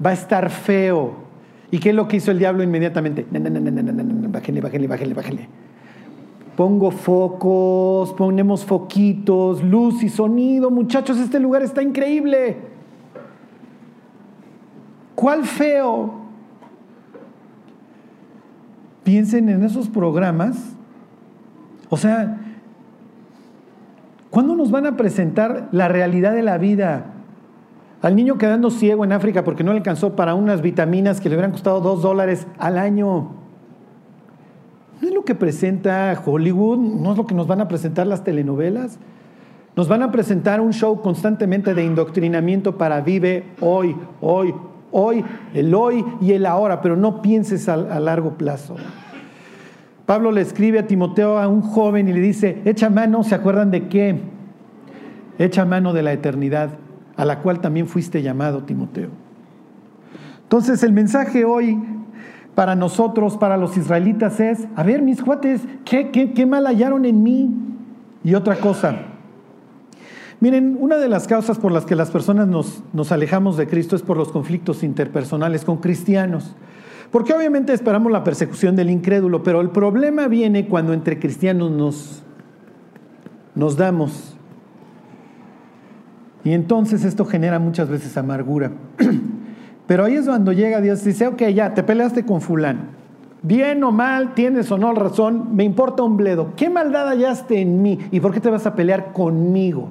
va 0.05 0.11
a 0.11 0.13
estar 0.13 0.51
feo. 0.51 1.15
¿Y 1.71 1.79
qué 1.79 1.89
es 1.89 1.95
lo 1.95 2.07
que 2.07 2.17
hizo 2.17 2.29
el 2.29 2.37
diablo 2.37 2.61
inmediatamente? 2.61 3.25
Bájenle, 3.31 4.61
bájenle, 4.61 4.87
bájenle, 4.87 5.15
bájenle 5.15 5.49
pongo 6.55 6.91
focos, 6.91 8.13
ponemos 8.13 8.63
foquitos, 8.63 9.63
luz 9.63 10.03
y 10.03 10.09
sonido. 10.09 10.69
Muchachos, 10.69 11.17
este 11.17 11.39
lugar 11.39 11.63
está 11.63 11.81
increíble. 11.81 12.57
¿Cuál 15.15 15.45
feo? 15.45 16.18
Piensen 19.09 19.49
en 19.49 19.63
esos 19.63 19.89
programas. 19.89 20.55
O 21.89 21.97
sea, 21.97 22.37
¿cuándo 24.29 24.55
nos 24.55 24.69
van 24.69 24.85
a 24.85 24.97
presentar 24.97 25.67
la 25.71 25.87
realidad 25.87 26.35
de 26.35 26.43
la 26.43 26.59
vida? 26.59 27.05
Al 28.03 28.15
niño 28.15 28.37
quedando 28.37 28.69
ciego 28.69 29.03
en 29.03 29.11
África 29.11 29.43
porque 29.43 29.63
no 29.63 29.71
le 29.71 29.79
alcanzó 29.79 30.15
para 30.15 30.35
unas 30.35 30.61
vitaminas 30.61 31.19
que 31.21 31.27
le 31.27 31.33
hubieran 31.37 31.53
costado 31.53 31.81
dos 31.81 32.03
dólares 32.03 32.45
al 32.59 32.77
año. 32.77 33.31
¿No 35.01 35.07
es 35.07 35.11
lo 35.11 35.25
que 35.25 35.33
presenta 35.33 36.21
Hollywood? 36.23 36.77
¿No 36.77 37.13
es 37.13 37.17
lo 37.17 37.25
que 37.25 37.33
nos 37.33 37.47
van 37.47 37.61
a 37.61 37.67
presentar 37.67 38.05
las 38.05 38.23
telenovelas? 38.23 38.99
Nos 39.75 39.87
van 39.87 40.03
a 40.03 40.11
presentar 40.11 40.61
un 40.61 40.71
show 40.71 41.01
constantemente 41.01 41.73
de 41.73 41.83
indoctrinamiento 41.83 42.77
para 42.77 43.01
vive 43.01 43.43
hoy, 43.59 43.95
hoy, 44.21 44.53
hoy, 44.91 45.25
el 45.55 45.73
hoy 45.73 46.05
y 46.21 46.33
el 46.33 46.45
ahora, 46.45 46.79
pero 46.79 46.95
no 46.95 47.23
pienses 47.23 47.67
a, 47.69 47.75
largo 47.77 48.37
plazo. 48.37 48.75
Pablo 50.09 50.31
le 50.31 50.41
escribe 50.41 50.79
a 50.79 50.87
Timoteo, 50.87 51.37
a 51.37 51.47
un 51.47 51.61
joven, 51.61 52.09
y 52.09 52.13
le 52.13 52.19
dice, 52.19 52.63
echa 52.65 52.89
mano, 52.89 53.23
¿se 53.23 53.35
acuerdan 53.35 53.69
de 53.69 53.89
qué? 53.89 54.19
Echa 55.37 55.65
mano 55.65 55.93
de 55.93 56.01
la 56.01 56.11
eternidad, 56.11 56.71
a 57.15 57.25
la 57.25 57.41
cual 57.43 57.59
también 57.59 57.85
fuiste 57.85 58.23
llamado, 58.23 58.63
Timoteo. 58.63 59.09
Entonces 60.41 60.81
el 60.81 60.93
mensaje 60.93 61.45
hoy 61.45 61.77
para 62.55 62.73
nosotros, 62.73 63.37
para 63.37 63.55
los 63.55 63.77
israelitas 63.77 64.39
es, 64.39 64.67
a 64.75 64.81
ver 64.81 65.03
mis 65.03 65.21
cuates, 65.21 65.61
¿qué, 65.85 66.45
mal 66.47 66.65
hallaron 66.65 67.05
en 67.05 67.21
mí? 67.21 67.55
Y 68.23 68.33
otra 68.33 68.55
cosa, 68.55 68.95
miren, 70.39 70.75
una 70.79 70.97
de 70.97 71.07
las 71.07 71.27
causas 71.27 71.59
por 71.59 71.71
las 71.71 71.85
que 71.85 71.93
las 71.93 72.09
personas 72.09 72.47
nos 72.47 73.11
alejamos 73.11 73.57
de 73.57 73.67
Cristo 73.67 73.95
es 73.95 74.01
por 74.01 74.17
los 74.17 74.31
conflictos 74.31 74.81
interpersonales 74.81 75.65
con 75.65 75.77
cristianos. 75.77 76.55
Porque 77.11 77.33
obviamente 77.33 77.73
esperamos 77.73 78.11
la 78.11 78.23
persecución 78.23 78.75
del 78.75 78.89
incrédulo, 78.89 79.41
pero 79.41 79.61
el 79.61 79.71
problema 79.71 80.27
viene 80.27 80.67
cuando 80.67 80.93
entre 80.93 81.19
cristianos 81.19 81.71
nos, 81.71 82.23
nos 83.55 83.77
damos. 83.77 84.35
Y 86.43 86.53
entonces 86.53 87.03
esto 87.03 87.25
genera 87.25 87.59
muchas 87.59 87.89
veces 87.89 88.15
amargura. 88.17 88.71
Pero 89.87 90.05
ahí 90.05 90.13
es 90.13 90.25
cuando 90.25 90.53
llega 90.53 90.81
Dios 90.81 91.01
y 91.01 91.07
dice, 91.07 91.25
ok, 91.27 91.41
ya, 91.47 91.73
te 91.73 91.81
peleaste 91.81 92.23
con 92.23 92.41
fulano. 92.41 92.81
Bien 93.41 93.83
o 93.83 93.91
mal, 93.91 94.35
tienes 94.35 94.71
o 94.71 94.77
no 94.77 94.93
razón, 94.93 95.55
me 95.55 95.63
importa 95.63 96.03
un 96.03 96.15
bledo. 96.15 96.53
¿Qué 96.55 96.69
maldad 96.69 97.07
hallaste 97.07 97.59
en 97.59 97.81
mí? 97.81 97.97
¿Y 98.11 98.19
por 98.19 98.31
qué 98.31 98.39
te 98.39 98.49
vas 98.49 98.67
a 98.67 98.75
pelear 98.75 99.13
conmigo? 99.13 99.89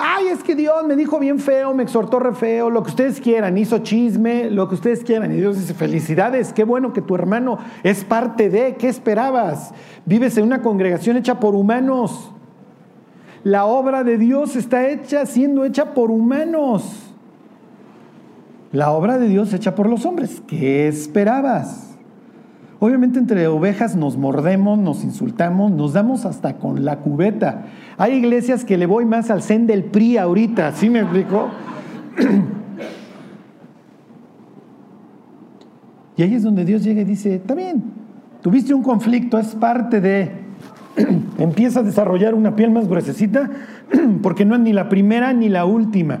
Ay, 0.00 0.28
es 0.28 0.44
que 0.44 0.54
Dios 0.54 0.84
me 0.86 0.94
dijo 0.94 1.18
bien 1.18 1.40
feo, 1.40 1.74
me 1.74 1.82
exhortó 1.82 2.20
re 2.20 2.32
feo, 2.32 2.70
lo 2.70 2.84
que 2.84 2.90
ustedes 2.90 3.20
quieran, 3.20 3.58
hizo 3.58 3.78
chisme, 3.78 4.48
lo 4.48 4.68
que 4.68 4.76
ustedes 4.76 5.02
quieran. 5.02 5.32
Y 5.32 5.38
Dios 5.38 5.58
dice, 5.58 5.74
felicidades, 5.74 6.52
qué 6.52 6.62
bueno 6.62 6.92
que 6.92 7.02
tu 7.02 7.16
hermano 7.16 7.58
es 7.82 8.04
parte 8.04 8.48
de, 8.48 8.76
¿qué 8.76 8.86
esperabas? 8.88 9.74
Vives 10.06 10.38
en 10.38 10.44
una 10.44 10.62
congregación 10.62 11.16
hecha 11.16 11.40
por 11.40 11.56
humanos. 11.56 12.30
La 13.42 13.64
obra 13.64 14.04
de 14.04 14.18
Dios 14.18 14.54
está 14.54 14.88
hecha, 14.88 15.26
siendo 15.26 15.64
hecha 15.64 15.94
por 15.94 16.12
humanos. 16.12 17.12
La 18.70 18.92
obra 18.92 19.18
de 19.18 19.26
Dios 19.26 19.52
hecha 19.52 19.74
por 19.74 19.88
los 19.88 20.06
hombres. 20.06 20.40
¿Qué 20.46 20.86
esperabas? 20.86 21.87
Obviamente 22.80 23.18
entre 23.18 23.48
ovejas 23.48 23.96
nos 23.96 24.16
mordemos, 24.16 24.78
nos 24.78 25.02
insultamos, 25.02 25.72
nos 25.72 25.94
damos 25.94 26.24
hasta 26.24 26.58
con 26.58 26.84
la 26.84 26.98
cubeta. 26.98 27.64
Hay 27.96 28.14
iglesias 28.14 28.64
que 28.64 28.76
le 28.78 28.86
voy 28.86 29.04
más 29.04 29.30
al 29.30 29.42
zen 29.42 29.66
del 29.66 29.84
PRI 29.84 30.16
ahorita, 30.16 30.72
¿sí 30.72 30.88
me 30.88 31.00
explico? 31.00 31.48
Y 36.16 36.22
ahí 36.22 36.34
es 36.34 36.42
donde 36.42 36.64
Dios 36.64 36.82
llega 36.82 37.02
y 37.02 37.04
dice, 37.04 37.36
está 37.36 37.54
bien, 37.54 37.80
tuviste 38.42 38.74
un 38.74 38.82
conflicto, 38.82 39.38
es 39.38 39.54
parte 39.54 40.00
de... 40.00 40.32
Empieza 41.38 41.78
a 41.78 41.82
desarrollar 41.84 42.34
una 42.34 42.56
piel 42.56 42.72
más 42.72 42.88
gruesecita 42.88 43.48
porque 44.20 44.44
no 44.44 44.56
es 44.56 44.60
ni 44.60 44.72
la 44.72 44.88
primera 44.88 45.32
ni 45.32 45.48
la 45.48 45.64
última. 45.64 46.18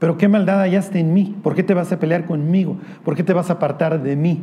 Pero 0.00 0.18
qué 0.18 0.26
maldad 0.26 0.58
hallaste 0.58 0.98
en 0.98 1.14
mí. 1.14 1.36
¿Por 1.40 1.54
qué 1.54 1.62
te 1.62 1.72
vas 1.72 1.92
a 1.92 2.00
pelear 2.00 2.26
conmigo? 2.26 2.78
¿Por 3.04 3.14
qué 3.14 3.22
te 3.22 3.32
vas 3.32 3.48
a 3.48 3.54
apartar 3.54 4.02
de 4.02 4.16
mí? 4.16 4.42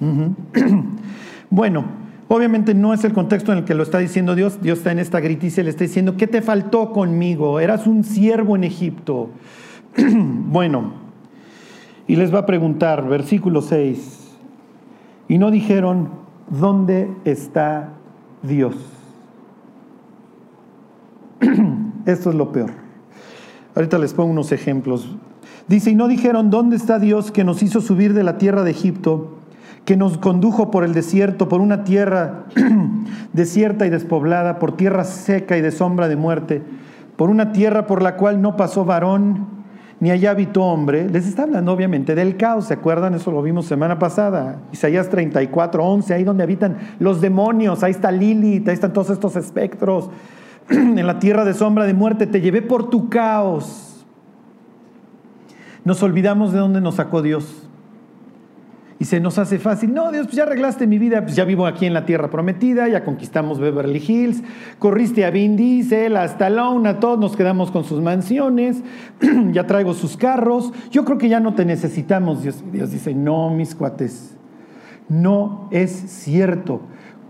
bueno, 1.50 1.84
obviamente 2.28 2.74
no 2.74 2.92
es 2.92 3.04
el 3.04 3.12
contexto 3.12 3.52
en 3.52 3.58
el 3.58 3.64
que 3.64 3.74
lo 3.74 3.82
está 3.82 3.98
diciendo 3.98 4.34
Dios. 4.34 4.60
Dios 4.60 4.78
está 4.78 4.92
en 4.92 4.98
esta 4.98 5.20
griticia 5.20 5.60
y 5.60 5.64
le 5.64 5.70
está 5.70 5.84
diciendo, 5.84 6.16
¿qué 6.16 6.26
te 6.26 6.42
faltó 6.42 6.92
conmigo? 6.92 7.60
Eras 7.60 7.86
un 7.86 8.04
siervo 8.04 8.56
en 8.56 8.64
Egipto. 8.64 9.30
bueno, 9.96 10.92
y 12.06 12.16
les 12.16 12.32
va 12.34 12.40
a 12.40 12.46
preguntar, 12.46 13.08
versículo 13.08 13.62
6. 13.62 14.36
Y 15.28 15.38
no 15.38 15.50
dijeron, 15.50 16.10
¿dónde 16.48 17.10
está 17.24 17.94
Dios? 18.42 18.76
Esto 22.06 22.30
es 22.30 22.36
lo 22.36 22.52
peor. 22.52 22.70
Ahorita 23.74 23.98
les 23.98 24.14
pongo 24.14 24.30
unos 24.30 24.52
ejemplos. 24.52 25.16
Dice, 25.68 25.90
y 25.90 25.94
no 25.96 26.06
dijeron, 26.06 26.50
¿dónde 26.50 26.76
está 26.76 26.98
Dios 26.98 27.32
que 27.32 27.44
nos 27.44 27.62
hizo 27.62 27.80
subir 27.80 28.14
de 28.14 28.22
la 28.22 28.38
tierra 28.38 28.62
de 28.62 28.70
Egipto, 28.70 29.38
que 29.86 29.96
nos 29.96 30.18
condujo 30.18 30.70
por 30.72 30.84
el 30.84 30.92
desierto, 30.92 31.48
por 31.48 31.60
una 31.60 31.84
tierra 31.84 32.44
desierta 33.32 33.86
y 33.86 33.90
despoblada, 33.90 34.58
por 34.58 34.76
tierra 34.76 35.04
seca 35.04 35.56
y 35.56 35.62
de 35.62 35.70
sombra 35.70 36.08
de 36.08 36.16
muerte, 36.16 36.60
por 37.16 37.30
una 37.30 37.52
tierra 37.52 37.86
por 37.86 38.02
la 38.02 38.16
cual 38.16 38.42
no 38.42 38.56
pasó 38.56 38.84
varón, 38.84 39.46
ni 40.00 40.10
allá 40.10 40.32
habitó 40.32 40.64
hombre? 40.64 41.08
Les 41.08 41.26
está 41.26 41.44
hablando 41.44 41.72
obviamente 41.72 42.16
del 42.16 42.36
caos, 42.36 42.66
¿se 42.66 42.74
acuerdan? 42.74 43.14
Eso 43.14 43.30
lo 43.30 43.40
vimos 43.42 43.66
semana 43.66 43.98
pasada. 43.98 44.58
Isaías 44.72 45.08
34, 45.08 45.82
11, 45.82 46.12
ahí 46.12 46.24
donde 46.24 46.42
habitan 46.42 46.76
los 46.98 47.20
demonios, 47.20 47.84
ahí 47.84 47.92
está 47.92 48.10
Lilith, 48.10 48.66
ahí 48.68 48.74
están 48.74 48.92
todos 48.92 49.10
estos 49.10 49.36
espectros. 49.36 50.10
en 50.68 51.06
la 51.06 51.20
tierra 51.20 51.44
de 51.44 51.54
sombra 51.54 51.84
de 51.84 51.94
muerte, 51.94 52.26
te 52.26 52.40
llevé 52.40 52.60
por 52.60 52.90
tu 52.90 53.08
caos. 53.08 54.04
Nos 55.84 56.02
olvidamos 56.02 56.52
de 56.52 56.58
dónde 56.58 56.80
nos 56.80 56.96
sacó 56.96 57.22
Dios. 57.22 57.65
Y 58.98 59.04
se 59.04 59.20
nos 59.20 59.38
hace 59.38 59.58
fácil, 59.58 59.92
no, 59.92 60.10
Dios, 60.10 60.26
pues 60.26 60.36
ya 60.36 60.44
arreglaste 60.44 60.86
mi 60.86 60.98
vida, 60.98 61.20
pues 61.22 61.36
ya 61.36 61.44
vivo 61.44 61.66
aquí 61.66 61.84
en 61.84 61.92
la 61.92 62.06
tierra 62.06 62.30
prometida, 62.30 62.88
ya 62.88 63.04
conquistamos 63.04 63.58
Beverly 63.58 64.02
Hills, 64.06 64.42
corriste 64.78 65.26
a 65.26 65.30
Vin 65.30 65.54
Diesel, 65.54 66.16
hasta 66.16 66.46
Stallone, 66.46 66.88
a 66.88 66.98
todos 66.98 67.18
nos 67.18 67.36
quedamos 67.36 67.70
con 67.70 67.84
sus 67.84 68.00
mansiones, 68.00 68.82
ya 69.52 69.66
traigo 69.66 69.92
sus 69.92 70.16
carros, 70.16 70.72
yo 70.90 71.04
creo 71.04 71.18
que 71.18 71.28
ya 71.28 71.40
no 71.40 71.54
te 71.54 71.66
necesitamos, 71.66 72.42
Dios. 72.42 72.64
Dios 72.72 72.90
dice, 72.90 73.12
no, 73.12 73.50
mis 73.50 73.74
cuates, 73.74 74.34
no 75.10 75.68
es 75.72 75.90
cierto. 75.90 76.80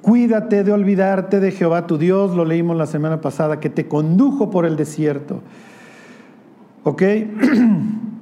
Cuídate 0.03 0.63
de 0.63 0.71
olvidarte 0.71 1.41
de 1.41 1.51
Jehová 1.51 1.89
tu 1.89 1.99
Dios, 1.99 2.37
lo 2.37 2.45
leímos 2.45 2.77
la 2.77 2.87
semana 2.87 3.21
pasada, 3.21 3.59
que 3.59 3.71
te 3.71 3.89
condujo 3.89 4.51
por 4.51 4.67
el 4.67 4.77
desierto. 4.77 5.41
¿Ok? 6.85 7.03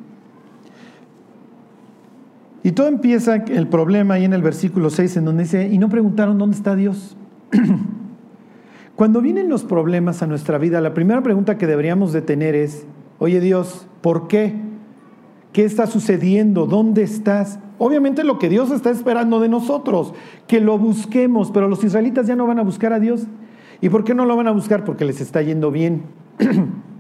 y 2.65 2.73
todo 2.73 2.89
empieza 2.89 3.37
el 3.37 3.69
problema 3.69 4.15
ahí 4.15 4.25
en 4.25 4.33
el 4.33 4.41
versículo 4.41 4.89
6, 4.89 5.19
en 5.19 5.27
donde 5.27 5.43
dice, 5.43 5.69
y 5.71 5.77
no 5.77 5.91
preguntaron 5.91 6.39
dónde 6.39 6.57
está 6.57 6.75
Dios. 6.75 7.15
Cuando 8.97 9.21
vienen 9.21 9.51
los 9.51 9.65
problemas 9.65 10.23
a 10.23 10.27
nuestra 10.27 10.57
vida, 10.57 10.81
la 10.81 10.95
primera 10.95 11.23
pregunta 11.23 11.59
que 11.59 11.67
deberíamos 11.67 12.15
de 12.15 12.23
tener 12.23 12.55
es, 12.55 12.87
oye 13.19 13.41
Dios, 13.41 13.87
¿por 14.01 14.29
qué? 14.29 14.55
¿Qué 15.53 15.67
está 15.67 15.87
sucediendo? 15.87 16.65
¿Dónde 16.65 17.03
estás? 17.03 17.59
Obviamente 17.77 18.25
lo 18.25 18.39
que 18.39 18.49
Dios 18.49 18.71
está 18.71 18.89
esperando 18.89 19.41
de 19.41 19.51
nosotros, 19.51 20.15
que 20.47 20.61
lo 20.61 20.79
busquemos, 20.79 21.51
pero 21.51 21.69
los 21.69 21.85
israelitas 21.85 22.27
ya 22.27 22.35
no 22.35 22.47
van 22.47 22.61
a 22.61 22.63
buscar 22.63 22.95
a 22.95 22.99
Dios. 22.99 23.27
¿Y 23.83 23.91
por 23.91 24.05
qué 24.05 24.15
no 24.15 24.25
lo 24.25 24.37
van 24.37 24.49
a 24.49 24.53
buscar? 24.53 24.87
Porque 24.87 25.05
les 25.05 25.21
está 25.21 25.43
yendo 25.43 25.71
bien. 25.71 26.05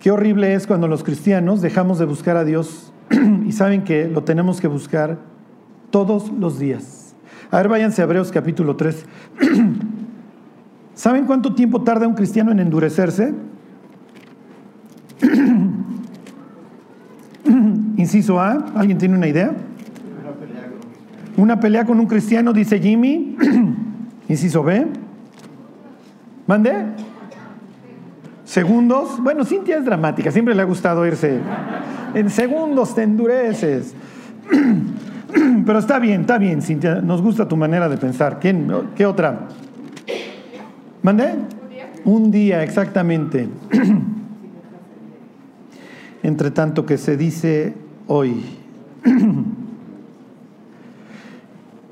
Qué 0.00 0.10
horrible 0.10 0.54
es 0.54 0.66
cuando 0.66 0.88
los 0.88 1.04
cristianos 1.04 1.60
dejamos 1.60 1.98
de 1.98 2.06
buscar 2.06 2.38
a 2.38 2.44
Dios 2.44 2.90
y 3.46 3.52
saben 3.52 3.84
que 3.84 4.08
lo 4.08 4.24
tenemos 4.24 4.58
que 4.58 4.66
buscar 4.66 5.18
todos 5.90 6.32
los 6.32 6.58
días. 6.58 7.14
A 7.50 7.58
ver, 7.58 7.68
váyanse 7.68 8.00
a 8.00 8.04
Hebreos 8.04 8.32
capítulo 8.32 8.76
3. 8.76 9.04
¿Saben 10.94 11.26
cuánto 11.26 11.54
tiempo 11.54 11.82
tarda 11.82 12.08
un 12.08 12.14
cristiano 12.14 12.50
en 12.50 12.60
endurecerse? 12.60 13.34
Inciso 17.98 18.40
A, 18.40 18.52
¿alguien 18.74 18.96
tiene 18.96 19.18
una 19.18 19.28
idea? 19.28 19.52
Una 21.36 21.60
pelea 21.60 21.84
con 21.84 22.00
un 22.00 22.06
cristiano, 22.06 22.54
dice 22.54 22.80
Jimmy. 22.80 23.36
Inciso 24.30 24.62
B. 24.62 24.86
¿Mande? 26.46 26.86
Segundos. 28.50 29.22
Bueno, 29.22 29.44
Cintia 29.44 29.78
es 29.78 29.84
dramática, 29.84 30.32
siempre 30.32 30.56
le 30.56 30.62
ha 30.62 30.64
gustado 30.64 31.06
irse. 31.06 31.38
En 32.14 32.28
segundos 32.30 32.96
te 32.96 33.04
endureces. 33.04 33.94
Pero 35.64 35.78
está 35.78 36.00
bien, 36.00 36.22
está 36.22 36.36
bien, 36.36 36.60
Cintia. 36.60 36.96
Nos 36.96 37.22
gusta 37.22 37.46
tu 37.46 37.56
manera 37.56 37.88
de 37.88 37.96
pensar. 37.96 38.40
¿Quién, 38.40 38.68
¿Qué 38.96 39.06
otra? 39.06 39.46
¿Mande? 41.00 41.36
Un 42.04 42.32
día, 42.32 42.64
exactamente. 42.64 43.48
Entre 46.24 46.50
tanto 46.50 46.84
que 46.84 46.98
se 46.98 47.16
dice 47.16 47.72
hoy. 48.08 48.44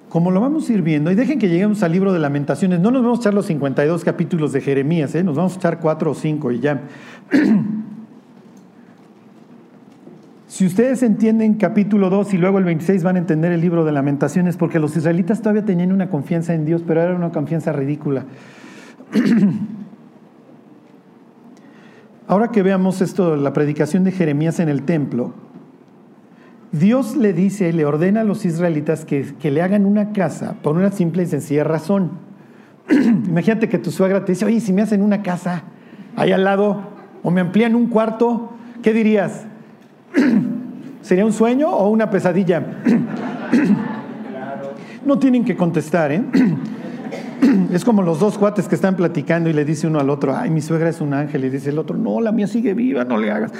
Como 0.09 0.31
lo 0.31 0.41
vamos 0.41 0.69
a 0.71 0.73
ir 0.73 0.83
viendo, 0.83 1.11
y 1.11 1.15
dejen 1.15 1.39
que 1.39 1.49
lleguemos 1.49 1.83
al 1.83 1.93
libro 1.93 2.13
de 2.15 2.19
lamentaciones, 2.19 2.81
no 2.81 2.91
nos 2.91 3.03
vamos 3.03 3.19
a 3.19 3.23
echar 3.23 3.35
los 3.35 3.47
52 3.47 4.05
capítulos 4.05 4.53
de 4.53 4.63
Jeremías, 4.63 5.15
¿eh? 5.15 5.23
nos 5.23 5.37
vamos 5.37 5.55
a 5.55 5.57
echar 5.57 5.81
4 5.81 6.11
o 6.11 6.15
5 6.15 6.53
y 6.53 6.61
ya. 6.61 6.83
si 10.47 10.65
ustedes 10.65 11.03
entienden 11.03 11.55
capítulo 11.55 12.09
2 12.09 12.33
y 12.35 12.39
luego 12.39 12.59
el 12.59 12.65
26 12.65 13.03
van 13.03 13.17
a 13.17 13.19
entender 13.19 13.53
el 13.53 13.61
libro 13.61 13.85
de 13.85 13.93
lamentaciones, 13.93 14.57
porque 14.57 14.79
los 14.79 14.97
israelitas 14.97 15.43
todavía 15.43 15.67
tenían 15.67 15.93
una 15.93 16.09
confianza 16.09 16.55
en 16.55 16.65
Dios, 16.65 16.83
pero 16.87 17.03
era 17.03 17.15
una 17.15 17.31
confianza 17.31 17.73
ridícula. 17.73 18.25
Ahora 22.29 22.49
que 22.49 22.63
veamos 22.63 23.03
esto, 23.03 23.37
la 23.37 23.53
predicación 23.53 24.05
de 24.05 24.13
Jeremías 24.13 24.59
en 24.59 24.71
el 24.71 24.83
templo, 24.83 25.35
Dios 26.73 27.17
le 27.17 27.33
dice, 27.33 27.73
le 27.73 27.87
ordena 27.87 28.21
a 28.21 28.25
los 28.25 28.45
israelitas 28.45 29.05
que, 29.05 29.35
le 29.43 29.63
hagan 29.63 29.87
una 29.87 30.13
casa 30.13 30.57
por 30.63 30.77
una 30.77 30.91
simple 30.91 31.23
y 31.23 31.27
sencilla 31.27 31.65
razón. 31.65 32.11
Imagínate 32.91 33.69
que 33.69 33.79
tu 33.79 33.91
suegra 33.91 34.25
te 34.25 34.33
dice, 34.33 34.45
oye, 34.45 34.61
si 34.61 34.73
me 34.73 34.83
hacen 34.83 35.03
una 35.03 35.23
casa 35.23 35.63
ahí 36.17 36.33
al 36.33 36.45
lado 36.45 36.81
o 37.23 37.31
me 37.31 37.41
amplían 37.41 37.75
un 37.75 37.87
cuarto, 37.87 38.53
¿qué 38.83 38.93
dirías? 38.93 39.47
¿Sería 41.03 41.25
un 41.25 41.33
sueño 41.33 41.71
o 41.71 41.89
una 41.89 42.11
pesadilla? 42.11 42.65
No 45.05 45.19
tienen 45.19 45.43
que 45.43 45.57
contestar, 45.57 46.13
¿eh? 46.13 46.23
Es 47.73 47.83
como 47.83 48.03
los 48.03 48.21
dos 48.21 48.37
cuates 48.37 48.69
que 48.69 48.75
están 48.75 48.95
platicando 48.95 49.49
y 49.49 49.55
le 49.55 49.65
dice 49.65 49.87
uno 49.87 50.01
al 50.01 50.11
otro, 50.11 50.37
ay, 50.37 50.51
mi 50.51 50.61
suegra 50.61 50.91
es 50.91 51.01
un 51.01 51.15
ángel, 51.15 51.47
y 51.47 51.49
dice 51.49 51.71
el 51.71 51.79
otro, 51.79 51.97
no, 51.97 52.21
la 52.21 52.31
mía 52.31 52.47
sigue 52.47 52.75
viva, 52.75 53.05
no 53.05 53.17
le 53.17 53.31
hagas. 53.31 53.53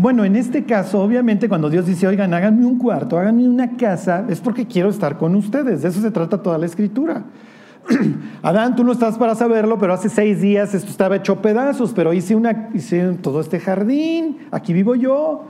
Bueno, 0.00 0.24
en 0.24 0.34
este 0.34 0.64
caso, 0.64 1.02
obviamente, 1.02 1.46
cuando 1.46 1.68
Dios 1.68 1.84
dice, 1.84 2.06
oigan, 2.06 2.32
háganme 2.32 2.64
un 2.64 2.78
cuarto, 2.78 3.18
háganme 3.18 3.46
una 3.46 3.76
casa, 3.76 4.24
es 4.30 4.40
porque 4.40 4.66
quiero 4.66 4.88
estar 4.88 5.18
con 5.18 5.34
ustedes. 5.36 5.82
De 5.82 5.88
eso 5.90 6.00
se 6.00 6.10
trata 6.10 6.42
toda 6.42 6.56
la 6.56 6.64
escritura. 6.64 7.24
Adán, 8.42 8.76
tú 8.76 8.82
no 8.82 8.92
estás 8.92 9.18
para 9.18 9.34
saberlo, 9.34 9.78
pero 9.78 9.92
hace 9.92 10.08
seis 10.08 10.40
días 10.40 10.72
esto 10.72 10.90
estaba 10.90 11.16
hecho 11.16 11.42
pedazos, 11.42 11.92
pero 11.92 12.14
hice, 12.14 12.34
una, 12.34 12.70
hice 12.72 13.18
todo 13.20 13.42
este 13.42 13.60
jardín, 13.60 14.38
aquí 14.50 14.72
vivo 14.72 14.94
yo, 14.94 15.44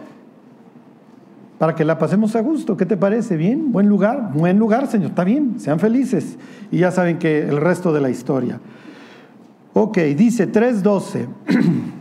para 1.61 1.77
que 1.77 1.85
la 1.85 1.97
pasemos 1.97 2.35
a 2.35 2.41
gusto. 2.41 2.77
¿Qué 2.77 2.87
te 2.87 2.97
parece? 2.97 3.37
¿Bien? 3.37 3.71
Buen 3.71 3.89
lugar, 3.89 4.33
buen 4.35 4.59
lugar, 4.59 4.89
Señor, 4.89 5.11
está 5.11 5.23
bien, 5.23 5.61
sean 5.61 5.79
felices. 5.79 6.39
Y 6.73 6.79
ya 6.79 6.91
saben 6.91 7.21
que 7.21 7.43
el 7.43 7.59
resto 7.59 7.93
de 7.93 8.01
la 8.01 8.11
historia. 8.11 8.59
Ok, 9.75 9.99
dice 9.99 10.51
3.12. 10.51 11.29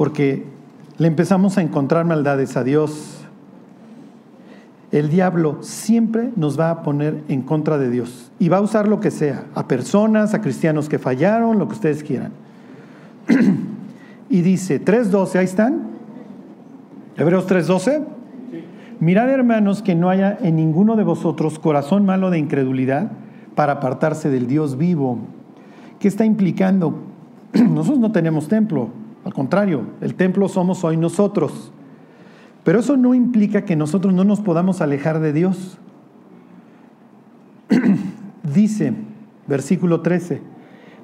porque 0.00 0.44
le 0.96 1.08
empezamos 1.08 1.58
a 1.58 1.60
encontrar 1.60 2.06
maldades 2.06 2.56
a 2.56 2.64
Dios. 2.64 3.20
El 4.92 5.10
diablo 5.10 5.58
siempre 5.60 6.30
nos 6.36 6.58
va 6.58 6.70
a 6.70 6.82
poner 6.82 7.22
en 7.28 7.42
contra 7.42 7.76
de 7.76 7.90
Dios 7.90 8.32
y 8.38 8.48
va 8.48 8.56
a 8.56 8.60
usar 8.62 8.88
lo 8.88 8.98
que 9.00 9.10
sea, 9.10 9.44
a 9.54 9.68
personas, 9.68 10.32
a 10.32 10.40
cristianos 10.40 10.88
que 10.88 10.98
fallaron, 10.98 11.58
lo 11.58 11.68
que 11.68 11.74
ustedes 11.74 12.02
quieran. 12.02 12.32
y 14.30 14.40
dice, 14.40 14.82
3.12, 14.82 15.34
ahí 15.38 15.44
están. 15.44 15.82
Hebreos 17.18 17.46
3.12. 17.46 18.02
Mirad 19.00 19.28
hermanos 19.28 19.82
que 19.82 19.94
no 19.94 20.08
haya 20.08 20.38
en 20.40 20.56
ninguno 20.56 20.96
de 20.96 21.04
vosotros 21.04 21.58
corazón 21.58 22.06
malo 22.06 22.30
de 22.30 22.38
incredulidad 22.38 23.10
para 23.54 23.74
apartarse 23.74 24.30
del 24.30 24.46
Dios 24.46 24.78
vivo. 24.78 25.18
¿Qué 25.98 26.08
está 26.08 26.24
implicando? 26.24 26.94
Nosotros 27.52 27.98
no 27.98 28.12
tenemos 28.12 28.48
templo, 28.48 28.92
al 29.30 29.34
contrario, 29.34 29.82
el 30.00 30.16
templo 30.16 30.48
somos 30.48 30.82
hoy 30.82 30.96
nosotros. 30.96 31.70
Pero 32.64 32.80
eso 32.80 32.96
no 32.96 33.14
implica 33.14 33.64
que 33.64 33.76
nosotros 33.76 34.12
no 34.12 34.24
nos 34.24 34.40
podamos 34.40 34.80
alejar 34.80 35.20
de 35.20 35.32
Dios. 35.32 35.78
Dice, 38.42 38.92
versículo 39.46 40.00
13, 40.00 40.42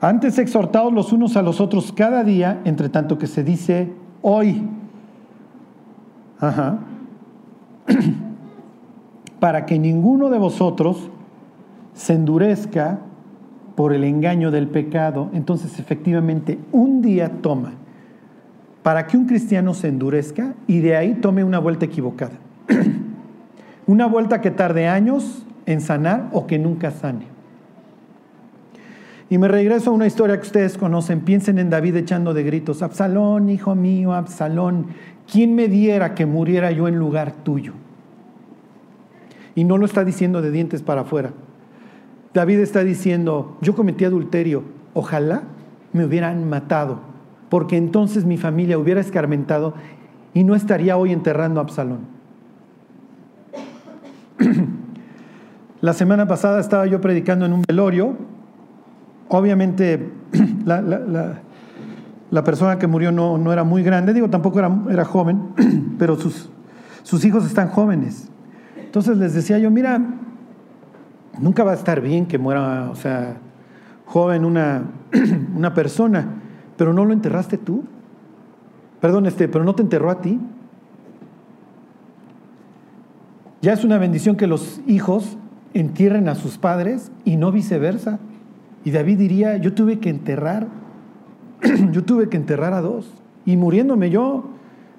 antes 0.01 0.41
exhortados 0.41 0.93
los 0.93 1.12
unos 1.12 1.37
a 1.37 1.43
los 1.43 1.61
otros 1.61 1.93
cada 1.93 2.25
día, 2.25 2.62
entre 2.65 2.89
tanto 2.89 3.17
que 3.17 3.29
se 3.29 3.45
dice 3.45 3.93
hoy. 4.23 4.69
Ajá. 6.41 6.81
Para 9.39 9.67
que 9.67 9.79
ninguno 9.79 10.31
de 10.31 10.39
vosotros 10.39 11.11
se 11.95 12.15
endurezca 12.15 12.99
por 13.77 13.93
el 13.93 14.03
engaño 14.03 14.51
del 14.51 14.67
pecado. 14.67 15.31
Entonces, 15.33 15.79
efectivamente, 15.79 16.59
un 16.73 17.03
día 17.03 17.31
toma 17.41 17.86
para 18.87 19.09
que 19.09 19.16
un 19.16 19.27
cristiano 19.27 19.75
se 19.75 19.88
endurezca 19.88 20.55
y 20.68 20.79
de 20.79 20.94
ahí 20.94 21.14
tome 21.14 21.42
una 21.42 21.59
vuelta 21.59 21.87
equivocada. 21.87 22.38
una 23.88 24.07
vuelta 24.07 24.40
que 24.40 24.53
tarde 24.53 24.87
años 24.87 25.44
en 25.66 25.81
sanar 25.81 26.29
o 26.31 26.46
que 26.46 26.57
nunca 26.61 26.92
sane. 26.92 27.27
Y 29.29 29.38
me 29.38 29.49
regreso 29.49 29.90
a 29.90 29.92
una 29.92 30.07
historia 30.07 30.37
que 30.37 30.46
ustedes 30.46 30.79
conocen. 30.79 31.22
Piensen 31.22 31.59
en 31.59 31.68
David 31.68 31.96
echando 31.96 32.33
de 32.33 32.44
gritos, 32.44 32.81
Absalón, 32.81 33.49
hijo 33.49 33.75
mío, 33.75 34.12
Absalón, 34.12 34.87
¿quién 35.29 35.57
me 35.57 35.66
diera 35.66 36.14
que 36.14 36.25
muriera 36.25 36.70
yo 36.70 36.87
en 36.87 36.96
lugar 36.96 37.33
tuyo? 37.42 37.72
Y 39.57 39.64
no 39.64 39.79
lo 39.79 39.87
está 39.87 40.05
diciendo 40.05 40.42
de 40.42 40.53
dientes 40.53 40.83
para 40.83 41.01
afuera. 41.01 41.33
David 42.33 42.61
está 42.61 42.85
diciendo, 42.85 43.59
yo 43.62 43.75
cometí 43.75 44.05
adulterio, 44.05 44.62
ojalá 44.94 45.42
me 45.92 46.05
hubieran 46.05 46.49
matado 46.49 47.15
porque 47.57 47.79
entonces 47.79 48.27
mi 48.27 48.37
familia 48.37 48.77
hubiera 48.77 49.01
escarmentado 49.01 49.73
y 50.35 50.45
no 50.45 50.55
estaría 50.55 50.99
hoy 50.99 51.11
enterrando 51.11 51.59
a 51.59 51.62
Absalón. 51.62 52.01
La 55.81 55.95
semana 55.95 56.29
pasada 56.29 56.61
estaba 56.61 56.85
yo 56.85 57.01
predicando 57.01 57.47
en 57.47 57.55
un 57.55 57.62
velorio. 57.66 58.14
Obviamente 59.29 60.07
la, 60.66 62.45
persona 62.45 62.79
que 62.79 62.87
murió 62.87 63.11
no, 63.11 63.38
no, 63.38 63.55
era 63.55 63.64
muy 63.64 63.83
grande, 63.83 64.12
digo, 64.12 64.29
tampoco 64.29 64.59
era, 64.59 64.71
era 64.90 65.07
joven, 65.07 65.40
pero 65.99 66.16
sus, 66.16 66.51
sus 67.05 67.25
hijos 67.25 67.47
están 67.47 67.69
jóvenes. 67.69 68.29
Entonces 68.77 69.16
les 69.16 69.33
decía 69.33 69.59
yo, 69.59 69.71
mira, 69.71 69.99
nunca 71.40 71.64
va 71.64 71.71
a 71.71 71.77
estar 71.77 72.03
bien 72.03 72.27
que 72.27 72.37
muera, 72.37 72.90
o 72.90 72.97
sea, 72.97 73.38
joven 74.05 74.45
una, 74.45 74.83
una 75.57 75.73
persona 75.73 76.42
pero 76.77 76.93
no 76.93 77.05
lo 77.05 77.12
enterraste 77.12 77.59
tú. 77.59 77.85
Perdón, 79.01 79.27
este, 79.27 79.49
pero 79.49 79.65
no 79.65 79.75
te 79.75 79.83
enterró 79.83 80.11
a 80.11 80.21
ti. 80.21 80.39
Ya 83.62 83.73
es 83.73 83.85
una 83.85 83.99
bendición 83.99 84.37
que 84.37 84.47
los 84.47 84.81
hijos 84.87 85.37
entierren 85.75 86.29
a 86.29 86.35
sus 86.35 86.59
padres 86.59 87.11
y 87.25 87.37
no 87.37 87.53
viceversa. 87.53 88.19
Y 88.85 88.91
David 88.91 89.19
diría, 89.19 89.57
yo 89.57 89.75
tuve 89.75 89.99
que 89.99 90.11
enterrar, 90.11 90.69
yo 91.93 92.05
tuve 92.05 92.29
que 92.29 92.37
enterrar 92.37 92.73
a 92.73 92.81
dos. 92.81 93.12
Y 93.45 93.57
muriéndome 93.57 94.11
yo, 94.11 94.51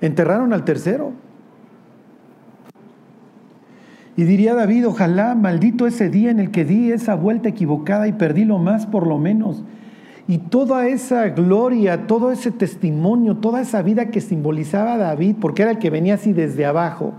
enterraron 0.02 0.54
al 0.54 0.66
tercero. 0.66 1.14
Y 4.16 4.24
diría 4.24 4.56
David, 4.56 4.88
ojalá 4.88 5.36
maldito 5.36 5.86
ese 5.86 6.10
día 6.10 6.32
en 6.32 6.40
el 6.40 6.50
que 6.50 6.66
di 6.66 6.92
esa 6.92 7.14
vuelta 7.14 7.50
equivocada 7.50 8.08
y 8.08 8.14
perdí 8.14 8.46
lo 8.46 8.58
más 8.58 8.88
por 8.88 9.06
lo 9.06 9.20
menos. 9.20 9.64
Y 10.28 10.40
toda 10.40 10.88
esa 10.88 11.30
gloria, 11.30 12.06
todo 12.06 12.32
ese 12.32 12.52
testimonio, 12.52 13.38
toda 13.38 13.62
esa 13.62 13.82
vida 13.82 14.10
que 14.10 14.20
simbolizaba 14.20 14.98
David, 14.98 15.38
porque 15.40 15.62
era 15.62 15.72
el 15.72 15.80
que 15.80 15.90
venía 15.90 16.16
así 16.16 16.34
desde 16.34 16.66
abajo 16.66 17.14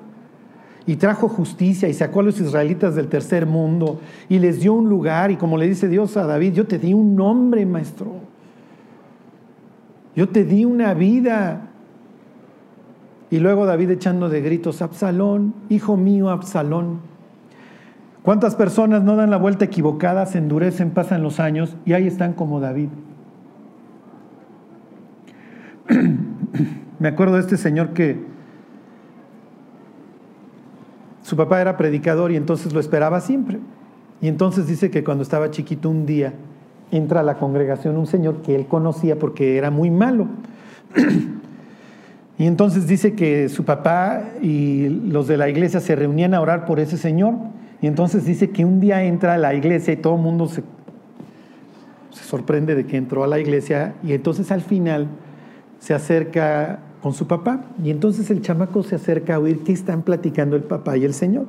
y 0.89 0.97
trajo 0.97 1.29
justicia 1.29 1.89
y 1.89 1.95
sacó 1.95 2.21
a 2.21 2.23
los 2.23 2.41
israelitas 2.41 2.95
del 2.95 3.09
tercer 3.09 3.45
mundo 3.45 4.01
y 4.29 4.39
les 4.39 4.61
dio 4.61 4.73
un 4.73 4.89
lugar 4.89 5.31
y 5.31 5.37
como 5.37 5.59
le 5.59 5.69
dice 5.69 5.87
Dios 5.87 6.17
a 6.17 6.25
David, 6.25 6.55
yo 6.55 6.67
te 6.67 6.79
di 6.79 6.95
un 6.95 7.15
nombre, 7.15 7.65
maestro. 7.67 8.15
Yo 10.17 10.29
te 10.31 10.45
di 10.45 10.65
una 10.65 10.95
vida. 10.95 11.69
Y 13.31 13.39
luego 13.39 13.67
David 13.67 13.91
echando 13.91 14.29
de 14.29 14.41
gritos, 14.41 14.83
Absalón, 14.83 15.55
hijo 15.69 15.97
mío, 15.97 16.31
Absalón. 16.31 17.01
¿Cuántas 18.29 18.57
personas 18.57 19.03
no 19.03 19.17
dan 19.17 19.31
la 19.31 19.39
vuelta 19.39 19.65
equivocada, 19.65 20.27
se 20.27 20.37
endurecen, 20.37 20.91
pasan 20.91 21.23
los 21.23 21.41
años 21.41 21.75
y 21.87 21.95
ahí 21.95 22.07
están 22.07 22.35
como 22.35 22.61
David? 22.61 22.91
Me 26.99 27.09
acuerdo 27.09 27.37
de 27.37 27.41
este 27.41 27.57
señor 27.57 27.95
que 27.95 28.21
su 31.23 31.39
papá 31.39 31.63
era 31.63 31.79
predicador 31.79 32.31
y 32.31 32.37
entonces 32.37 32.75
lo 32.75 32.81
esperaba 32.81 33.23
siempre. 33.23 33.61
Y 34.21 34.29
entonces 34.29 34.67
dice 34.67 34.91
que 34.91 35.03
cuando 35.03 35.23
estaba 35.23 35.51
chiquito 35.51 35.89
un 35.89 36.05
día 36.05 36.35
entra 36.91 37.21
a 37.21 37.23
la 37.23 37.39
congregación 37.39 37.97
un 37.97 38.07
señor 38.07 38.43
que 38.43 38.55
él 38.55 38.67
conocía 38.67 39.19
porque 39.19 39.57
era 39.57 39.71
muy 39.71 39.91
malo. 39.91 40.29
y 42.37 42.47
entonces 42.47 42.87
dice 42.87 43.15
que 43.15 43.49
su 43.49 43.65
papá 43.65 44.23
y 44.43 44.91
los 44.91 45.29
de 45.29 45.39
la 45.39 45.49
iglesia 45.49 45.81
se 45.81 45.97
reunían 45.97 46.35
a 46.35 46.43
orar 46.43 46.67
por 46.67 46.79
ese 46.79 46.99
señor. 46.99 47.57
Y 47.81 47.87
entonces 47.87 48.25
dice 48.25 48.51
que 48.51 48.65
un 48.65 48.81
día 48.81 49.05
entra 49.05 49.35
a 49.35 49.39
la 49.39 49.55
iglesia 49.55 49.95
y 49.95 49.97
todo 49.97 50.17
el 50.17 50.23
mundo 50.23 50.47
se, 50.47 50.63
se 52.11 52.25
sorprende 52.25 52.75
de 52.75 52.87
que 52.87 52.97
entró 52.97 53.23
a 53.23 53.27
la 53.27 53.39
iglesia 53.39 53.95
y 54.03 54.13
entonces 54.13 54.51
al 54.51 54.63
final 54.63 55.09
se 55.79 55.95
acerca 55.95 56.81
con 57.03 57.15
su 57.15 57.29
papá 57.29 57.65
y 57.83 57.91
entonces 57.91 58.31
el 58.31 58.43
chamaco 58.43 58.83
se 58.83 58.97
acerca 58.97 59.37
a 59.37 59.39
oír 59.39 59.63
qué 59.63 59.73
están 59.73 60.03
platicando 60.03 60.57
el 60.57 60.65
papá 60.65 60.97
y 60.97 61.05
el 61.05 61.15
Señor. 61.15 61.47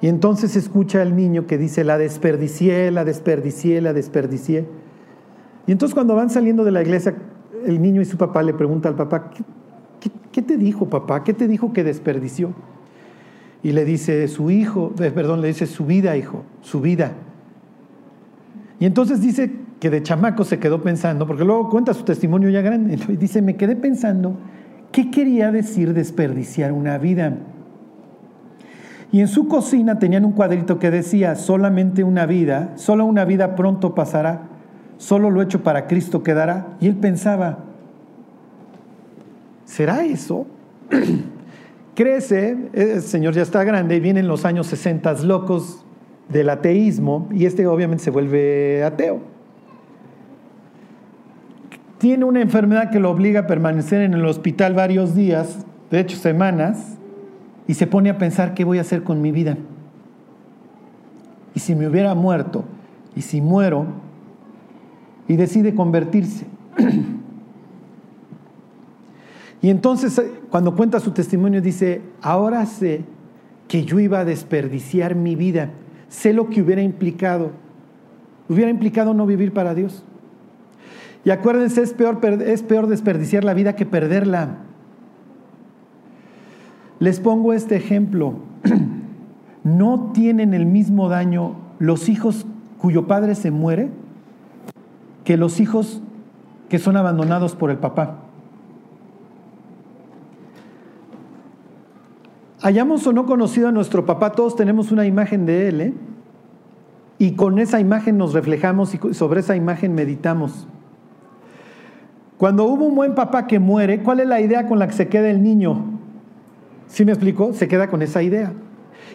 Y 0.00 0.06
entonces 0.06 0.56
escucha 0.56 1.02
al 1.02 1.16
niño 1.16 1.46
que 1.46 1.58
dice, 1.58 1.84
la 1.84 1.98
desperdicié, 1.98 2.90
la 2.90 3.04
desperdicié, 3.04 3.80
la 3.80 3.92
desperdicié. 3.92 4.66
Y 5.66 5.72
entonces 5.72 5.94
cuando 5.94 6.14
van 6.14 6.30
saliendo 6.30 6.64
de 6.64 6.70
la 6.70 6.82
iglesia, 6.82 7.14
el 7.66 7.82
niño 7.82 8.00
y 8.00 8.04
su 8.04 8.16
papá 8.16 8.42
le 8.42 8.54
preguntan 8.54 8.92
al 8.92 8.96
papá, 8.96 9.30
qué 10.32 10.42
te 10.42 10.56
dijo 10.56 10.88
papá? 10.88 11.24
¿Qué 11.24 11.34
te 11.34 11.48
dijo 11.48 11.72
que 11.72 11.82
desperdició? 11.82 12.54
Y 13.62 13.72
le 13.72 13.84
dice 13.84 14.28
su 14.28 14.50
hijo, 14.50 14.92
eh, 15.00 15.10
perdón, 15.10 15.40
le 15.40 15.48
dice 15.48 15.66
su 15.66 15.84
vida, 15.84 16.16
hijo, 16.16 16.44
su 16.60 16.80
vida. 16.80 17.12
Y 18.78 18.86
entonces 18.86 19.20
dice 19.20 19.52
que 19.80 19.90
de 19.90 20.02
chamaco 20.02 20.44
se 20.44 20.58
quedó 20.58 20.82
pensando, 20.82 21.26
porque 21.26 21.44
luego 21.44 21.68
cuenta 21.68 21.94
su 21.94 22.04
testimonio 22.04 22.48
ya 22.50 22.60
grande, 22.60 22.98
y 23.08 23.16
dice, 23.16 23.42
me 23.42 23.56
quedé 23.56 23.76
pensando, 23.76 24.36
¿qué 24.92 25.10
quería 25.10 25.50
decir 25.50 25.92
desperdiciar 25.94 26.72
una 26.72 26.98
vida? 26.98 27.36
Y 29.10 29.20
en 29.20 29.28
su 29.28 29.48
cocina 29.48 29.98
tenían 29.98 30.24
un 30.24 30.32
cuadrito 30.32 30.78
que 30.78 30.90
decía, 30.90 31.34
solamente 31.34 32.04
una 32.04 32.26
vida, 32.26 32.72
solo 32.76 33.06
una 33.06 33.24
vida 33.24 33.56
pronto 33.56 33.94
pasará, 33.94 34.42
solo 34.98 35.30
lo 35.30 35.40
hecho 35.40 35.62
para 35.62 35.86
Cristo 35.86 36.22
quedará. 36.22 36.76
Y 36.78 36.88
él 36.88 36.96
pensaba, 36.96 37.60
¿será 39.64 40.04
eso? 40.04 40.46
Crece, 41.98 42.56
el 42.74 43.02
señor 43.02 43.34
ya 43.34 43.42
está 43.42 43.64
grande 43.64 43.96
y 43.96 43.98
vienen 43.98 44.28
los 44.28 44.44
años 44.44 44.68
60 44.68 45.14
locos 45.24 45.84
del 46.28 46.48
ateísmo 46.48 47.28
y 47.32 47.44
este 47.44 47.66
obviamente 47.66 48.04
se 48.04 48.10
vuelve 48.12 48.84
ateo. 48.84 49.18
Tiene 51.98 52.24
una 52.24 52.40
enfermedad 52.40 52.92
que 52.92 53.00
lo 53.00 53.10
obliga 53.10 53.40
a 53.40 53.46
permanecer 53.48 54.02
en 54.02 54.14
el 54.14 54.24
hospital 54.26 54.74
varios 54.74 55.16
días, 55.16 55.66
de 55.90 55.98
hecho 55.98 56.16
semanas, 56.16 56.98
y 57.66 57.74
se 57.74 57.88
pone 57.88 58.10
a 58.10 58.16
pensar 58.16 58.54
qué 58.54 58.62
voy 58.62 58.78
a 58.78 58.82
hacer 58.82 59.02
con 59.02 59.20
mi 59.20 59.32
vida. 59.32 59.58
Y 61.56 61.58
si 61.58 61.74
me 61.74 61.88
hubiera 61.88 62.14
muerto, 62.14 62.64
y 63.16 63.22
si 63.22 63.40
muero, 63.40 63.86
y 65.26 65.34
decide 65.34 65.74
convertirse. 65.74 66.46
y 69.60 69.70
entonces 69.70 70.20
cuando 70.50 70.74
cuenta 70.76 71.00
su 71.00 71.10
testimonio 71.10 71.60
dice, 71.60 72.02
ahora 72.22 72.64
sé 72.66 73.04
que 73.66 73.84
yo 73.84 73.98
iba 73.98 74.20
a 74.20 74.24
desperdiciar 74.24 75.14
mi 75.14 75.34
vida, 75.34 75.70
sé 76.08 76.32
lo 76.32 76.48
que 76.48 76.62
hubiera 76.62 76.82
implicado. 76.82 77.50
Hubiera 78.48 78.70
implicado 78.70 79.12
no 79.12 79.26
vivir 79.26 79.52
para 79.52 79.74
Dios. 79.74 80.04
Y 81.24 81.30
acuérdense, 81.30 81.82
es 81.82 81.92
peor, 81.92 82.18
es 82.24 82.62
peor 82.62 82.86
desperdiciar 82.86 83.44
la 83.44 83.52
vida 83.52 83.76
que 83.76 83.84
perderla. 83.84 84.58
Les 87.00 87.20
pongo 87.20 87.52
este 87.52 87.76
ejemplo. 87.76 88.36
¿No 89.64 90.12
tienen 90.14 90.54
el 90.54 90.64
mismo 90.64 91.08
daño 91.08 91.56
los 91.78 92.08
hijos 92.08 92.46
cuyo 92.78 93.06
padre 93.06 93.34
se 93.34 93.50
muere 93.50 93.90
que 95.24 95.36
los 95.36 95.60
hijos 95.60 96.00
que 96.70 96.78
son 96.78 96.96
abandonados 96.96 97.54
por 97.54 97.70
el 97.70 97.76
papá? 97.76 98.27
Hayamos 102.60 103.06
o 103.06 103.12
no 103.12 103.26
conocido 103.26 103.68
a 103.68 103.72
nuestro 103.72 104.04
papá, 104.04 104.32
todos 104.32 104.56
tenemos 104.56 104.90
una 104.90 105.06
imagen 105.06 105.46
de 105.46 105.68
él, 105.68 105.80
¿eh? 105.80 105.94
Y 107.18 107.32
con 107.32 107.58
esa 107.58 107.80
imagen 107.80 108.16
nos 108.16 108.32
reflejamos 108.32 108.94
y 108.94 109.14
sobre 109.14 109.40
esa 109.40 109.56
imagen 109.56 109.94
meditamos. 109.94 110.68
Cuando 112.36 112.64
hubo 112.64 112.84
un 112.84 112.94
buen 112.94 113.14
papá 113.16 113.48
que 113.48 113.58
muere, 113.58 114.02
¿cuál 114.02 114.20
es 114.20 114.28
la 114.28 114.40
idea 114.40 114.66
con 114.66 114.78
la 114.78 114.86
que 114.86 114.92
se 114.92 115.08
queda 115.08 115.28
el 115.28 115.42
niño? 115.42 115.84
¿Sí 116.86 117.04
me 117.04 117.10
explico? 117.10 117.52
Se 117.52 117.66
queda 117.66 117.88
con 117.88 118.02
esa 118.02 118.22
idea. 118.22 118.52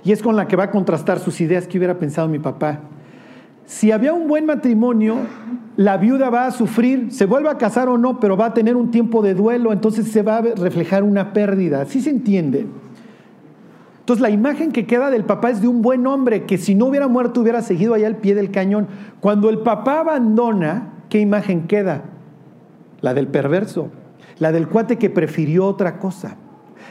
Y 0.03 0.11
es 0.11 0.21
con 0.21 0.35
la 0.35 0.47
que 0.47 0.57
va 0.57 0.65
a 0.65 0.71
contrastar 0.71 1.19
sus 1.19 1.39
ideas 1.39 1.65
que 1.65 1.77
hubiera 1.77 1.97
pensado 1.97 2.27
mi 2.27 2.39
papá. 2.39 2.81
Si 3.65 3.91
había 3.91 4.13
un 4.13 4.27
buen 4.27 4.45
matrimonio, 4.45 5.15
la 5.77 5.95
viuda 5.95 6.29
va 6.29 6.47
a 6.47 6.51
sufrir, 6.51 7.13
se 7.13 7.25
vuelva 7.25 7.51
a 7.51 7.57
casar 7.57 7.87
o 7.87 7.97
no, 7.97 8.19
pero 8.19 8.35
va 8.35 8.47
a 8.47 8.53
tener 8.53 8.75
un 8.75 8.91
tiempo 8.91 9.21
de 9.21 9.33
duelo, 9.33 9.71
entonces 9.71 10.09
se 10.09 10.21
va 10.21 10.37
a 10.37 10.41
reflejar 10.41 11.03
una 11.03 11.31
pérdida. 11.31 11.85
¿Sí 11.85 12.01
se 12.01 12.09
entiende? 12.09 12.67
Entonces 14.03 14.21
la 14.21 14.29
imagen 14.29 14.73
que 14.73 14.85
queda 14.85 15.09
del 15.09 15.23
papá 15.23 15.49
es 15.49 15.61
de 15.61 15.69
un 15.69 15.81
buen 15.81 16.05
hombre 16.07 16.43
que 16.43 16.57
si 16.57 16.75
no 16.75 16.87
hubiera 16.87 17.07
muerto 17.07 17.39
hubiera 17.39 17.61
seguido 17.61 17.93
allá 17.93 18.07
al 18.07 18.17
pie 18.17 18.35
del 18.35 18.51
cañón. 18.51 18.89
Cuando 19.21 19.49
el 19.49 19.59
papá 19.59 20.01
abandona, 20.01 21.05
¿qué 21.07 21.21
imagen 21.21 21.67
queda? 21.67 22.03
La 22.99 23.13
del 23.13 23.27
perverso, 23.27 23.91
la 24.39 24.51
del 24.51 24.67
cuate 24.67 24.97
que 24.97 25.09
prefirió 25.09 25.65
otra 25.65 25.99
cosa. 25.99 26.35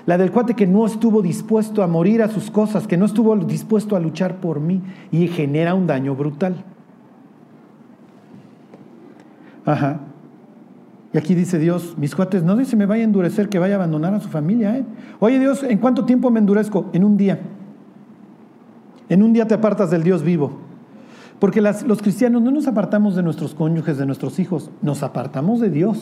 La 0.06 0.16
del 0.16 0.32
cuate 0.32 0.54
que 0.54 0.66
no 0.66 0.86
estuvo 0.86 1.20
dispuesto 1.20 1.82
a 1.82 1.86
morir 1.86 2.22
a 2.22 2.28
sus 2.28 2.50
cosas, 2.50 2.86
que 2.86 2.96
no 2.96 3.04
estuvo 3.04 3.36
dispuesto 3.36 3.94
a 3.94 4.00
luchar 4.00 4.36
por 4.36 4.60
mí 4.60 4.80
y 5.10 5.28
genera 5.28 5.74
un 5.74 5.86
daño 5.86 6.14
brutal. 6.14 6.64
Ajá. 9.66 10.00
Y 11.14 11.18
aquí 11.18 11.34
dice 11.34 11.58
Dios, 11.58 11.94
mis 11.98 12.14
cuates, 12.14 12.42
no 12.42 12.62
se 12.64 12.76
me 12.76 12.86
vaya 12.86 13.02
a 13.02 13.04
endurecer 13.04 13.48
que 13.48 13.58
vaya 13.58 13.74
a 13.74 13.76
abandonar 13.76 14.14
a 14.14 14.20
su 14.20 14.28
familia. 14.28 14.78
¿eh? 14.78 14.84
Oye 15.20 15.38
Dios, 15.38 15.62
¿en 15.62 15.78
cuánto 15.78 16.04
tiempo 16.04 16.30
me 16.30 16.40
endurezco? 16.40 16.88
En 16.92 17.04
un 17.04 17.16
día. 17.16 17.40
En 19.10 19.22
un 19.22 19.32
día 19.34 19.46
te 19.46 19.54
apartas 19.54 19.90
del 19.90 20.02
Dios 20.02 20.22
vivo. 20.22 20.52
Porque 21.38 21.60
los 21.60 22.00
cristianos 22.00 22.40
no 22.40 22.50
nos 22.50 22.66
apartamos 22.66 23.14
de 23.14 23.22
nuestros 23.22 23.54
cónyuges, 23.54 23.98
de 23.98 24.06
nuestros 24.06 24.38
hijos, 24.38 24.70
nos 24.80 25.02
apartamos 25.02 25.60
de 25.60 25.70
Dios. 25.70 25.98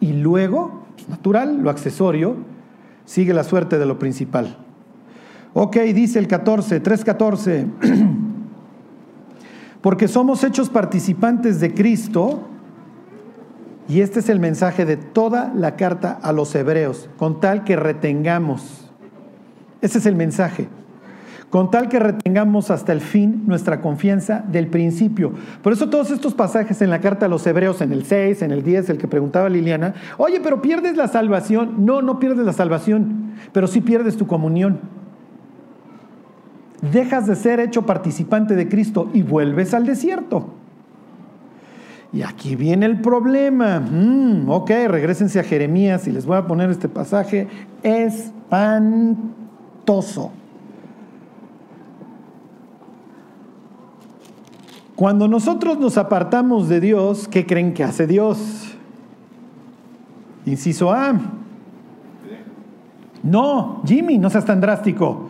Y 0.00 0.12
luego, 0.14 0.82
natural, 1.08 1.62
lo 1.62 1.70
accesorio, 1.70 2.36
sigue 3.04 3.32
la 3.32 3.44
suerte 3.44 3.78
de 3.78 3.86
lo 3.86 3.98
principal. 3.98 4.56
Ok, 5.54 5.76
dice 5.94 6.18
el 6.18 6.28
14, 6.28 6.82
3.14, 6.82 7.66
porque 9.80 10.08
somos 10.08 10.44
hechos 10.44 10.68
participantes 10.68 11.60
de 11.60 11.72
Cristo, 11.72 12.48
y 13.88 14.00
este 14.00 14.20
es 14.20 14.28
el 14.28 14.38
mensaje 14.38 14.84
de 14.84 14.96
toda 14.96 15.52
la 15.54 15.76
carta 15.76 16.18
a 16.22 16.32
los 16.32 16.54
hebreos, 16.54 17.08
con 17.16 17.40
tal 17.40 17.64
que 17.64 17.76
retengamos. 17.76 18.90
Ese 19.80 19.98
es 19.98 20.06
el 20.06 20.14
mensaje 20.14 20.68
con 21.50 21.70
tal 21.70 21.88
que 21.88 21.98
retengamos 21.98 22.70
hasta 22.70 22.92
el 22.92 23.00
fin 23.00 23.44
nuestra 23.46 23.80
confianza 23.80 24.44
del 24.48 24.66
principio. 24.66 25.32
Por 25.62 25.72
eso 25.72 25.88
todos 25.88 26.10
estos 26.10 26.34
pasajes 26.34 26.82
en 26.82 26.90
la 26.90 27.00
carta 27.00 27.26
a 27.26 27.28
los 27.28 27.46
hebreos, 27.46 27.80
en 27.80 27.92
el 27.92 28.04
6, 28.04 28.42
en 28.42 28.50
el 28.50 28.62
10, 28.62 28.90
el 28.90 28.98
que 28.98 29.08
preguntaba 29.08 29.48
Liliana, 29.48 29.94
oye, 30.18 30.40
pero 30.40 30.60
pierdes 30.60 30.96
la 30.96 31.08
salvación. 31.08 31.86
No, 31.86 32.02
no 32.02 32.18
pierdes 32.18 32.44
la 32.44 32.52
salvación, 32.52 33.32
pero 33.52 33.66
sí 33.66 33.80
pierdes 33.80 34.16
tu 34.16 34.26
comunión. 34.26 34.80
Dejas 36.92 37.26
de 37.26 37.34
ser 37.34 37.60
hecho 37.60 37.86
participante 37.86 38.54
de 38.54 38.68
Cristo 38.68 39.10
y 39.14 39.22
vuelves 39.22 39.72
al 39.72 39.86
desierto. 39.86 40.54
Y 42.12 42.22
aquí 42.22 42.56
viene 42.56 42.86
el 42.86 43.00
problema. 43.00 43.80
Mm, 43.80 44.48
ok, 44.48 44.70
regresense 44.88 45.40
a 45.40 45.44
Jeremías 45.44 46.06
y 46.06 46.12
les 46.12 46.24
voy 46.24 46.38
a 46.38 46.46
poner 46.46 46.70
este 46.70 46.88
pasaje 46.88 47.48
espantoso. 47.82 49.32
Cuando 54.96 55.28
nosotros 55.28 55.78
nos 55.78 55.96
apartamos 55.96 56.68
de 56.68 56.80
Dios, 56.80 57.28
¿qué 57.28 57.46
creen 57.46 57.72
que 57.72 57.84
hace 57.84 58.06
Dios? 58.06 58.74
Inciso 60.44 60.90
A. 60.90 61.14
No, 63.22 63.82
Jimmy, 63.86 64.18
no 64.18 64.30
seas 64.30 64.44
tan 64.44 64.60
drástico. 64.60 65.28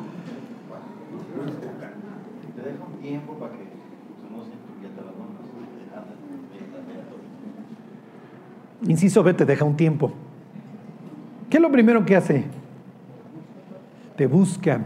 Inciso 8.87 9.23
B 9.23 9.35
te 9.35 9.45
deja 9.45 9.65
un 9.65 9.77
tiempo. 9.77 10.13
¿Qué 11.51 11.57
es 11.57 11.63
lo 11.63 11.71
primero 11.73 12.05
que 12.05 12.17
hace? 12.17 12.45
Te 14.17 14.27
busca 14.27 14.81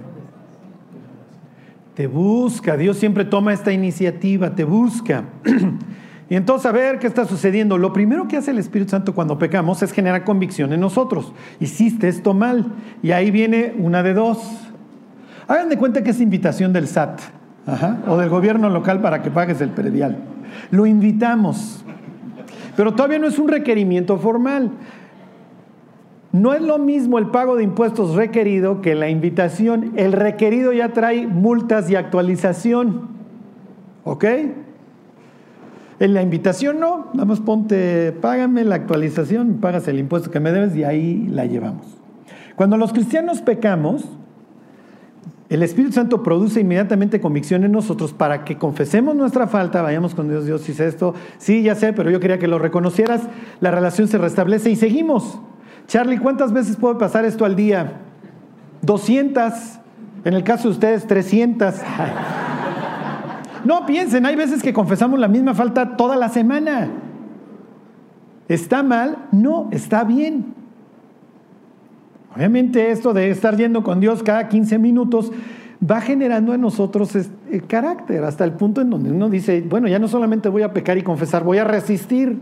te 1.94 2.06
busca, 2.06 2.76
Dios 2.76 2.96
siempre 2.96 3.24
toma 3.24 3.52
esta 3.52 3.72
iniciativa, 3.72 4.54
te 4.54 4.64
busca. 4.64 5.24
y 6.30 6.34
entonces 6.36 6.66
a 6.66 6.72
ver 6.72 6.98
qué 6.98 7.06
está 7.06 7.26
sucediendo. 7.26 7.76
Lo 7.76 7.92
primero 7.92 8.28
que 8.28 8.38
hace 8.38 8.50
el 8.50 8.58
Espíritu 8.58 8.90
Santo 8.90 9.14
cuando 9.14 9.38
pecamos 9.38 9.82
es 9.82 9.92
generar 9.92 10.24
convicción 10.24 10.72
en 10.72 10.80
nosotros. 10.80 11.34
Hiciste 11.60 12.08
esto 12.08 12.32
mal. 12.32 12.72
Y 13.02 13.12
ahí 13.12 13.30
viene 13.30 13.74
una 13.78 14.02
de 14.02 14.14
dos. 14.14 14.38
Hagan 15.48 15.68
de 15.68 15.76
cuenta 15.76 16.02
que 16.02 16.10
es 16.10 16.20
invitación 16.20 16.72
del 16.72 16.88
SAT 16.88 17.20
o 18.06 18.16
del 18.16 18.30
gobierno 18.30 18.70
local 18.70 19.02
para 19.02 19.22
que 19.22 19.30
pagues 19.30 19.60
el 19.60 19.70
predial. 19.70 20.18
Lo 20.70 20.86
invitamos. 20.86 21.84
Pero 22.76 22.94
todavía 22.94 23.18
no 23.18 23.26
es 23.26 23.38
un 23.38 23.48
requerimiento 23.48 24.18
formal. 24.18 24.70
No 26.32 26.54
es 26.54 26.62
lo 26.62 26.78
mismo 26.78 27.18
el 27.18 27.26
pago 27.26 27.56
de 27.56 27.64
impuestos 27.64 28.14
requerido 28.14 28.80
que 28.80 28.94
la 28.94 29.10
invitación. 29.10 29.92
El 29.96 30.12
requerido 30.12 30.72
ya 30.72 30.92
trae 30.92 31.26
multas 31.26 31.90
y 31.90 31.96
actualización. 31.96 33.08
¿Ok? 34.04 34.24
En 36.00 36.14
la 36.14 36.22
invitación 36.22 36.80
no, 36.80 37.10
nada 37.12 37.26
más 37.26 37.40
ponte, 37.40 38.10
págame 38.10 38.64
la 38.64 38.74
actualización, 38.74 39.58
pagas 39.60 39.86
el 39.86 40.00
impuesto 40.00 40.32
que 40.32 40.40
me 40.40 40.50
debes 40.50 40.74
y 40.74 40.82
ahí 40.82 41.28
la 41.28 41.46
llevamos. 41.46 41.86
Cuando 42.56 42.76
los 42.76 42.92
cristianos 42.92 43.40
pecamos, 43.40 44.04
el 45.52 45.62
Espíritu 45.62 45.92
Santo 45.92 46.22
produce 46.22 46.60
inmediatamente 46.60 47.20
convicción 47.20 47.62
en 47.64 47.72
nosotros 47.72 48.14
para 48.14 48.42
que 48.42 48.56
confesemos 48.56 49.14
nuestra 49.14 49.46
falta, 49.46 49.82
vayamos 49.82 50.14
con 50.14 50.28
Dios, 50.28 50.46
Dios 50.46 50.66
hice 50.66 50.86
esto, 50.86 51.14
sí, 51.36 51.62
ya 51.62 51.74
sé, 51.74 51.92
pero 51.92 52.10
yo 52.10 52.20
quería 52.20 52.38
que 52.38 52.48
lo 52.48 52.58
reconocieras, 52.58 53.20
la 53.60 53.70
relación 53.70 54.08
se 54.08 54.16
restablece 54.16 54.70
y 54.70 54.76
seguimos. 54.76 55.38
Charlie, 55.86 56.16
¿cuántas 56.16 56.54
veces 56.54 56.76
puede 56.76 56.94
pasar 56.94 57.26
esto 57.26 57.44
al 57.44 57.54
día? 57.54 58.00
200. 58.80 59.52
En 60.24 60.32
el 60.32 60.42
caso 60.42 60.68
de 60.68 60.74
ustedes, 60.74 61.06
300. 61.06 61.74
No 63.64 63.84
piensen, 63.84 64.24
hay 64.24 64.36
veces 64.36 64.62
que 64.62 64.72
confesamos 64.72 65.20
la 65.20 65.28
misma 65.28 65.54
falta 65.54 65.96
toda 65.96 66.16
la 66.16 66.30
semana. 66.30 66.88
¿Está 68.48 68.82
mal? 68.82 69.28
No, 69.32 69.68
está 69.70 70.04
bien. 70.04 70.61
Obviamente 72.34 72.90
esto 72.90 73.12
de 73.12 73.30
estar 73.30 73.56
yendo 73.56 73.82
con 73.82 74.00
Dios 74.00 74.22
cada 74.22 74.48
15 74.48 74.78
minutos 74.78 75.32
va 75.88 76.00
generando 76.00 76.54
en 76.54 76.60
nosotros 76.60 77.14
el 77.16 77.66
carácter, 77.66 78.24
hasta 78.24 78.44
el 78.44 78.52
punto 78.52 78.80
en 78.80 78.90
donde 78.90 79.10
uno 79.10 79.28
dice, 79.28 79.64
bueno, 79.68 79.88
ya 79.88 79.98
no 79.98 80.08
solamente 80.08 80.48
voy 80.48 80.62
a 80.62 80.72
pecar 80.72 80.96
y 80.96 81.02
confesar, 81.02 81.44
voy 81.44 81.58
a 81.58 81.64
resistir. 81.64 82.38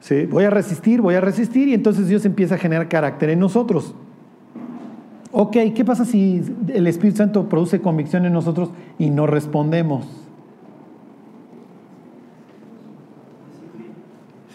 ¿Sí? 0.00 0.26
Voy 0.26 0.44
a 0.44 0.50
resistir, 0.50 1.00
voy 1.00 1.14
a 1.14 1.20
resistir, 1.20 1.68
y 1.68 1.74
entonces 1.74 2.08
Dios 2.08 2.24
empieza 2.24 2.54
a 2.54 2.58
generar 2.58 2.88
carácter 2.88 3.30
en 3.30 3.38
nosotros. 3.38 3.94
Ok, 5.32 5.56
¿qué 5.74 5.84
pasa 5.84 6.04
si 6.04 6.42
el 6.68 6.86
Espíritu 6.86 7.18
Santo 7.18 7.48
produce 7.48 7.80
convicción 7.80 8.24
en 8.24 8.32
nosotros 8.32 8.70
y 8.98 9.10
no 9.10 9.26
respondemos? 9.26 10.06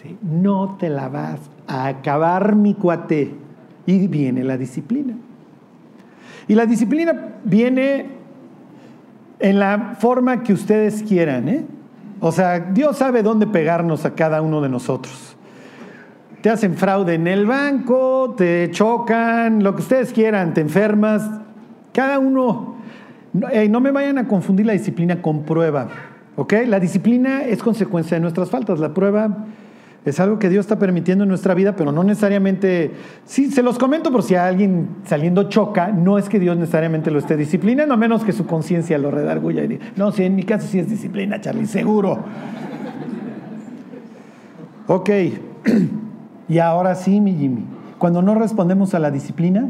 ¿Sí? 0.02 0.16
No 0.20 0.76
te 0.78 0.88
la 0.90 1.08
vas 1.08 1.40
a 1.66 1.86
acabar, 1.86 2.56
mi 2.56 2.74
cuate. 2.74 3.45
Y 3.86 4.08
viene 4.08 4.42
la 4.42 4.56
disciplina. 4.56 5.14
Y 6.48 6.54
la 6.54 6.66
disciplina 6.66 7.34
viene 7.44 8.06
en 9.38 9.58
la 9.58 9.96
forma 9.98 10.42
que 10.42 10.52
ustedes 10.52 11.02
quieran. 11.02 11.48
¿eh? 11.48 11.64
O 12.20 12.32
sea, 12.32 12.60
Dios 12.60 12.98
sabe 12.98 13.22
dónde 13.22 13.46
pegarnos 13.46 14.04
a 14.04 14.14
cada 14.14 14.42
uno 14.42 14.60
de 14.60 14.68
nosotros. 14.68 15.36
Te 16.40 16.50
hacen 16.50 16.76
fraude 16.76 17.14
en 17.14 17.26
el 17.26 17.46
banco, 17.46 18.34
te 18.36 18.70
chocan, 18.70 19.62
lo 19.62 19.74
que 19.74 19.82
ustedes 19.82 20.12
quieran, 20.12 20.54
te 20.54 20.60
enfermas. 20.60 21.28
Cada 21.92 22.18
uno, 22.18 22.76
no 23.32 23.80
me 23.80 23.90
vayan 23.90 24.18
a 24.18 24.28
confundir 24.28 24.66
la 24.66 24.72
disciplina 24.72 25.20
con 25.20 25.42
prueba. 25.42 25.88
¿Ok? 26.36 26.52
La 26.66 26.78
disciplina 26.78 27.42
es 27.42 27.62
consecuencia 27.62 28.16
de 28.16 28.20
nuestras 28.20 28.50
faltas. 28.50 28.78
La 28.78 28.94
prueba 28.94 29.46
es 30.06 30.20
algo 30.20 30.38
que 30.38 30.48
Dios 30.48 30.64
está 30.64 30.78
permitiendo 30.78 31.24
en 31.24 31.28
nuestra 31.28 31.52
vida, 31.52 31.74
pero 31.74 31.90
no 31.90 32.04
necesariamente, 32.04 32.92
sí, 33.24 33.50
se 33.50 33.60
los 33.60 33.76
comento 33.76 34.12
por 34.12 34.22
si 34.22 34.36
alguien 34.36 34.88
saliendo 35.04 35.48
choca, 35.48 35.88
no 35.88 36.16
es 36.16 36.28
que 36.28 36.38
Dios 36.38 36.56
necesariamente 36.56 37.10
lo 37.10 37.18
esté 37.18 37.36
disciplinando, 37.36 37.92
a 37.92 37.96
menos 37.96 38.22
que 38.22 38.32
su 38.32 38.46
conciencia 38.46 38.98
lo 38.98 39.10
redarguya 39.10 39.64
y 39.64 39.66
diga, 39.66 39.86
no, 39.96 40.12
sí, 40.12 40.22
en 40.22 40.36
mi 40.36 40.44
caso 40.44 40.68
sí 40.68 40.78
es 40.78 40.88
disciplina, 40.88 41.40
Charlie, 41.40 41.66
seguro. 41.66 42.20
ok, 44.86 45.10
y 46.48 46.58
ahora 46.60 46.94
sí, 46.94 47.20
mi 47.20 47.34
Jimmy, 47.34 47.64
cuando 47.98 48.22
no 48.22 48.36
respondemos 48.36 48.94
a 48.94 49.00
la 49.00 49.10
disciplina, 49.10 49.68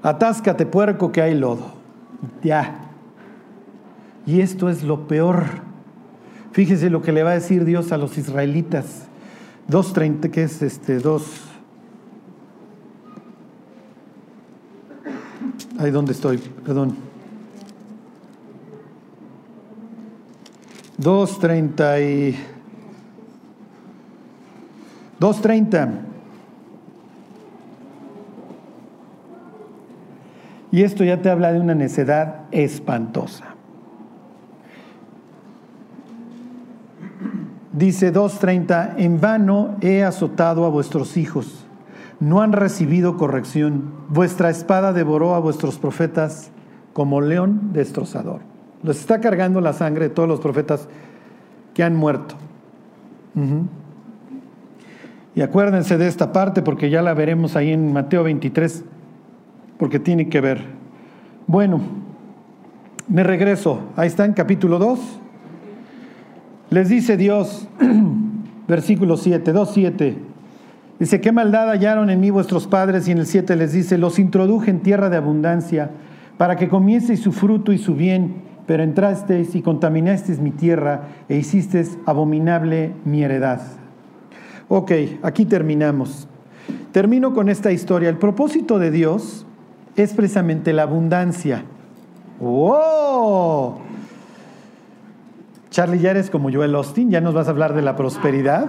atáscate 0.00 0.64
puerco 0.64 1.10
que 1.10 1.22
hay 1.22 1.34
lodo, 1.34 1.72
ya. 2.40 2.82
Y 4.26 4.40
esto 4.42 4.70
es 4.70 4.84
lo 4.84 5.08
peor 5.08 5.73
Fíjese 6.54 6.88
lo 6.88 7.02
que 7.02 7.10
le 7.10 7.24
va 7.24 7.32
a 7.32 7.34
decir 7.34 7.64
Dios 7.64 7.90
a 7.90 7.96
los 7.96 8.16
israelitas. 8.16 9.08
2.30, 9.68 10.30
que 10.30 10.44
es 10.44 10.62
este, 10.62 11.00
2. 11.00 11.22
Ahí 15.80 15.90
donde 15.90 16.12
estoy, 16.12 16.38
perdón. 16.38 16.94
2.30 21.00 22.30
y... 22.30 22.36
2.30. 25.18 25.90
Y 30.70 30.82
esto 30.82 31.02
ya 31.02 31.20
te 31.20 31.30
habla 31.30 31.52
de 31.52 31.58
una 31.58 31.74
necedad 31.74 32.42
espantosa. 32.52 33.53
Dice 37.74 38.12
2.30, 38.12 38.94
en 38.98 39.20
vano 39.20 39.74
he 39.80 40.04
azotado 40.04 40.64
a 40.64 40.68
vuestros 40.68 41.16
hijos, 41.16 41.66
no 42.20 42.40
han 42.40 42.52
recibido 42.52 43.16
corrección, 43.16 43.90
vuestra 44.08 44.48
espada 44.48 44.92
devoró 44.92 45.34
a 45.34 45.40
vuestros 45.40 45.78
profetas 45.78 46.52
como 46.92 47.20
león 47.20 47.72
destrozador. 47.72 48.42
Los 48.84 49.00
está 49.00 49.20
cargando 49.20 49.60
la 49.60 49.72
sangre 49.72 50.08
de 50.08 50.14
todos 50.14 50.28
los 50.28 50.38
profetas 50.38 50.88
que 51.74 51.82
han 51.82 51.96
muerto. 51.96 52.36
Y 55.34 55.40
acuérdense 55.40 55.98
de 55.98 56.06
esta 56.06 56.32
parte 56.32 56.62
porque 56.62 56.90
ya 56.90 57.02
la 57.02 57.12
veremos 57.12 57.56
ahí 57.56 57.72
en 57.72 57.92
Mateo 57.92 58.22
23, 58.22 58.84
porque 59.78 59.98
tiene 59.98 60.28
que 60.28 60.40
ver. 60.40 60.64
Bueno, 61.48 61.80
me 63.08 63.24
regreso. 63.24 63.80
Ahí 63.96 64.06
está 64.06 64.24
en 64.24 64.32
capítulo 64.32 64.78
2. 64.78 65.20
Les 66.70 66.88
dice 66.88 67.16
Dios, 67.16 67.68
versículo 68.68 69.16
7, 69.16 69.52
2.7, 69.52 70.14
dice, 70.98 71.20
¿qué 71.20 71.32
maldad 71.32 71.70
hallaron 71.70 72.10
en 72.10 72.20
mí 72.20 72.30
vuestros 72.30 72.66
padres? 72.66 73.06
Y 73.06 73.12
en 73.12 73.18
el 73.18 73.26
7 73.26 73.56
les 73.56 73.72
dice, 73.72 73.98
los 73.98 74.18
introduje 74.18 74.70
en 74.70 74.80
tierra 74.80 75.10
de 75.10 75.16
abundancia, 75.16 75.90
para 76.38 76.56
que 76.56 76.68
comieseis 76.68 77.20
su 77.20 77.32
fruto 77.32 77.72
y 77.72 77.78
su 77.78 77.94
bien, 77.94 78.42
pero 78.66 78.82
entrasteis 78.82 79.54
y 79.54 79.62
contaminasteis 79.62 80.40
mi 80.40 80.50
tierra 80.50 81.08
e 81.28 81.36
hicisteis 81.36 81.98
abominable 82.06 82.92
mi 83.04 83.22
heredad. 83.22 83.60
Ok, 84.68 84.92
aquí 85.22 85.44
terminamos. 85.44 86.26
Termino 86.90 87.34
con 87.34 87.48
esta 87.48 87.72
historia. 87.72 88.08
El 88.08 88.16
propósito 88.16 88.78
de 88.78 88.90
Dios 88.90 89.46
es 89.96 90.14
precisamente 90.14 90.72
la 90.72 90.82
abundancia. 90.82 91.64
¡Wow! 92.40 93.83
Charlie, 95.74 95.98
ya 95.98 96.12
eres 96.12 96.30
como 96.30 96.52
Joel 96.52 96.72
Austin, 96.76 97.10
ya 97.10 97.20
nos 97.20 97.34
vas 97.34 97.48
a 97.48 97.50
hablar 97.50 97.74
de 97.74 97.82
la 97.82 97.96
prosperidad. 97.96 98.66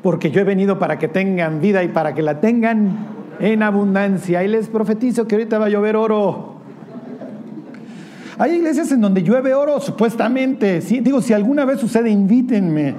Porque 0.00 0.30
yo 0.30 0.40
he 0.40 0.44
venido 0.44 0.78
para 0.78 0.96
que 1.00 1.08
tengan 1.08 1.60
vida 1.60 1.82
y 1.82 1.88
para 1.88 2.14
que 2.14 2.22
la 2.22 2.40
tengan 2.40 2.98
en 3.40 3.64
abundancia. 3.64 4.44
Y 4.44 4.46
les 4.46 4.68
profetizo 4.68 5.26
que 5.26 5.34
ahorita 5.34 5.58
va 5.58 5.66
a 5.66 5.70
llover 5.70 5.96
oro. 5.96 6.54
Hay 8.38 8.52
iglesias 8.52 8.92
en 8.92 9.00
donde 9.00 9.24
llueve 9.24 9.54
oro, 9.54 9.80
supuestamente. 9.80 10.78
Digo, 10.78 11.20
si 11.20 11.32
alguna 11.32 11.64
vez 11.64 11.80
sucede, 11.80 12.08
invítenme. 12.08 12.94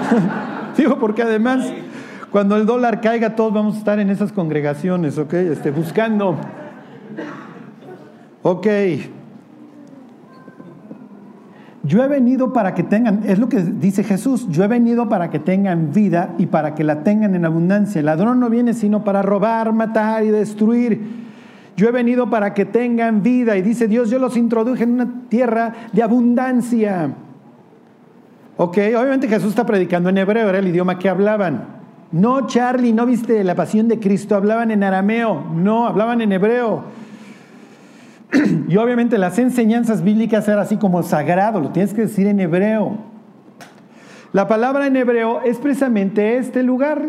Digo, 0.78 0.98
porque 0.98 1.24
además, 1.24 1.70
cuando 2.32 2.56
el 2.56 2.64
dólar 2.64 3.02
caiga, 3.02 3.36
todos 3.36 3.52
vamos 3.52 3.74
a 3.74 3.78
estar 3.80 4.00
en 4.00 4.08
esas 4.08 4.32
congregaciones, 4.32 5.18
¿ok? 5.18 5.34
Este, 5.34 5.70
buscando. 5.70 6.38
Ok. 8.42 8.66
Yo 11.88 12.04
he 12.04 12.08
venido 12.08 12.52
para 12.52 12.74
que 12.74 12.82
tengan, 12.82 13.22
es 13.24 13.38
lo 13.38 13.48
que 13.48 13.62
dice 13.62 14.04
Jesús, 14.04 14.46
yo 14.50 14.62
he 14.62 14.68
venido 14.68 15.08
para 15.08 15.30
que 15.30 15.38
tengan 15.38 15.90
vida 15.90 16.34
y 16.36 16.44
para 16.44 16.74
que 16.74 16.84
la 16.84 17.02
tengan 17.02 17.34
en 17.34 17.46
abundancia. 17.46 18.00
El 18.00 18.06
ladrón 18.06 18.38
no 18.40 18.50
viene 18.50 18.74
sino 18.74 19.04
para 19.04 19.22
robar, 19.22 19.72
matar 19.72 20.22
y 20.22 20.28
destruir. 20.28 21.00
Yo 21.78 21.88
he 21.88 21.90
venido 21.90 22.28
para 22.28 22.52
que 22.52 22.66
tengan 22.66 23.22
vida 23.22 23.56
y 23.56 23.62
dice 23.62 23.88
Dios, 23.88 24.10
yo 24.10 24.18
los 24.18 24.36
introduje 24.36 24.84
en 24.84 24.92
una 24.92 25.08
tierra 25.30 25.72
de 25.94 26.02
abundancia. 26.02 27.10
Ok, 28.58 28.76
obviamente 28.76 29.26
Jesús 29.26 29.50
está 29.50 29.64
predicando 29.64 30.10
en 30.10 30.18
hebreo, 30.18 30.46
era 30.50 30.58
el 30.58 30.68
idioma 30.68 30.98
que 30.98 31.08
hablaban. 31.08 31.78
No, 32.12 32.46
Charlie, 32.46 32.92
no 32.92 33.06
viste 33.06 33.42
la 33.44 33.54
pasión 33.54 33.88
de 33.88 33.98
Cristo, 33.98 34.36
hablaban 34.36 34.70
en 34.70 34.82
arameo, 34.82 35.42
no, 35.54 35.86
hablaban 35.86 36.20
en 36.20 36.32
hebreo. 36.32 37.07
Y 38.68 38.76
obviamente 38.76 39.16
las 39.18 39.38
enseñanzas 39.38 40.02
bíblicas 40.02 40.46
eran 40.48 40.60
así 40.60 40.76
como 40.76 41.02
sagrado, 41.02 41.60
lo 41.60 41.70
tienes 41.70 41.94
que 41.94 42.02
decir 42.02 42.26
en 42.26 42.40
hebreo. 42.40 42.98
La 44.32 44.46
palabra 44.46 44.86
en 44.86 44.96
hebreo 44.96 45.40
es 45.42 45.56
precisamente 45.58 46.36
este 46.36 46.62
lugar. 46.62 47.02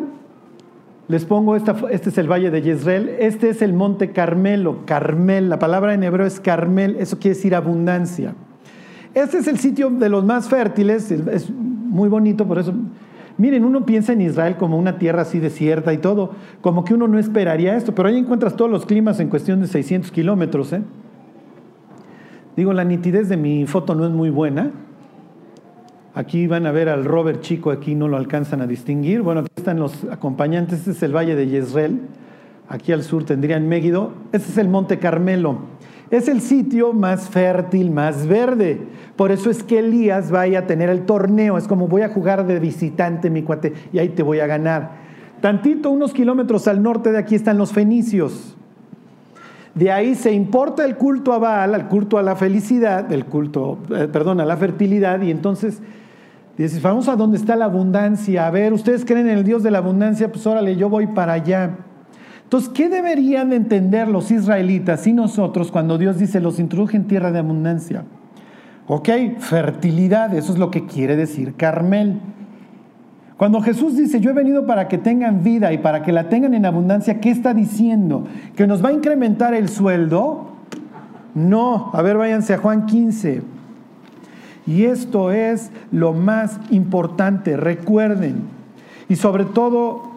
Les 1.10 1.26
pongo, 1.26 1.56
esta, 1.56 1.76
este 1.90 2.10
es 2.10 2.18
el 2.18 2.32
valle 2.32 2.52
de 2.52 2.62
Jezreel, 2.62 3.10
este 3.20 3.50
es 3.50 3.62
el 3.62 3.74
monte 3.74 4.12
Carmelo, 4.12 4.86
Carmel, 4.86 5.50
la 5.50 5.58
palabra 5.58 5.96
en 5.96 6.04
hebreo 6.04 6.28
es 6.28 6.40
Carmel, 6.40 6.98
eso 7.00 7.18
quiere 7.18 7.36
decir 7.36 7.56
abundancia. 7.56 8.36
Este 9.16 9.40
es 9.40 9.48
el 9.48 9.58
sitio 9.58 9.90
de 9.90 10.08
los 10.08 10.24
más 10.24 10.48
fértiles, 10.48 11.10
es 11.10 11.50
muy 11.50 12.10
bonito, 12.10 12.48
por 12.48 12.60
eso, 12.60 12.74
miren, 13.38 13.66
uno 13.66 13.88
piensa 13.88 14.14
en 14.14 14.22
Israel 14.22 14.56
como 14.58 14.78
una 14.78 15.00
tierra 15.00 15.24
así 15.24 15.40
desierta 15.40 15.94
y 15.94 15.98
todo, 15.98 16.36
como 16.62 16.86
que 16.86 16.94
uno 16.94 17.08
no 17.08 17.18
esperaría 17.18 17.76
esto, 17.76 17.96
pero 17.96 18.08
ahí 18.08 18.18
encuentras 18.18 18.56
todos 18.56 18.70
los 18.70 18.86
climas 18.86 19.20
en 19.20 19.30
cuestión 19.30 19.62
de 19.62 19.68
600 19.68 20.12
kilómetros, 20.12 20.74
¿eh? 20.74 20.84
Digo, 22.60 22.74
la 22.74 22.84
nitidez 22.84 23.30
de 23.30 23.38
mi 23.38 23.66
foto 23.68 23.96
no 23.96 24.04
es 24.04 24.12
muy 24.12 24.30
buena. 24.30 24.72
Aquí 26.14 26.46
van 26.46 26.66
a 26.66 26.74
ver 26.74 26.90
al 26.90 27.06
Robert 27.06 27.40
chico, 27.40 27.72
aquí 27.72 27.96
no 27.96 28.10
lo 28.10 28.18
alcanzan 28.18 28.60
a 28.60 28.68
distinguir. 28.68 29.22
Bueno, 29.22 29.40
aquí 29.40 29.54
están 29.56 29.80
los 29.80 30.04
acompañantes. 30.12 30.80
Este 30.80 30.92
es 30.92 31.02
el 31.04 31.16
valle 31.16 31.38
de 31.38 31.48
Yezreel. 31.48 32.02
Aquí 32.68 32.92
al 32.92 33.04
sur 33.04 33.24
tendrían 33.24 33.70
Megiddo. 33.70 34.12
Este 34.34 34.52
es 34.52 34.58
el 34.58 34.68
Monte 34.68 35.00
Carmelo. 35.00 35.60
Es 36.12 36.28
el 36.28 36.42
sitio 36.42 36.92
más 36.92 37.30
fértil, 37.30 37.92
más 37.92 38.28
verde. 38.28 38.82
Por 39.16 39.32
eso 39.32 39.50
es 39.50 39.64
que 39.64 39.80
Elías 39.80 40.30
vaya 40.30 40.60
a 40.60 40.68
tener 40.68 40.90
el 40.90 41.06
torneo. 41.06 41.58
Es 41.58 41.66
como 41.66 41.88
voy 41.88 42.02
a 42.02 42.10
jugar 42.10 42.46
de 42.46 42.60
visitante, 42.60 43.30
mi 43.30 43.42
cuate, 43.42 43.72
y 43.94 44.00
ahí 44.00 44.10
te 44.10 44.22
voy 44.22 44.42
a 44.42 44.48
ganar. 44.48 44.98
Tantito, 45.40 45.92
unos 45.92 46.12
kilómetros 46.12 46.68
al 46.68 46.84
norte 46.84 47.14
de 47.14 47.20
aquí 47.20 47.36
están 47.36 47.58
los 47.58 47.72
fenicios. 47.72 48.58
De 49.76 49.92
ahí 49.92 50.16
se 50.16 50.34
importa 50.34 50.84
el 50.84 50.96
culto 50.96 51.32
a 51.34 51.38
Baal, 51.38 51.76
el 51.76 51.86
culto 51.86 52.18
a 52.18 52.24
la 52.24 52.36
felicidad, 52.36 53.12
el 53.12 53.26
culto, 53.26 53.78
eh, 53.96 54.08
perdón, 54.12 54.40
a 54.40 54.46
la 54.46 54.58
fertilidad, 54.58 55.22
y 55.22 55.32
entonces 55.32 55.82
dices, 56.58 56.82
vamos 56.82 57.08
a 57.08 57.16
donde 57.16 57.38
está 57.38 57.56
la 57.56 57.66
abundancia. 57.66 58.48
A 58.48 58.52
ver, 58.52 58.74
ustedes 58.74 59.06
creen 59.06 59.30
en 59.30 59.38
el 59.38 59.44
Dios 59.44 59.64
de 59.64 59.72
la 59.72 59.78
abundancia, 59.78 60.32
pues 60.32 60.46
órale, 60.48 60.76
yo 60.76 60.90
voy 60.90 61.08
para 61.08 61.34
allá. 61.34 61.78
Entonces, 62.44 62.70
¿qué 62.70 62.90
deberían 62.90 63.54
entender 63.54 64.08
los 64.08 64.32
israelitas 64.32 65.06
y 65.06 65.14
nosotros 65.14 65.72
cuando 65.72 66.00
Dios 66.00 66.18
dice 66.18 66.40
los 66.40 66.60
introduje 66.60 66.98
en 66.98 67.06
tierra 67.08 67.32
de 67.32 67.40
abundancia? 67.40 68.06
Ok, 68.88 69.08
fertilidad, 69.38 70.34
eso 70.34 70.52
es 70.52 70.58
lo 70.58 70.72
que 70.72 70.88
quiere 70.88 71.16
decir 71.16 71.54
Carmel. 71.56 72.20
Cuando 73.40 73.62
Jesús 73.62 73.96
dice, 73.96 74.20
yo 74.20 74.32
he 74.32 74.34
venido 74.34 74.66
para 74.66 74.90
que 74.90 74.98
tengan 74.98 75.46
vida 75.46 75.72
y 75.72 75.78
para 75.78 76.04
que 76.04 76.12
la 76.12 76.28
tengan 76.28 76.54
en 76.56 76.66
abundancia, 76.66 77.22
¿qué 77.22 77.30
está 77.30 77.54
diciendo? 77.54 78.26
¿Que 78.58 78.68
nos 78.68 78.84
va 78.84 78.90
a 78.90 78.92
incrementar 78.92 79.54
el 79.54 79.70
sueldo? 79.70 80.50
No, 81.36 81.90
a 81.94 82.02
ver, 82.02 82.18
váyanse 82.18 82.56
a 82.56 82.58
Juan 82.58 82.86
15. 82.86 83.42
Y 84.68 84.84
esto 84.84 85.32
es 85.32 85.72
lo 85.90 86.12
más 86.12 86.60
importante, 86.70 87.56
recuerden. 87.56 88.42
Y 89.08 89.16
sobre 89.16 89.46
todo 89.46 90.12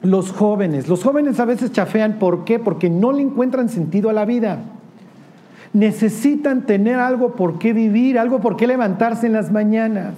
los 0.00 0.30
jóvenes. 0.30 0.86
Los 0.86 1.02
jóvenes 1.02 1.40
a 1.40 1.44
veces 1.44 1.72
chafean, 1.72 2.20
¿por 2.20 2.44
qué? 2.44 2.60
Porque 2.60 2.88
no 2.88 3.10
le 3.10 3.22
encuentran 3.22 3.68
sentido 3.68 4.10
a 4.10 4.12
la 4.12 4.24
vida. 4.24 4.60
Necesitan 5.72 6.66
tener 6.66 7.00
algo 7.00 7.32
por 7.34 7.58
qué 7.58 7.72
vivir, 7.72 8.16
algo 8.16 8.38
por 8.38 8.56
qué 8.56 8.68
levantarse 8.68 9.26
en 9.26 9.32
las 9.32 9.50
mañanas. 9.50 10.14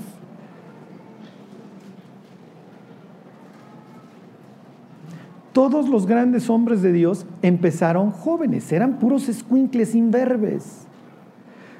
Todos 5.54 5.88
los 5.88 6.06
grandes 6.06 6.50
hombres 6.50 6.82
de 6.82 6.92
Dios 6.92 7.26
empezaron 7.40 8.10
jóvenes, 8.10 8.72
eran 8.72 8.98
puros 8.98 9.28
escuincles 9.28 9.94
imberbes. 9.94 10.88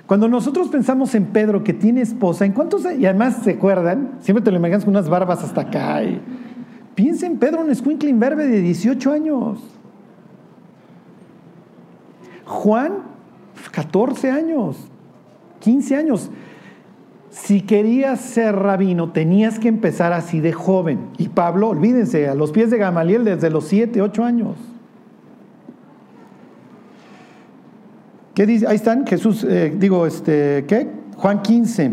Cuando 0.06 0.28
nosotros 0.28 0.68
pensamos 0.68 1.12
en 1.16 1.26
Pedro 1.26 1.64
que 1.64 1.72
tiene 1.72 2.00
esposa, 2.00 2.44
¿en 2.44 2.52
cuántos? 2.52 2.84
Y 2.84 3.04
además 3.04 3.40
se 3.42 3.50
acuerdan, 3.50 4.12
siempre 4.20 4.44
te 4.44 4.52
lo 4.52 4.58
imaginas 4.58 4.84
con 4.84 4.94
unas 4.94 5.08
barbas 5.08 5.42
hasta 5.42 5.62
acá. 5.62 6.04
Y, 6.04 6.20
piensa 6.94 7.26
en 7.26 7.36
Pedro, 7.36 7.62
un 7.62 7.70
escuincle 7.72 8.08
imberbe 8.08 8.46
de 8.46 8.60
18 8.60 9.10
años. 9.10 9.58
Juan, 12.44 12.98
14 13.72 14.30
años, 14.30 14.76
15 15.58 15.96
años. 15.96 16.30
Si 17.34 17.62
querías 17.62 18.20
ser 18.20 18.54
rabino, 18.54 19.10
tenías 19.10 19.58
que 19.58 19.66
empezar 19.66 20.12
así 20.12 20.38
de 20.38 20.52
joven. 20.52 21.08
Y 21.18 21.30
Pablo, 21.30 21.70
olvídense, 21.70 22.28
a 22.28 22.34
los 22.34 22.52
pies 22.52 22.70
de 22.70 22.78
Gamaliel 22.78 23.24
desde 23.24 23.50
los 23.50 23.64
7, 23.64 24.00
8 24.00 24.24
años. 24.24 24.56
¿Qué 28.34 28.46
dice? 28.46 28.68
Ahí 28.68 28.76
están, 28.76 29.04
Jesús, 29.04 29.42
eh, 29.42 29.74
digo, 29.76 30.06
este, 30.06 30.64
¿qué? 30.68 30.88
Juan 31.16 31.42
15. 31.42 31.92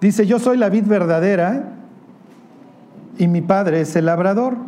Dice, 0.00 0.24
yo 0.24 0.38
soy 0.38 0.58
la 0.58 0.68
vid 0.68 0.84
verdadera 0.84 1.72
y 3.18 3.26
mi 3.26 3.40
padre 3.40 3.80
es 3.80 3.96
el 3.96 4.06
labrador. 4.06 4.58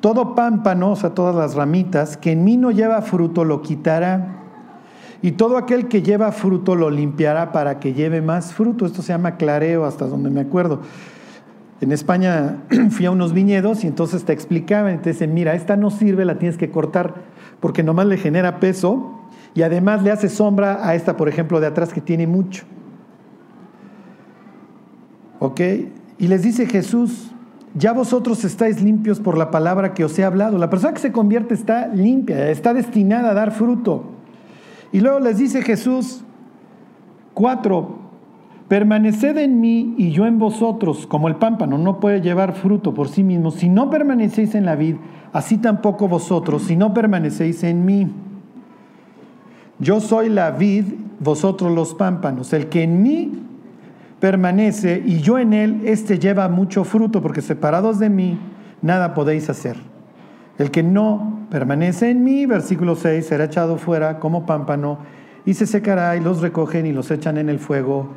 Todo 0.00 0.34
pámpano, 0.34 0.92
o 0.92 0.96
sea, 0.96 1.14
todas 1.14 1.34
las 1.34 1.54
ramitas, 1.54 2.18
que 2.18 2.32
en 2.32 2.44
mí 2.44 2.58
no 2.58 2.70
lleva 2.70 3.00
fruto, 3.00 3.44
lo 3.44 3.62
quitará 3.62 4.39
y 5.22 5.32
todo 5.32 5.56
aquel 5.56 5.88
que 5.88 6.02
lleva 6.02 6.32
fruto 6.32 6.74
lo 6.74 6.90
limpiará 6.90 7.52
para 7.52 7.78
que 7.78 7.92
lleve 7.92 8.22
más 8.22 8.54
fruto. 8.54 8.86
Esto 8.86 9.02
se 9.02 9.12
llama 9.12 9.36
clareo, 9.36 9.84
hasta 9.84 10.06
donde 10.06 10.30
me 10.30 10.40
acuerdo. 10.40 10.80
En 11.80 11.92
España 11.92 12.58
fui 12.90 13.06
a 13.06 13.10
unos 13.10 13.32
viñedos 13.32 13.84
y 13.84 13.86
entonces 13.86 14.24
te 14.24 14.32
explicaban, 14.32 15.02
te 15.02 15.10
dicen, 15.10 15.34
mira, 15.34 15.54
esta 15.54 15.76
no 15.76 15.90
sirve, 15.90 16.24
la 16.24 16.38
tienes 16.38 16.56
que 16.56 16.70
cortar 16.70 17.14
porque 17.60 17.82
nomás 17.82 18.06
le 18.06 18.16
genera 18.16 18.60
peso 18.60 19.20
y 19.54 19.62
además 19.62 20.02
le 20.02 20.10
hace 20.10 20.28
sombra 20.28 20.86
a 20.86 20.94
esta, 20.94 21.16
por 21.16 21.28
ejemplo, 21.28 21.60
de 21.60 21.66
atrás 21.66 21.92
que 21.92 22.00
tiene 22.00 22.26
mucho. 22.26 22.64
¿Ok? 25.38 25.60
Y 26.18 26.28
les 26.28 26.42
dice 26.42 26.66
Jesús, 26.66 27.30
ya 27.74 27.92
vosotros 27.92 28.44
estáis 28.44 28.82
limpios 28.82 29.20
por 29.20 29.38
la 29.38 29.50
palabra 29.50 29.94
que 29.94 30.04
os 30.04 30.18
he 30.18 30.24
hablado. 30.24 30.58
La 30.58 30.70
persona 30.70 30.92
que 30.92 31.00
se 31.00 31.12
convierte 31.12 31.54
está 31.54 31.88
limpia, 31.88 32.50
está 32.50 32.74
destinada 32.74 33.30
a 33.30 33.34
dar 33.34 33.52
fruto. 33.52 34.19
Y 34.92 35.00
luego 35.00 35.20
les 35.20 35.38
dice 35.38 35.62
Jesús, 35.62 36.22
cuatro, 37.34 37.98
permaneced 38.68 39.36
en 39.38 39.60
mí 39.60 39.94
y 39.98 40.10
yo 40.12 40.26
en 40.26 40.38
vosotros, 40.38 41.06
como 41.06 41.28
el 41.28 41.36
pámpano 41.36 41.78
no 41.78 42.00
puede 42.00 42.20
llevar 42.20 42.52
fruto 42.52 42.94
por 42.94 43.08
sí 43.08 43.24
mismo, 43.24 43.50
si 43.50 43.68
no 43.68 43.90
permanecéis 43.90 44.54
en 44.54 44.64
la 44.64 44.76
vid, 44.76 44.96
así 45.32 45.58
tampoco 45.58 46.08
vosotros, 46.08 46.62
si 46.62 46.76
no 46.76 46.94
permanecéis 46.94 47.64
en 47.64 47.84
mí. 47.84 48.08
Yo 49.80 50.00
soy 50.00 50.28
la 50.28 50.50
vid, 50.50 50.84
vosotros 51.20 51.72
los 51.72 51.94
pámpanos. 51.94 52.52
El 52.52 52.68
que 52.68 52.82
en 52.82 53.02
mí 53.02 53.32
permanece 54.20 55.02
y 55.04 55.20
yo 55.20 55.38
en 55.38 55.52
él, 55.52 55.80
éste 55.84 56.18
lleva 56.18 56.48
mucho 56.48 56.84
fruto, 56.84 57.22
porque 57.22 57.42
separados 57.42 57.98
de 57.98 58.10
mí, 58.10 58.38
nada 58.82 59.14
podéis 59.14 59.48
hacer. 59.48 59.89
El 60.60 60.70
que 60.70 60.82
no 60.82 61.46
permanece 61.48 62.10
en 62.10 62.22
mí, 62.22 62.44
versículo 62.44 62.94
6, 62.94 63.24
será 63.24 63.44
echado 63.44 63.78
fuera 63.78 64.18
como 64.18 64.44
pámpano 64.44 64.98
y 65.46 65.54
se 65.54 65.66
secará 65.66 66.14
y 66.16 66.20
los 66.20 66.42
recogen 66.42 66.84
y 66.84 66.92
los 66.92 67.10
echan 67.10 67.38
en 67.38 67.48
el 67.48 67.58
fuego 67.58 68.08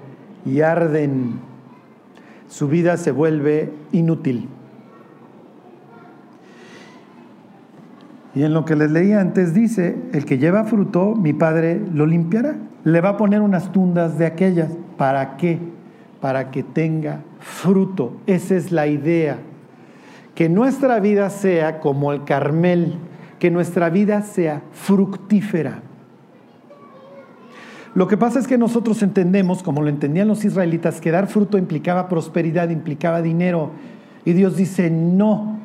y 0.45 0.59
arden. 0.59 1.39
Su 2.49 2.67
vida 2.67 2.97
se 2.97 3.11
vuelve 3.11 3.71
inútil. 3.93 4.49
Y 8.35 8.43
en 8.43 8.53
lo 8.53 8.65
que 8.65 8.75
les 8.75 8.91
leí 8.91 9.13
antes 9.13 9.53
dice, 9.53 9.95
el 10.11 10.25
que 10.25 10.37
lleva 10.37 10.65
fruto, 10.65 11.15
mi 11.15 11.31
padre 11.31 11.81
lo 11.93 12.05
limpiará. 12.05 12.57
Le 12.83 12.99
va 12.99 13.11
a 13.11 13.17
poner 13.17 13.39
unas 13.39 13.71
tundas 13.71 14.17
de 14.17 14.25
aquellas. 14.25 14.69
¿Para 14.97 15.37
qué? 15.37 15.59
Para 16.19 16.51
que 16.51 16.61
tenga 16.61 17.21
fruto. 17.39 18.17
Esa 18.27 18.55
es 18.55 18.73
la 18.73 18.87
idea 18.87 19.37
que 20.35 20.49
nuestra 20.49 20.99
vida 20.99 21.29
sea 21.29 21.79
como 21.79 22.11
el 22.11 22.23
Carmel, 22.23 22.95
que 23.39 23.51
nuestra 23.51 23.89
vida 23.89 24.21
sea 24.23 24.63
fructífera. 24.71 25.81
Lo 27.93 28.07
que 28.07 28.17
pasa 28.17 28.39
es 28.39 28.47
que 28.47 28.57
nosotros 28.57 29.03
entendemos, 29.03 29.61
como 29.61 29.81
lo 29.83 29.89
entendían 29.89 30.27
los 30.27 30.43
israelitas, 30.45 30.99
que 30.99 31.11
dar 31.11 31.27
fruto 31.27 31.59
implicaba 31.59 32.09
prosperidad, 32.09 32.69
implicaba 32.69 33.21
dinero. 33.21 33.69
Y 34.25 34.33
Dios 34.33 34.57
dice, 34.57 34.89
no, 34.89 35.59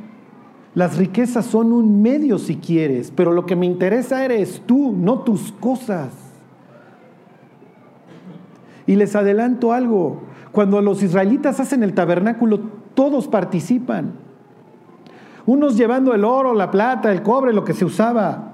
las 0.74 0.98
riquezas 0.98 1.46
son 1.46 1.72
un 1.72 2.02
medio 2.02 2.38
si 2.38 2.56
quieres, 2.56 3.10
pero 3.16 3.32
lo 3.32 3.46
que 3.46 3.56
me 3.56 3.64
interesa 3.64 4.22
eres 4.24 4.62
tú, 4.66 4.94
no 4.94 5.20
tus 5.20 5.52
cosas. 5.52 6.10
Y 8.86 8.96
les 8.96 9.16
adelanto 9.16 9.72
algo, 9.72 10.22
cuando 10.52 10.82
los 10.82 11.02
israelitas 11.02 11.60
hacen 11.60 11.82
el 11.82 11.94
tabernáculo, 11.94 12.60
todos 12.92 13.28
participan 13.28 14.27
unos 15.48 15.78
llevando 15.78 16.14
el 16.14 16.26
oro, 16.26 16.52
la 16.52 16.70
plata, 16.70 17.10
el 17.10 17.22
cobre, 17.22 17.54
lo 17.54 17.64
que 17.64 17.72
se 17.72 17.86
usaba. 17.86 18.52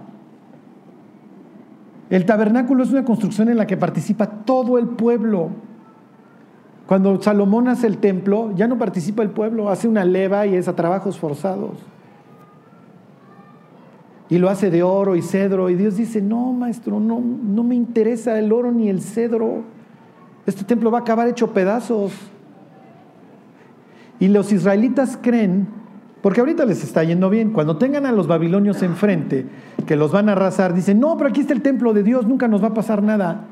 El 2.08 2.24
tabernáculo 2.24 2.84
es 2.84 2.92
una 2.92 3.04
construcción 3.04 3.48
en 3.48 3.56
la 3.56 3.66
que 3.66 3.76
participa 3.76 4.28
todo 4.28 4.78
el 4.78 4.86
pueblo. 4.86 5.50
Cuando 6.86 7.20
Salomón 7.20 7.66
hace 7.66 7.88
el 7.88 7.98
templo, 7.98 8.52
ya 8.54 8.68
no 8.68 8.78
participa 8.78 9.24
el 9.24 9.30
pueblo, 9.30 9.70
hace 9.70 9.88
una 9.88 10.04
leva 10.04 10.46
y 10.46 10.54
es 10.54 10.68
a 10.68 10.76
trabajos 10.76 11.18
forzados. 11.18 11.78
Y 14.28 14.38
lo 14.38 14.48
hace 14.48 14.70
de 14.70 14.84
oro 14.84 15.16
y 15.16 15.22
cedro. 15.22 15.70
Y 15.70 15.74
Dios 15.74 15.96
dice, 15.96 16.22
no, 16.22 16.52
maestro, 16.52 17.00
no, 17.00 17.20
no 17.20 17.64
me 17.64 17.74
interesa 17.74 18.38
el 18.38 18.52
oro 18.52 18.70
ni 18.70 18.88
el 18.88 19.00
cedro. 19.00 19.64
Este 20.46 20.62
templo 20.62 20.92
va 20.92 20.98
a 20.98 21.00
acabar 21.00 21.26
hecho 21.26 21.52
pedazos. 21.52 22.12
Y 24.20 24.28
los 24.28 24.52
israelitas 24.52 25.18
creen 25.20 25.82
porque 26.24 26.40
ahorita 26.40 26.64
les 26.64 26.82
está 26.82 27.04
yendo 27.04 27.28
bien. 27.28 27.50
Cuando 27.50 27.76
tengan 27.76 28.06
a 28.06 28.10
los 28.10 28.26
babilonios 28.26 28.82
enfrente, 28.82 29.44
que 29.86 29.94
los 29.94 30.10
van 30.10 30.30
a 30.30 30.32
arrasar, 30.32 30.72
dicen, 30.72 30.98
no, 30.98 31.18
pero 31.18 31.28
aquí 31.28 31.42
está 31.42 31.52
el 31.52 31.60
templo 31.60 31.92
de 31.92 32.02
Dios, 32.02 32.26
nunca 32.26 32.48
nos 32.48 32.62
va 32.62 32.68
a 32.68 32.72
pasar 32.72 33.02
nada. 33.02 33.44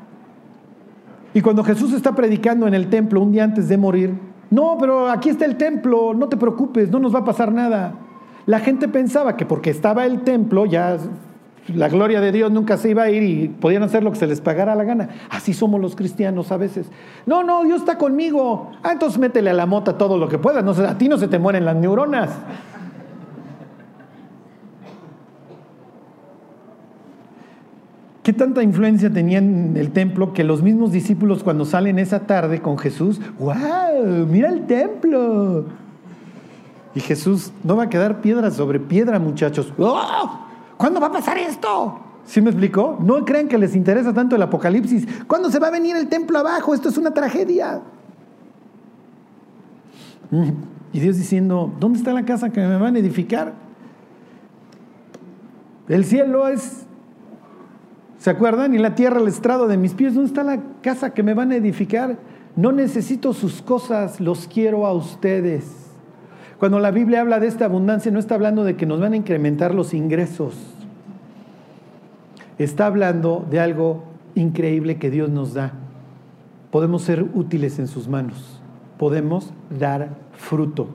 Y 1.35 1.41
cuando 1.41 1.63
Jesús 1.63 1.93
está 1.93 2.15
predicando 2.15 2.67
en 2.67 2.73
el 2.73 2.89
templo 2.89 3.21
un 3.21 3.31
día 3.31 3.43
antes 3.43 3.69
de 3.69 3.77
morir, 3.77 4.15
no, 4.49 4.75
pero 4.79 5.07
aquí 5.07 5.29
está 5.29 5.45
el 5.45 5.55
templo, 5.55 6.15
no 6.15 6.27
te 6.29 6.35
preocupes, 6.35 6.89
no 6.89 6.97
nos 6.97 7.13
va 7.13 7.19
a 7.19 7.25
pasar 7.25 7.51
nada. 7.53 7.93
La 8.47 8.59
gente 8.59 8.87
pensaba 8.87 9.37
que 9.37 9.45
porque 9.45 9.69
estaba 9.69 10.07
el 10.07 10.21
templo 10.21 10.65
ya 10.65 10.97
la 11.67 11.87
gloria 11.87 12.19
de 12.19 12.31
Dios 12.31 12.51
nunca 12.51 12.75
se 12.77 12.89
iba 12.89 13.03
a 13.03 13.09
ir 13.09 13.23
y 13.23 13.47
podían 13.47 13.83
hacer 13.83 14.03
lo 14.03 14.11
que 14.11 14.17
se 14.17 14.27
les 14.27 14.41
pagara 14.41 14.75
la 14.75 14.83
gana. 14.83 15.09
Así 15.29 15.53
somos 15.53 15.79
los 15.79 15.95
cristianos 15.95 16.51
a 16.51 16.57
veces. 16.57 16.87
No, 17.25 17.43
no, 17.43 17.63
Dios 17.63 17.79
está 17.79 17.97
conmigo. 17.97 18.71
Ah, 18.83 18.91
entonces 18.91 19.17
métele 19.17 19.49
a 19.49 19.53
la 19.53 19.65
mota 19.65 19.97
todo 19.97 20.17
lo 20.17 20.27
que 20.27 20.37
puedas. 20.37 20.63
No, 20.63 20.71
a 20.71 20.97
ti 20.97 21.07
no 21.07 21.17
se 21.17 21.29
te 21.29 21.39
mueren 21.39 21.63
las 21.63 21.75
neuronas. 21.77 22.31
¿Qué 28.23 28.33
tanta 28.33 28.63
influencia 28.63 29.09
tenía 29.11 29.37
en 29.37 29.75
el 29.75 29.91
templo 29.91 30.33
que 30.33 30.45
los 30.45 30.61
mismos 30.61 30.91
discípulos 30.93 31.43
cuando 31.43 31.65
salen 31.65 31.99
esa 31.99 32.21
tarde 32.21 32.61
con 32.61 32.77
Jesús, 32.77 33.19
wow, 33.37 34.25
mira 34.29 34.49
el 34.49 34.65
templo? 34.65 35.65
Y 36.95 37.01
Jesús, 37.01 37.51
no 37.63 37.75
va 37.75 37.83
a 37.83 37.89
quedar 37.89 38.21
piedra 38.21 38.49
sobre 38.51 38.79
piedra, 38.79 39.19
muchachos. 39.19 39.73
¡Oh! 39.77 40.42
¿Cuándo 40.77 40.99
va 40.99 41.07
a 41.07 41.11
pasar 41.11 41.37
esto? 41.37 41.99
¿Sí 42.25 42.41
me 42.41 42.49
explicó? 42.49 42.97
No 43.01 43.25
crean 43.25 43.47
que 43.47 43.57
les 43.57 43.75
interesa 43.75 44.13
tanto 44.13 44.35
el 44.35 44.41
apocalipsis. 44.41 45.05
¿Cuándo 45.27 45.51
se 45.51 45.59
va 45.59 45.67
a 45.67 45.71
venir 45.71 45.95
el 45.95 46.07
templo 46.07 46.39
abajo? 46.39 46.73
Esto 46.73 46.89
es 46.89 46.97
una 46.97 47.13
tragedia. 47.13 47.81
Mm. 50.31 50.49
Y 50.93 50.99
Dios 50.99 51.17
diciendo, 51.17 51.73
¿dónde 51.79 51.99
está 51.99 52.13
la 52.13 52.23
casa 52.23 52.51
que 52.51 52.61
me 52.61 52.77
van 52.77 52.95
a 52.95 52.99
edificar? 52.99 53.53
El 55.89 56.05
cielo 56.05 56.47
es, 56.47 56.85
¿se 58.19 58.29
acuerdan? 58.29 58.73
Y 58.73 58.77
la 58.77 58.95
tierra 58.95 59.19
el 59.19 59.27
estrado 59.27 59.67
de 59.67 59.77
mis 59.77 59.93
pies. 59.93 60.13
¿Dónde 60.13 60.27
está 60.27 60.43
la 60.43 60.59
casa 60.81 61.13
que 61.13 61.23
me 61.23 61.33
van 61.33 61.51
a 61.51 61.55
edificar? 61.55 62.17
No 62.55 62.71
necesito 62.71 63.33
sus 63.33 63.61
cosas, 63.61 64.21
los 64.21 64.47
quiero 64.47 64.85
a 64.85 64.93
ustedes. 64.93 65.82
Cuando 66.63 66.79
la 66.79 66.91
Biblia 66.91 67.19
habla 67.19 67.41
de 67.41 67.47
esta 67.47 67.65
abundancia, 67.65 68.09
no 68.09 68.19
está 68.19 68.35
hablando 68.35 68.63
de 68.63 68.77
que 68.77 68.85
nos 68.85 69.01
van 69.01 69.11
a 69.11 69.17
incrementar 69.17 69.75
los 69.75 69.93
ingresos. 69.93 70.55
Está 72.57 72.85
hablando 72.85 73.45
de 73.51 73.59
algo 73.59 74.05
increíble 74.33 74.95
que 74.95 75.11
Dios 75.11 75.29
nos 75.29 75.53
da. 75.53 75.73
Podemos 76.71 77.01
ser 77.01 77.21
útiles 77.33 77.79
en 77.79 77.87
sus 77.89 78.07
manos. 78.07 78.61
Podemos 78.97 79.53
dar 79.77 80.11
fruto. 80.37 80.87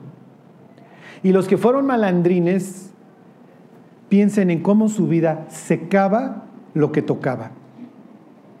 Y 1.21 1.33
los 1.33 1.47
que 1.47 1.59
fueron 1.59 1.85
malandrines, 1.85 2.89
piensen 4.09 4.49
en 4.49 4.63
cómo 4.63 4.89
su 4.89 5.07
vida 5.07 5.45
secaba 5.49 6.45
lo 6.73 6.91
que 6.91 7.03
tocaba. 7.03 7.51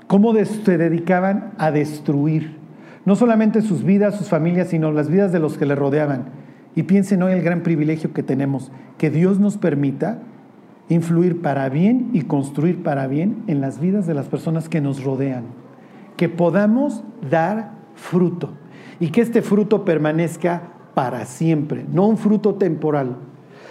Cómo 0.05 0.31
se 0.35 0.77
dedicaban 0.77 1.53
a 1.57 1.71
destruir 1.71 2.55
no 3.03 3.15
solamente 3.15 3.63
sus 3.63 3.83
vidas, 3.83 4.15
sus 4.15 4.29
familias, 4.29 4.67
sino 4.67 4.91
las 4.91 5.09
vidas 5.09 5.31
de 5.31 5.39
los 5.39 5.57
que 5.57 5.65
le 5.65 5.73
rodeaban. 5.73 6.38
Y 6.75 6.83
piensen 6.83 7.23
hoy 7.23 7.33
el 7.33 7.41
gran 7.41 7.61
privilegio 7.61 8.13
que 8.13 8.23
tenemos, 8.23 8.71
que 8.97 9.09
Dios 9.09 9.39
nos 9.39 9.57
permita 9.57 10.19
influir 10.89 11.41
para 11.41 11.69
bien 11.69 12.09
y 12.13 12.21
construir 12.21 12.83
para 12.83 13.07
bien 13.07 13.43
en 13.47 13.61
las 13.61 13.79
vidas 13.79 14.07
de 14.07 14.13
las 14.13 14.27
personas 14.27 14.69
que 14.69 14.81
nos 14.81 15.03
rodean. 15.03 15.45
Que 16.17 16.29
podamos 16.29 17.03
dar 17.29 17.71
fruto 17.95 18.53
y 18.99 19.09
que 19.09 19.21
este 19.21 19.41
fruto 19.41 19.85
permanezca 19.85 20.61
para 20.93 21.25
siempre, 21.25 21.85
no 21.91 22.07
un 22.07 22.17
fruto 22.17 22.55
temporal. 22.55 23.17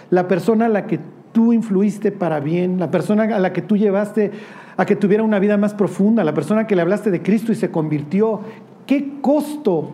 La 0.09 0.27
persona 0.27 0.65
a 0.65 0.69
la 0.69 0.87
que 0.87 0.99
tú 1.31 1.53
influiste 1.53 2.11
para 2.11 2.39
bien, 2.39 2.79
la 2.79 2.89
persona 2.89 3.23
a 3.23 3.39
la 3.39 3.53
que 3.53 3.61
tú 3.61 3.77
llevaste 3.77 4.31
a 4.77 4.85
que 4.85 4.95
tuviera 4.95 5.23
una 5.23 5.39
vida 5.39 5.57
más 5.57 5.73
profunda, 5.73 6.23
la 6.23 6.33
persona 6.33 6.65
que 6.65 6.75
le 6.75 6.81
hablaste 6.81 7.11
de 7.11 7.21
Cristo 7.21 7.51
y 7.51 7.55
se 7.55 7.69
convirtió, 7.69 8.41
¿Qué 8.89 9.19
costo? 9.21 9.91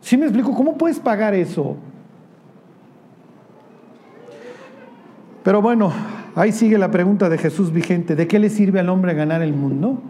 ¿Sí 0.00 0.16
me 0.16 0.26
explico? 0.26 0.54
¿Cómo 0.54 0.78
puedes 0.78 1.00
pagar 1.00 1.34
eso? 1.34 1.74
Pero 5.44 5.60
bueno, 5.60 5.92
ahí 6.34 6.52
sigue 6.52 6.78
la 6.78 6.90
pregunta 6.90 7.28
de 7.28 7.36
Jesús 7.36 7.70
vigente. 7.70 8.16
¿De 8.16 8.26
qué 8.26 8.38
le 8.38 8.48
sirve 8.48 8.80
al 8.80 8.88
hombre 8.88 9.12
ganar 9.12 9.42
el 9.42 9.52
mundo 9.52 10.00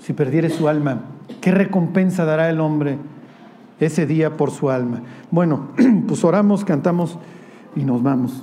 si 0.00 0.14
perdiere 0.14 0.48
su 0.48 0.68
alma? 0.68 1.02
¿Qué 1.42 1.50
recompensa 1.50 2.24
dará 2.24 2.48
el 2.48 2.60
hombre 2.60 2.96
ese 3.78 4.06
día 4.06 4.38
por 4.38 4.50
su 4.50 4.70
alma? 4.70 5.02
Bueno, 5.30 5.68
pues 6.08 6.24
oramos, 6.24 6.64
cantamos 6.64 7.18
y 7.76 7.84
nos 7.84 8.02
vamos. 8.02 8.42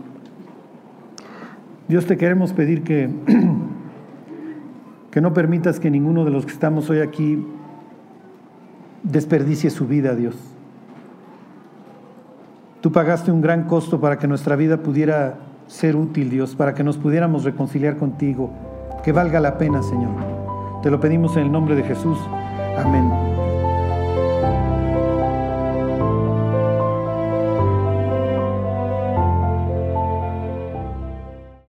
Dios 1.88 2.06
te 2.06 2.18
queremos 2.18 2.54
pedir 2.54 2.84
que, 2.84 3.10
que 5.12 5.22
no 5.22 5.34
permitas 5.34 5.80
que 5.80 5.90
ninguno 5.90 6.24
de 6.24 6.30
los 6.30 6.46
que 6.46 6.52
estamos 6.52 6.88
hoy 6.92 7.00
aquí 7.00 7.44
desperdicie 9.02 9.72
su 9.72 9.88
vida, 9.88 10.14
Dios. 10.14 10.36
Tú 12.82 12.92
pagaste 12.92 13.32
un 13.32 13.42
gran 13.42 13.64
costo 13.64 14.00
para 14.00 14.20
que 14.20 14.28
nuestra 14.28 14.56
vida 14.56 14.78
pudiera 14.78 15.51
ser 15.72 15.96
útil, 15.96 16.30
Dios, 16.30 16.56
para 16.56 16.74
que 16.74 16.84
nos 16.84 16.98
pudiéramos 16.98 17.44
reconciliar 17.44 17.98
contigo. 17.98 18.52
Que 19.04 19.12
valga 19.14 19.40
la 19.40 19.58
pena, 19.58 19.82
Señor. 19.82 20.12
Te 20.84 20.92
lo 20.92 21.00
pedimos 21.00 21.36
en 21.38 21.44
el 21.44 21.52
nombre 21.52 21.76
de 21.76 21.84
Jesús. 21.84 22.18
Amén. 22.78 23.31